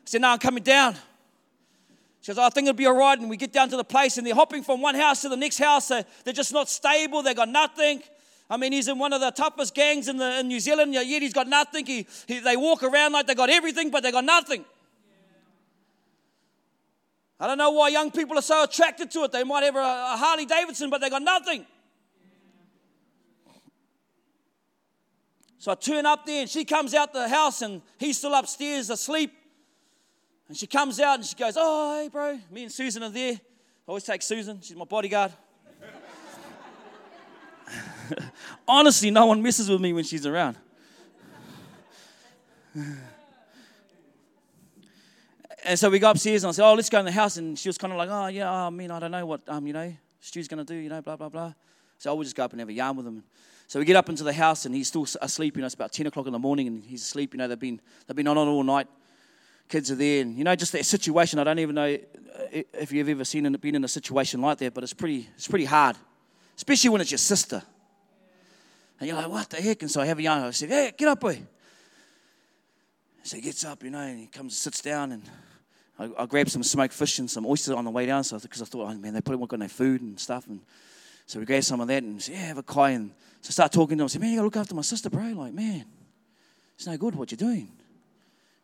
said, 0.06 0.22
No, 0.22 0.30
I'm 0.30 0.40
coming 0.40 0.64
down. 0.64 0.96
She 2.22 2.32
goes, 2.32 2.38
oh, 2.38 2.44
I 2.44 2.50
think 2.50 2.70
it'll 2.70 2.78
be 2.78 2.86
all 2.86 2.96
right. 2.96 3.20
And 3.20 3.30
we 3.30 3.36
get 3.36 3.52
down 3.52 3.68
to 3.68 3.76
the 3.76 3.84
place, 3.84 4.18
and 4.18 4.26
they're 4.26 4.36
hopping 4.36 4.64
from 4.64 4.82
one 4.82 4.96
house 4.96 5.22
to 5.24 5.30
the 5.30 5.36
next 5.36 5.58
house. 5.58 5.90
They're, 5.90 6.06
they're 6.24 6.34
just 6.34 6.54
not 6.54 6.70
stable. 6.70 7.22
They 7.24 7.34
got 7.34 7.50
nothing. 7.50 8.02
I 8.50 8.56
mean, 8.56 8.72
he's 8.72 8.88
in 8.88 8.98
one 9.00 9.12
of 9.12 9.20
the 9.20 9.32
toughest 9.32 9.76
gangs 9.76 10.08
in, 10.08 10.16
the, 10.16 10.40
in 10.40 10.48
New 10.48 10.62
Zealand, 10.62 10.94
yet 10.94 11.06
he's 11.06 11.34
got 11.34 11.50
nothing. 11.50 11.86
He, 11.86 12.08
he, 12.26 12.40
they 12.40 12.56
walk 12.56 12.82
around 12.82 13.12
like 13.12 13.28
they 13.28 13.36
got 13.36 13.50
everything, 13.50 13.90
but 13.92 14.02
they 14.02 14.14
got 14.14 14.24
nothing. 14.24 14.64
I 17.38 17.48
don't 17.48 17.58
know 17.58 17.72
why 17.72 17.90
young 17.90 18.12
people 18.12 18.38
are 18.38 18.42
so 18.42 18.64
attracted 18.64 19.12
to 19.12 19.26
it. 19.26 19.34
They 19.34 19.44
might 19.44 19.64
have 19.64 19.76
a, 19.76 19.80
a 19.80 20.16
Harley 20.18 20.46
Davidson, 20.46 20.90
but 20.90 21.02
they 21.02 21.10
got 21.10 21.22
nothing. 21.22 21.66
So 25.60 25.72
I 25.74 25.76
turn 25.76 26.06
up 26.06 26.26
there 26.26 26.42
and 26.42 26.50
she 26.50 26.64
comes 26.64 26.94
out 26.94 27.12
the 27.12 27.28
house 27.28 27.62
and 27.62 27.82
he's 27.98 28.18
still 28.18 28.34
upstairs 28.34 28.90
asleep. 28.90 29.34
And 30.48 30.56
she 30.56 30.66
comes 30.66 31.02
out 31.02 31.20
and 31.20 31.26
she 31.26 31.36
goes, 31.36 31.56
Oh, 31.58 32.02
hey, 32.02 32.08
bro. 32.08 32.40
Me 32.50 32.64
and 32.64 32.72
Susan 32.72 33.04
are 33.04 33.10
there. 33.10 33.34
I 33.34 33.40
always 33.88 34.06
take 34.06 34.22
Susan, 34.22 34.62
she's 34.62 34.78
my 34.78 34.86
bodyguard. 34.86 35.34
Honestly, 38.68 39.12
no 39.12 39.26
one 39.26 39.44
messes 39.44 39.70
with 39.70 39.82
me 39.82 39.92
when 39.92 40.06
she's 40.06 40.26
around. 40.26 40.56
and 45.66 45.78
so 45.78 45.90
we 45.90 46.00
go 46.00 46.12
upstairs 46.12 46.46
and 46.46 46.50
I 46.50 46.52
said, 46.54 46.66
Oh, 46.66 46.74
let's 46.74 46.90
go 46.90 47.00
in 47.00 47.06
the 47.06 47.12
house. 47.12 47.36
And 47.36 47.60
she 47.60 47.68
was 47.68 47.78
kind 47.78 47.92
of 47.92 47.98
like, 47.98 48.10
Oh, 48.10 48.28
yeah, 48.28 48.50
I 48.50 48.70
mean, 48.70 48.92
I 48.92 49.00
don't 49.00 49.12
know 49.12 49.26
what, 49.26 49.42
um, 49.50 49.68
you 49.68 49.74
know, 49.74 49.94
Stu's 50.22 50.48
going 50.48 50.66
to 50.66 50.74
do, 50.74 50.80
you 50.80 50.88
know, 50.88 51.02
blah, 51.02 51.18
blah, 51.18 51.30
blah. 51.30 51.54
So 51.98 52.12
I 52.12 52.14
will 52.14 52.24
just 52.24 52.38
go 52.38 52.46
up 52.46 52.52
and 52.52 52.62
have 52.62 52.70
a 52.70 52.74
yarn 52.74 52.96
with 52.96 53.06
him. 53.06 53.24
So 53.70 53.78
we 53.78 53.86
get 53.86 53.96
up 53.96 54.10
into 54.10 54.24
the 54.24 54.34
house 54.34 54.66
and 54.66 54.74
he's 54.74 54.88
still 54.88 55.06
asleep. 55.22 55.56
You 55.56 55.62
know, 55.62 55.68
it's 55.68 55.76
about 55.76 55.92
10 55.92 56.08
o'clock 56.08 56.26
in 56.26 56.34
the 56.34 56.40
morning 56.40 56.66
and 56.66 56.84
he's 56.84 57.04
asleep. 57.04 57.36
You 57.36 57.38
know, 57.38 57.48
they've 57.48 57.60
been, 57.60 57.80
they've 58.08 58.18
been 58.18 58.28
on 58.28 58.36
it 58.36 58.42
all 58.42 58.64
night. 58.64 58.88
Kids 59.68 59.92
are 59.92 59.96
there. 59.96 60.24
And, 60.24 60.36
you 60.36 60.44
know, 60.44 60.56
just 60.56 60.72
that 60.72 60.88
situation, 60.88 61.38
I 61.38 61.44
don't 61.44 61.60
even 61.60 61.76
know 61.76 61.94
uh, 61.94 62.64
if 62.74 62.92
you've 62.92 63.08
ever 63.08 63.24
seen 63.24 63.54
been 63.54 63.76
in 63.76 63.84
a 63.84 63.88
situation 63.88 64.42
like 64.42 64.58
that, 64.58 64.74
but 64.74 64.84
it's 64.84 64.96
pretty, 64.96 65.30
it's 65.36 65.48
pretty 65.48 65.66
hard, 65.66 65.98
especially 66.58 66.90
when 66.90 67.00
it's 67.00 67.12
your 67.12 67.20
sister. 67.20 67.62
And 69.00 69.08
you're 69.08 69.16
like, 69.16 69.30
what 69.30 69.52
the 69.52 69.58
heck? 69.58 69.84
And 69.84 69.92
so 69.92 70.02
I 70.02 70.08
have 70.08 70.18
a 70.18 70.24
young, 70.24 70.42
I 70.42 70.50
said, 70.50 70.70
hey, 70.70 70.92
get 70.98 71.08
up, 71.08 71.20
boy. 71.20 71.40
So 73.22 73.36
he 73.36 73.44
gets 73.44 73.64
up, 73.66 73.84
you 73.84 73.92
know, 73.92 74.00
and 74.00 74.20
he 74.20 74.26
comes 74.26 74.54
and 74.54 74.54
sits 74.54 74.82
down 74.82 75.12
and 75.12 75.24
I, 76.00 76.10
I 76.24 76.44
some 76.46 76.64
smoked 76.64 76.96
fish 76.96 77.20
and 77.20 77.30
some 77.30 77.46
oysters 77.46 77.76
on 77.76 77.86
the 77.86 77.92
way 77.92 78.08
down, 78.08 78.24
so 78.24 78.40
because 78.40 78.64
I 78.64 78.66
thought, 78.66 78.90
oh 78.90 78.96
man, 78.96 79.14
they 79.14 79.22
probably 79.22 79.38
won't 79.38 79.52
got 79.52 79.60
no 79.60 79.68
food 79.68 80.02
and 80.02 80.20
stuff. 80.20 80.48
And 80.48 80.62
so 81.30 81.38
we 81.38 81.46
grabbed 81.46 81.66
some 81.66 81.80
of 81.80 81.88
that 81.90 82.02
and 82.02 82.20
said, 82.20 82.34
yeah, 82.34 82.46
have 82.48 82.58
a 82.58 82.64
kai. 82.64 82.90
And 82.90 83.12
so 83.42 83.50
I 83.50 83.52
start 83.52 83.72
talking 83.72 84.00
to 84.00 84.02
him. 84.02 84.06
I 84.06 84.08
said, 84.08 84.20
man, 84.20 84.32
you 84.32 84.38
got 84.38 84.42
to 84.42 84.46
look 84.46 84.58
after 84.58 84.74
my 84.74 84.82
sister, 84.82 85.12
bro. 85.12 85.26
Like, 85.26 85.54
man, 85.54 85.86
it's 86.74 86.88
no 86.88 86.98
good 86.98 87.14
what 87.14 87.32
you're 87.32 87.38
doing. 87.38 87.72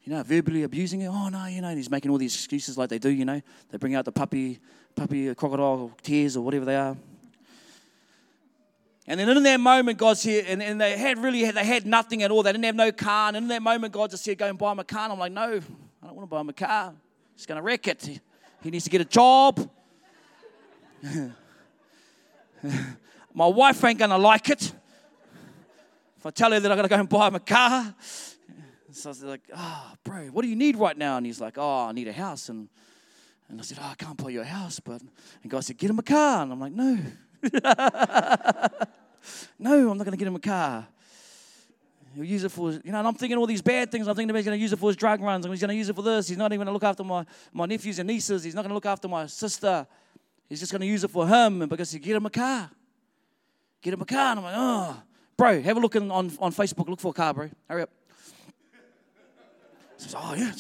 you 0.04 0.12
know, 0.12 0.24
verbally 0.24 0.64
abusing 0.64 1.02
her. 1.02 1.10
Oh 1.12 1.30
no, 1.30 1.46
you 1.46 1.62
know, 1.62 1.76
he's 1.76 1.92
making 1.92 2.10
all 2.10 2.18
these 2.18 2.34
excuses 2.34 2.76
like 2.76 2.90
they 2.90 2.98
do, 2.98 3.10
you 3.10 3.24
know. 3.24 3.40
They 3.70 3.78
bring 3.78 3.94
out 3.94 4.04
the 4.04 4.12
puppy, 4.12 4.58
puppy 4.96 5.30
uh, 5.30 5.36
crocodile 5.36 5.92
tears 6.02 6.36
or 6.36 6.42
whatever 6.42 6.66
they 6.66 6.76
are. 6.76 6.98
And 9.06 9.20
then 9.20 9.30
in 9.30 9.44
that 9.44 9.60
moment, 9.60 10.00
God's 10.00 10.24
here, 10.24 10.44
and, 10.48 10.64
and 10.64 10.82
they 10.82 10.98
had 10.98 11.20
really 11.20 11.52
they 11.52 11.66
had 11.66 11.86
nothing 11.86 12.24
at 12.24 12.32
all. 12.32 12.42
They 12.42 12.52
didn't 12.52 12.66
have 12.66 12.76
no 12.76 12.92
car. 12.92 13.28
And 13.28 13.38
in 13.38 13.48
that 13.50 13.62
moment, 13.62 13.94
God 13.94 14.10
just 14.10 14.24
said, 14.24 14.40
"Go 14.40 14.48
and 14.48 14.58
buy 14.58 14.72
him 14.72 14.80
a 14.80 14.84
car." 14.84 15.04
And 15.04 15.14
I'm 15.14 15.20
like, 15.20 15.32
"No, 15.32 15.62
I 16.02 16.08
don't 16.08 16.16
want 16.16 16.28
to 16.28 16.36
buy 16.36 16.42
him 16.42 16.50
a 16.50 16.54
car. 16.54 16.96
He's 17.36 17.46
going 17.46 17.58
to 17.58 17.62
wreck 17.62 17.88
it. 17.88 18.22
He 18.64 18.72
needs 18.72 18.86
to 18.86 18.90
get 18.90 19.02
a 19.02 19.06
job. 19.06 19.70
My 23.34 23.48
wife 23.48 23.84
ain't 23.84 24.00
to 24.00 24.18
like 24.18 24.50
it 24.50 24.74
if 26.18 26.26
I 26.26 26.30
tell 26.30 26.52
her 26.52 26.60
that 26.60 26.68
going 26.68 26.84
to 26.84 26.88
go 26.88 26.96
and 26.96 27.10
buy 27.10 27.28
him 27.28 27.36
a 27.36 27.40
car." 27.40 27.94
So 28.92 29.10
I 29.10 29.12
was 29.12 29.24
like, 29.24 29.42
"Oh, 29.56 29.92
bro, 30.04 30.28
what 30.28 30.42
do 30.44 30.48
you 30.48 30.56
need 30.56 30.78
right 30.78 30.98
now?" 30.98 31.18
And 31.18 31.26
he's 31.26 31.42
like, 31.42 31.58
"Oh, 31.58 31.88
I 31.88 31.92
need 31.92 32.08
a 32.08 32.14
house." 32.14 32.50
And 32.50 32.70
and 33.50 33.60
I 33.60 33.64
said, 33.64 33.78
"Oh, 33.82 33.90
I 33.92 33.96
can't 33.96 34.18
buy 34.18 34.30
you 34.30 34.42
a 34.42 34.46
house, 34.46 34.80
but..." 34.80 35.02
And 35.44 35.52
God 35.52 35.66
said, 35.66 35.78
"Get 35.78 35.90
him 35.90 36.00
a 36.00 36.04
car." 36.04 36.44
And 36.44 36.54
I'm 36.54 36.60
like, 36.60 36.74
"No." 36.74 36.98
no, 39.60 39.92
I'm 39.92 39.98
not 39.98 40.06
to 40.06 40.18
get 40.18 40.28
him 40.28 40.36
a 40.36 40.40
car. 40.40 40.88
He'll 42.16 42.24
use 42.24 42.44
it 42.46 42.50
for, 42.50 42.72
you 42.72 42.92
know, 42.92 43.00
and 43.00 43.08
I'm 43.08 43.14
thinking 43.14 43.38
all 43.38 43.46
these 43.46 43.62
bad 43.62 43.92
things. 43.92 44.08
I'm 44.08 44.16
thinking 44.16 44.34
he's 44.36 44.46
going 44.46 44.58
to 44.58 44.62
use 44.62 44.72
it 44.72 44.80
for 44.80 44.90
his 44.90 44.96
drug 44.96 45.22
runs, 45.22 45.46
he's 45.46 45.60
going 45.60 45.70
to 45.70 45.76
use 45.76 45.90
it 45.90 45.96
for 45.96 46.02
this. 46.02 46.30
He's 46.30 46.38
not 46.38 46.54
even 46.54 46.60
going 46.60 46.68
to 46.68 46.74
look 46.74 46.84
after 46.84 47.04
my, 47.04 47.26
my 47.52 47.66
nephews 47.66 48.00
and 48.00 48.08
nieces. 48.08 48.44
He's 48.44 48.56
not 48.56 48.62
going 48.62 48.70
to 48.70 48.76
look 48.76 48.86
after 48.86 49.08
my 49.08 49.26
sister. 49.26 49.86
He's 50.48 50.60
just 50.60 50.72
going 50.72 50.82
to 50.82 50.88
use 50.88 51.04
it 51.04 51.10
for 51.10 51.28
him, 51.28 51.62
and 51.62 51.70
because 51.70 51.92
he 51.92 52.00
get 52.00 52.16
him 52.16 52.26
a 52.26 52.30
car. 52.30 52.70
Get 53.82 53.94
him 53.94 54.02
a 54.02 54.06
car. 54.06 54.32
And 54.32 54.40
I'm 54.40 54.46
like, 54.46 54.56
oh. 54.56 55.02
Bro, 55.38 55.62
have 55.64 55.76
a 55.76 55.80
look 55.80 55.96
in, 55.96 56.10
on, 56.12 56.32
on 56.40 56.54
Facebook. 56.54 56.88
Look 56.88 57.00
for 57.00 57.10
a 57.10 57.14
car, 57.14 57.34
bro. 57.34 57.50
Hurry 57.70 57.82
up. 57.82 57.90
Says, 59.98 60.16
oh, 60.18 60.34
yeah. 60.38 60.52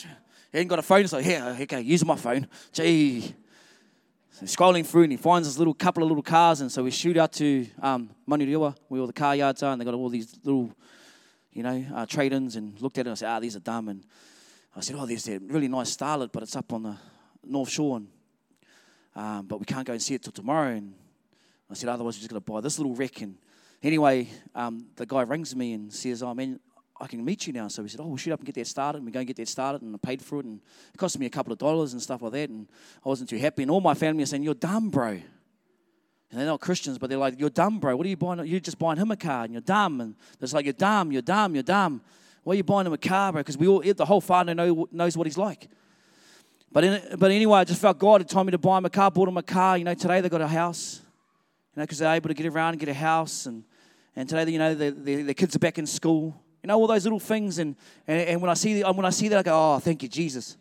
He 0.51 0.59
ain't 0.59 0.69
got 0.69 0.79
a 0.79 0.81
phone, 0.81 1.07
so 1.07 1.19
here, 1.19 1.55
okay, 1.61 1.81
use 1.81 2.05
my 2.05 2.15
phone. 2.15 2.47
Gee. 2.71 3.21
So 4.31 4.41
he's 4.41 4.55
scrolling 4.55 4.85
through 4.85 5.03
and 5.03 5.11
he 5.11 5.17
finds 5.17 5.47
this 5.47 5.57
little 5.57 5.73
couple 5.73 6.03
of 6.03 6.09
little 6.09 6.23
cars, 6.23 6.61
and 6.61 6.71
so 6.71 6.83
we 6.83 6.91
shoot 6.91 7.15
out 7.15 7.31
to 7.33 7.67
um, 7.81 8.09
Manurewa, 8.27 8.75
where 8.87 9.01
all 9.01 9.07
the 9.07 9.13
car 9.13 9.35
yards 9.35 9.63
are, 9.63 9.71
and 9.71 9.79
they 9.79 9.85
got 9.85 9.93
all 9.93 10.09
these 10.09 10.37
little, 10.43 10.71
you 11.53 11.63
know, 11.63 11.85
uh, 11.93 12.05
trade-ins, 12.05 12.57
and 12.57 12.81
looked 12.81 12.97
at 12.97 13.01
it 13.01 13.09
and 13.09 13.11
I 13.11 13.15
said, 13.15 13.29
ah, 13.29 13.39
these 13.39 13.55
are 13.55 13.61
dumb. 13.61 13.87
And 13.87 14.05
I 14.75 14.81
said, 14.81 14.97
oh, 14.99 15.05
there's 15.05 15.27
a 15.29 15.39
really 15.39 15.69
nice 15.69 15.95
starlet, 15.95 16.31
but 16.33 16.43
it's 16.43 16.55
up 16.55 16.73
on 16.73 16.83
the 16.83 16.97
North 17.45 17.69
Shore, 17.69 17.97
and, 17.97 18.07
um, 19.15 19.45
but 19.45 19.59
we 19.59 19.65
can't 19.65 19.85
go 19.85 19.93
and 19.93 20.01
see 20.01 20.15
it 20.15 20.23
till 20.23 20.33
tomorrow. 20.33 20.71
And 20.71 20.93
I 21.69 21.73
said, 21.73 21.89
otherwise 21.89 22.15
we're 22.17 22.21
just 22.21 22.29
going 22.29 22.41
to 22.41 22.51
buy 22.51 22.61
this 22.61 22.77
little 22.77 22.93
wreck. 22.93 23.21
And 23.21 23.37
anyway, 23.81 24.27
um, 24.53 24.87
the 24.95 25.05
guy 25.05 25.21
rings 25.21 25.55
me 25.55 25.73
and 25.73 25.91
says, 25.91 26.21
oh, 26.21 26.33
man, 26.33 26.59
I 26.99 27.07
can 27.07 27.23
meet 27.23 27.47
you 27.47 27.53
now. 27.53 27.67
So 27.67 27.83
we 27.83 27.89
said, 27.89 27.99
oh, 28.01 28.07
we'll 28.07 28.17
shoot 28.17 28.31
up 28.31 28.39
and 28.39 28.45
get 28.45 28.55
that 28.55 28.67
started. 28.67 28.97
And 28.97 29.05
we 29.05 29.11
go 29.11 29.19
and 29.19 29.27
get 29.27 29.37
that 29.37 29.47
started. 29.47 29.81
And 29.81 29.95
I 29.95 29.97
paid 29.97 30.21
for 30.21 30.39
it. 30.39 30.45
And 30.45 30.61
it 30.93 30.97
cost 30.97 31.17
me 31.19 31.25
a 31.25 31.29
couple 31.29 31.51
of 31.51 31.59
dollars 31.59 31.93
and 31.93 32.01
stuff 32.01 32.21
like 32.21 32.31
that. 32.33 32.49
And 32.49 32.67
I 33.05 33.09
wasn't 33.09 33.29
too 33.29 33.37
happy. 33.37 33.63
And 33.63 33.71
all 33.71 33.81
my 33.81 33.93
family 33.93 34.23
are 34.23 34.27
saying, 34.27 34.43
you're 34.43 34.53
dumb, 34.53 34.89
bro. 34.89 35.19
And 36.31 36.39
they're 36.39 36.45
not 36.45 36.59
Christians, 36.59 36.97
but 36.97 37.09
they're 37.09 37.19
like, 37.19 37.39
you're 37.39 37.49
dumb, 37.49 37.79
bro. 37.79 37.95
What 37.95 38.05
are 38.05 38.09
you 38.09 38.17
buying? 38.17 38.45
You're 38.45 38.59
just 38.59 38.79
buying 38.79 38.97
him 38.97 39.11
a 39.11 39.15
car 39.15 39.43
and 39.43 39.53
you're 39.53 39.61
dumb. 39.61 40.01
And 40.01 40.15
it's 40.41 40.53
like, 40.53 40.65
you're 40.65 40.73
dumb, 40.73 41.11
you're 41.11 41.21
dumb, 41.21 41.53
you're 41.53 41.63
dumb. 41.63 42.01
Why 42.43 42.53
are 42.53 42.57
you 42.57 42.63
buying 42.63 42.87
him 42.87 42.93
a 42.93 42.97
car, 42.97 43.31
bro? 43.31 43.41
Because 43.41 43.57
we 43.57 43.67
all, 43.67 43.81
the 43.81 44.05
whole 44.05 44.21
family 44.21 44.53
know, 44.53 44.87
knows 44.91 45.17
what 45.17 45.27
he's 45.27 45.37
like. 45.37 45.69
But, 46.75 46.83
in, 46.83 47.01
but 47.17 47.31
anyway, 47.31 47.59
I 47.59 47.63
just 47.63 47.79
felt 47.79 47.97
God 47.97 48.19
had 48.19 48.27
told 48.27 48.47
me 48.47 48.51
to 48.51 48.57
buy 48.57 48.77
him 48.77 48.83
a 48.83 48.89
car, 48.89 49.09
bought 49.09 49.29
him 49.29 49.37
a 49.37 49.43
car. 49.43 49.77
You 49.77 49.85
know, 49.85 49.93
today 49.93 50.19
they 50.19 50.27
got 50.27 50.41
a 50.41 50.47
house, 50.47 50.99
you 51.73 51.79
know, 51.79 51.83
because 51.83 51.99
they're 51.99 52.13
able 52.13 52.27
to 52.27 52.33
get 52.33 52.47
around 52.47 52.71
and 52.71 52.79
get 52.81 52.89
a 52.89 52.93
house. 52.93 53.45
And, 53.45 53.63
and 54.13 54.27
today, 54.27 54.51
you 54.51 54.59
know, 54.59 54.75
their 54.75 55.33
kids 55.33 55.55
are 55.55 55.59
back 55.59 55.77
in 55.77 55.85
school. 55.87 56.35
You 56.61 56.67
know, 56.67 56.77
all 56.77 56.85
those 56.85 57.05
little 57.05 57.21
things. 57.21 57.59
And, 57.59 57.77
and, 58.05 58.19
and 58.27 58.41
when, 58.41 58.51
I 58.51 58.55
see, 58.55 58.81
when 58.81 59.05
I 59.05 59.09
see 59.09 59.29
that, 59.29 59.39
I 59.39 59.43
go, 59.43 59.53
oh, 59.53 59.79
thank 59.79 60.03
you, 60.03 60.09
Jesus. 60.09 60.57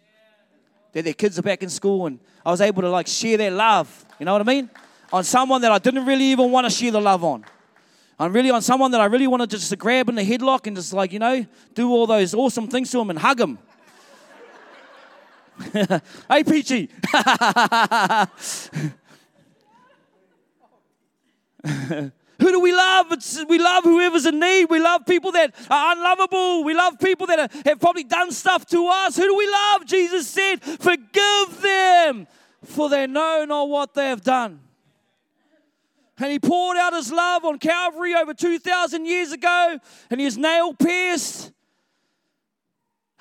That 0.93 1.03
their 1.03 1.15
kids 1.15 1.37
are 1.37 1.43
back 1.43 1.65
in 1.65 1.69
school 1.69 2.07
and 2.07 2.21
I 2.47 2.53
was 2.53 2.61
able 2.61 2.83
to 2.83 2.91
like 2.91 3.09
share 3.09 3.37
their 3.37 3.51
love. 3.51 4.07
You 4.21 4.27
know 4.27 4.35
what 4.35 4.41
I 4.41 4.45
mean? 4.45 4.71
On 5.13 5.25
someone 5.25 5.63
that 5.63 5.73
I 5.73 5.79
didn't 5.79 6.07
really 6.07 6.27
even 6.27 6.53
want 6.53 6.65
to 6.65 6.71
share 6.71 6.93
the 6.93 7.01
love 7.01 7.25
on. 7.25 7.45
I'm 8.21 8.33
really 8.33 8.51
on 8.51 8.63
someone 8.63 8.93
that 8.93 9.01
I 9.01 9.07
really 9.07 9.27
want 9.27 9.41
to 9.41 9.49
just 9.49 9.77
grab 9.79 10.09
in 10.09 10.15
the 10.15 10.23
headlock 10.23 10.69
and 10.69 10.77
just 10.77 10.93
like, 10.93 11.13
you 11.13 11.19
know, 11.19 11.45
do 11.75 11.91
all 11.91 12.07
those 12.07 12.35
awesome 12.35 12.69
things 12.69 12.93
to 12.93 12.99
them 12.99 13.11
and 13.11 13.19
hug 13.19 13.39
them. 13.39 13.59
hey, 15.73 16.45
Peachy. 16.45 16.91
Who 22.41 22.51
do 22.51 22.61
we 22.61 22.75
love? 22.75 23.13
It's, 23.13 23.43
we 23.47 23.59
love 23.59 23.85
whoever's 23.85 24.27
in 24.27 24.39
need. 24.39 24.67
We 24.67 24.81
love 24.81 25.07
people 25.07 25.33
that 25.33 25.55
are 25.71 25.93
unlovable. 25.93 26.65
We 26.65 26.75
love 26.75 26.99
people 26.99 27.27
that 27.29 27.39
are, 27.39 27.49
have 27.65 27.81
probably 27.81 28.05
done 28.05 28.33
stuff 28.33 28.67
to 28.67 28.87
us. 28.87 29.17
Who 29.17 29.23
do 29.23 29.35
we 29.35 29.49
love? 29.49 29.87
Jesus 29.87 30.29
said, 30.29 30.63
Forgive 30.63 31.63
them, 31.63 32.27
for 32.65 32.91
they 32.91 33.07
know 33.07 33.47
not 33.49 33.69
what 33.69 33.95
they 33.95 34.09
have 34.09 34.23
done. 34.23 34.61
And 36.19 36.31
he 36.31 36.39
poured 36.39 36.77
out 36.77 36.93
his 36.93 37.11
love 37.11 37.45
on 37.45 37.59
Calvary 37.59 38.15
over 38.15 38.35
2,000 38.35 39.07
years 39.07 39.33
ago, 39.33 39.79
and 40.11 40.21
he 40.21 40.27
is 40.27 40.37
nail 40.37 40.75
pierced. 40.75 41.54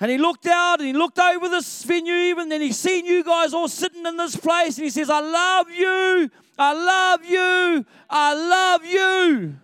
And 0.00 0.10
he 0.10 0.18
looked 0.18 0.46
out 0.46 0.80
and 0.80 0.86
he 0.86 0.92
looked 0.92 1.18
over 1.18 1.48
this 1.48 1.84
venue, 1.84 2.14
even, 2.14 2.48
then 2.48 2.60
he 2.60 2.72
seen 2.72 3.06
you 3.06 3.22
guys 3.22 3.54
all 3.54 3.68
sitting 3.68 4.04
in 4.04 4.16
this 4.16 4.34
place, 4.36 4.76
and 4.76 4.84
he 4.84 4.90
says, 4.90 5.08
I 5.08 5.20
love 5.20 5.70
you. 5.70 6.30
I 6.58 6.72
love 6.72 7.24
you. 7.24 7.86
I 8.10 8.34
love 8.34 8.84
you. 8.84 9.56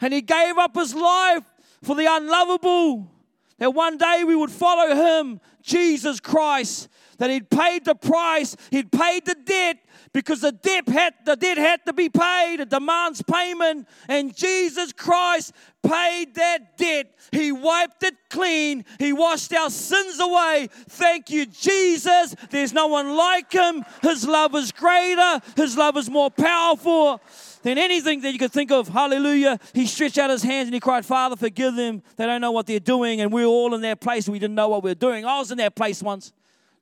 And 0.00 0.12
he 0.12 0.20
gave 0.20 0.58
up 0.58 0.74
his 0.74 0.94
life 0.94 1.44
for 1.82 1.96
the 1.96 2.06
unlovable. 2.08 3.10
That 3.58 3.72
one 3.72 3.96
day 3.96 4.24
we 4.26 4.36
would 4.36 4.50
follow 4.50 4.94
him, 4.94 5.40
Jesus 5.62 6.20
Christ. 6.20 6.88
That 7.18 7.30
he'd 7.30 7.48
paid 7.48 7.86
the 7.86 7.94
price, 7.94 8.56
he'd 8.70 8.92
paid 8.92 9.24
the 9.24 9.34
debt 9.34 9.78
because 10.16 10.40
the 10.40 10.50
debt 10.50 10.88
had, 10.88 11.12
the 11.26 11.36
debt 11.36 11.58
had 11.58 11.84
to 11.84 11.92
be 11.92 12.08
paid. 12.08 12.60
It 12.60 12.70
demands 12.70 13.20
payment. 13.20 13.86
And 14.08 14.34
Jesus 14.34 14.90
Christ 14.90 15.52
paid 15.86 16.34
that 16.36 16.78
debt. 16.78 17.12
He 17.32 17.52
wiped 17.52 18.02
it 18.02 18.14
clean. 18.30 18.86
He 18.98 19.12
washed 19.12 19.52
our 19.52 19.68
sins 19.68 20.18
away. 20.18 20.70
Thank 20.88 21.28
you, 21.28 21.44
Jesus. 21.44 22.34
There's 22.48 22.72
no 22.72 22.86
one 22.86 23.14
like 23.14 23.52
him. 23.52 23.84
His 24.00 24.26
love 24.26 24.54
is 24.54 24.72
greater, 24.72 25.42
His 25.54 25.76
love 25.76 25.98
is 25.98 26.08
more 26.08 26.30
powerful 26.30 27.20
than 27.62 27.76
anything 27.76 28.22
that 28.22 28.32
you 28.32 28.38
could 28.38 28.52
think 28.52 28.70
of. 28.70 28.88
Hallelujah. 28.88 29.58
He 29.74 29.86
stretched 29.86 30.16
out 30.16 30.30
his 30.30 30.42
hands 30.42 30.68
and 30.68 30.72
he 30.72 30.80
cried, 30.80 31.04
Father, 31.04 31.36
forgive 31.36 31.76
them. 31.76 32.02
They 32.16 32.24
don't 32.24 32.40
know 32.40 32.52
what 32.52 32.64
they're 32.64 32.80
doing. 32.80 33.20
And 33.20 33.30
we're 33.30 33.44
all 33.44 33.74
in 33.74 33.82
that 33.82 34.00
place. 34.00 34.30
We 34.30 34.38
didn't 34.38 34.54
know 34.54 34.70
what 34.70 34.82
we 34.82 34.92
were 34.92 34.94
doing. 34.94 35.26
I 35.26 35.38
was 35.38 35.50
in 35.50 35.58
that 35.58 35.76
place 35.76 36.02
once, 36.02 36.32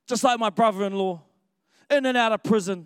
just 0.07 0.23
like 0.23 0.39
my 0.39 0.51
brother 0.51 0.85
in 0.85 0.93
law, 0.93 1.21
in 1.89 2.05
and 2.05 2.17
out 2.17 2.31
of 2.31 2.41
prison. 2.41 2.85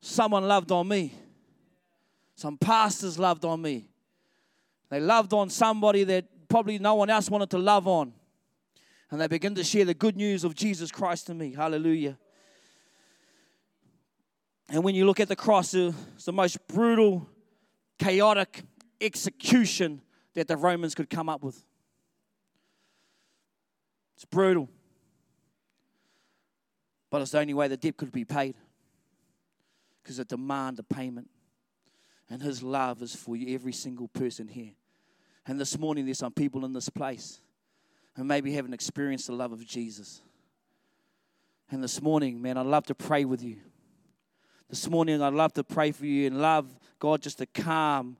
Someone 0.00 0.46
loved 0.46 0.70
on 0.70 0.88
me. 0.88 1.12
Some 2.34 2.56
pastors 2.56 3.18
loved 3.18 3.44
on 3.44 3.60
me. 3.60 3.88
They 4.90 5.00
loved 5.00 5.32
on 5.32 5.50
somebody 5.50 6.04
that 6.04 6.24
probably 6.48 6.78
no 6.78 6.94
one 6.94 7.10
else 7.10 7.28
wanted 7.28 7.50
to 7.50 7.58
love 7.58 7.88
on. 7.88 8.12
And 9.10 9.20
they 9.20 9.26
began 9.26 9.54
to 9.56 9.64
share 9.64 9.84
the 9.84 9.94
good 9.94 10.16
news 10.16 10.44
of 10.44 10.54
Jesus 10.54 10.90
Christ 10.90 11.26
to 11.26 11.34
me. 11.34 11.52
Hallelujah. 11.52 12.16
And 14.68 14.84
when 14.84 14.94
you 14.94 15.06
look 15.06 15.18
at 15.18 15.28
the 15.28 15.36
cross, 15.36 15.74
it's 15.74 16.24
the 16.24 16.32
most 16.32 16.58
brutal, 16.68 17.28
chaotic 17.98 18.62
execution 19.00 20.02
that 20.34 20.46
the 20.46 20.56
Romans 20.56 20.94
could 20.94 21.10
come 21.10 21.28
up 21.28 21.42
with. 21.42 21.64
It's 24.14 24.26
brutal. 24.26 24.68
But 27.10 27.22
it's 27.22 27.30
the 27.30 27.40
only 27.40 27.54
way 27.54 27.68
the 27.68 27.76
debt 27.76 27.96
could 27.96 28.12
be 28.12 28.24
paid 28.24 28.54
because 30.08 30.18
it 30.18 30.28
demands 30.28 30.80
a 30.80 30.82
payment. 30.82 31.28
And 32.30 32.40
His 32.40 32.62
love 32.62 33.02
is 33.02 33.14
for 33.14 33.36
you, 33.36 33.54
every 33.54 33.74
single 33.74 34.08
person 34.08 34.48
here. 34.48 34.72
And 35.46 35.60
this 35.60 35.78
morning, 35.78 36.06
there's 36.06 36.16
some 36.16 36.32
people 36.32 36.64
in 36.64 36.72
this 36.72 36.88
place 36.88 37.42
who 38.16 38.24
maybe 38.24 38.54
haven't 38.54 38.72
experienced 38.72 39.26
the 39.26 39.34
love 39.34 39.52
of 39.52 39.66
Jesus. 39.66 40.22
And 41.70 41.84
this 41.84 42.00
morning, 42.00 42.40
man, 42.40 42.56
I'd 42.56 42.64
love 42.64 42.86
to 42.86 42.94
pray 42.94 43.26
with 43.26 43.42
you. 43.42 43.58
This 44.70 44.88
morning, 44.88 45.20
I'd 45.20 45.34
love 45.34 45.52
to 45.52 45.62
pray 45.62 45.92
for 45.92 46.06
you 46.06 46.26
and 46.26 46.40
love 46.40 46.66
God 46.98 47.20
just 47.20 47.36
to 47.38 47.46
calm, 47.46 48.16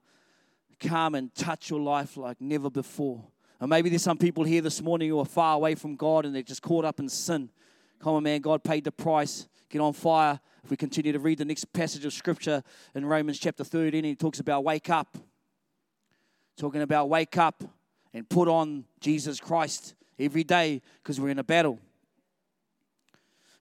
calm 0.79 1.15
and 1.15 1.35
touch 1.35 1.71
your 1.71 1.81
life 1.81 2.19
like 2.19 2.39
never 2.39 2.69
before. 2.69 3.25
And 3.61 3.71
maybe 3.71 3.89
there's 3.89 4.03
some 4.03 4.19
people 4.19 4.45
here 4.45 4.61
this 4.61 4.83
morning 4.83 5.09
who 5.09 5.21
are 5.21 5.25
far 5.25 5.55
away 5.55 5.75
from 5.75 5.97
God 5.97 6.27
and 6.27 6.35
they're 6.35 6.43
just 6.43 6.61
caught 6.61 6.85
up 6.85 7.01
in 7.01 7.09
sin. 7.09 7.49
Come 7.99 8.13
on, 8.13 8.23
man, 8.25 8.43
God 8.43 8.63
paid 8.63 8.85
the 8.85 8.93
price. 8.93 9.49
Get 9.71 9.81
on 9.81 9.95
fire. 9.95 10.39
If 10.69 10.71
we 10.71 10.77
continue 10.77 11.13
to 11.13 11.19
read 11.19 11.39
the 11.39 11.47
next 11.47 11.73
passage 11.73 12.05
of 12.05 12.13
scripture 12.13 12.63
in 12.95 13.07
Romans 13.07 13.39
chapter 13.39 13.65
13, 13.65 14.05
he 14.05 14.15
talks 14.15 14.39
about 14.39 14.65
wake 14.65 14.91
up. 14.91 15.17
Talking 16.59 16.83
about 16.83 17.09
wake 17.09 17.39
up 17.39 17.65
and 18.13 18.29
put 18.29 18.49
on 18.49 18.85
Jesus 19.01 19.41
Christ 19.41 19.95
every 20.19 20.45
day 20.45 20.83
because 21.03 21.19
we're 21.19 21.31
in 21.31 21.39
a 21.39 21.43
battle. 21.43 21.79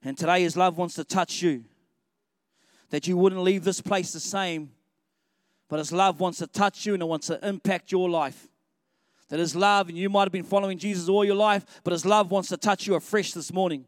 And 0.04 0.18
today, 0.18 0.42
His 0.42 0.54
love 0.54 0.76
wants 0.76 0.96
to 0.96 1.04
touch 1.04 1.40
you. 1.40 1.64
That 2.90 3.06
you 3.06 3.16
wouldn't 3.16 3.40
leave 3.40 3.64
this 3.64 3.80
place 3.80 4.12
the 4.12 4.20
same, 4.20 4.72
but 5.70 5.78
His 5.78 5.90
love 5.90 6.20
wants 6.20 6.40
to 6.40 6.46
touch 6.46 6.84
you 6.84 6.92
and 6.92 7.02
it 7.02 7.06
wants 7.06 7.28
to 7.28 7.42
impact 7.48 7.90
your 7.90 8.10
life. 8.10 8.48
That 9.30 9.38
His 9.38 9.56
love, 9.56 9.88
and 9.88 9.96
you 9.96 10.10
might 10.10 10.24
have 10.24 10.32
been 10.32 10.44
following 10.44 10.76
Jesus 10.76 11.08
all 11.08 11.24
your 11.24 11.36
life, 11.36 11.64
but 11.84 11.92
His 11.92 12.04
love 12.04 12.30
wants 12.30 12.50
to 12.50 12.58
touch 12.58 12.86
you 12.86 12.96
afresh 12.96 13.32
this 13.32 13.50
morning. 13.50 13.86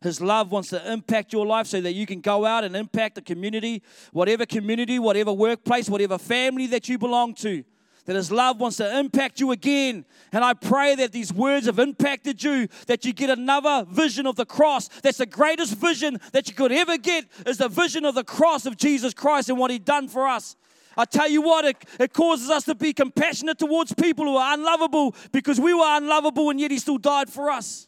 His 0.00 0.20
love 0.20 0.52
wants 0.52 0.68
to 0.70 0.92
impact 0.92 1.32
your 1.32 1.44
life 1.44 1.66
so 1.66 1.80
that 1.80 1.92
you 1.92 2.06
can 2.06 2.20
go 2.20 2.44
out 2.44 2.62
and 2.62 2.76
impact 2.76 3.16
the 3.16 3.22
community, 3.22 3.82
whatever 4.12 4.46
community, 4.46 4.98
whatever 4.98 5.32
workplace, 5.32 5.90
whatever 5.90 6.18
family 6.18 6.68
that 6.68 6.88
you 6.88 6.98
belong 6.98 7.34
to. 7.34 7.64
That 8.04 8.14
His 8.14 8.30
love 8.30 8.60
wants 8.60 8.76
to 8.76 8.98
impact 8.98 9.40
you 9.40 9.50
again. 9.50 10.04
And 10.32 10.44
I 10.44 10.54
pray 10.54 10.94
that 10.94 11.12
these 11.12 11.32
words 11.32 11.66
have 11.66 11.78
impacted 11.78 12.42
you, 12.42 12.68
that 12.86 13.04
you 13.04 13.12
get 13.12 13.28
another 13.28 13.84
vision 13.90 14.26
of 14.26 14.36
the 14.36 14.46
cross. 14.46 14.88
That's 15.02 15.18
the 15.18 15.26
greatest 15.26 15.74
vision 15.74 16.18
that 16.32 16.48
you 16.48 16.54
could 16.54 16.72
ever 16.72 16.96
get, 16.96 17.26
is 17.44 17.58
the 17.58 17.68
vision 17.68 18.04
of 18.04 18.14
the 18.14 18.24
cross 18.24 18.66
of 18.66 18.76
Jesus 18.76 19.12
Christ 19.12 19.50
and 19.50 19.58
what 19.58 19.70
He 19.70 19.80
done 19.80 20.06
for 20.08 20.28
us. 20.28 20.56
I 20.96 21.04
tell 21.06 21.28
you 21.28 21.42
what, 21.42 21.64
it, 21.64 21.76
it 21.98 22.12
causes 22.12 22.50
us 22.50 22.64
to 22.64 22.74
be 22.74 22.92
compassionate 22.92 23.58
towards 23.58 23.92
people 23.94 24.24
who 24.24 24.36
are 24.36 24.54
unlovable 24.54 25.14
because 25.32 25.60
we 25.60 25.74
were 25.74 25.96
unlovable 25.96 26.50
and 26.50 26.60
yet 26.60 26.70
He 26.70 26.78
still 26.78 26.98
died 26.98 27.28
for 27.28 27.50
us. 27.50 27.87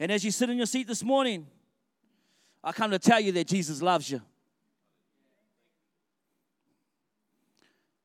And 0.00 0.12
as 0.12 0.24
you 0.24 0.30
sit 0.30 0.48
in 0.50 0.56
your 0.56 0.66
seat 0.66 0.86
this 0.86 1.02
morning, 1.02 1.46
I 2.62 2.72
come 2.72 2.90
to 2.90 2.98
tell 2.98 3.20
you 3.20 3.32
that 3.32 3.46
Jesus 3.46 3.82
loves 3.82 4.10
you. 4.10 4.20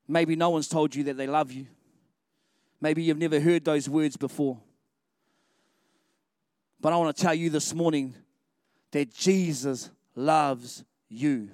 Maybe 0.07 0.35
no 0.35 0.49
one's 0.49 0.67
told 0.67 0.95
you 0.95 1.03
that 1.05 1.17
they 1.17 1.27
love 1.27 1.51
you. 1.51 1.67
Maybe 2.81 3.03
you've 3.03 3.17
never 3.17 3.39
heard 3.39 3.63
those 3.63 3.87
words 3.87 4.17
before. 4.17 4.59
But 6.81 6.91
I 6.91 6.97
want 6.97 7.15
to 7.15 7.23
tell 7.23 7.33
you 7.33 7.49
this 7.49 7.73
morning 7.73 8.13
that 8.91 9.13
Jesus 9.13 9.89
loves 10.15 10.83
you. 11.07 11.49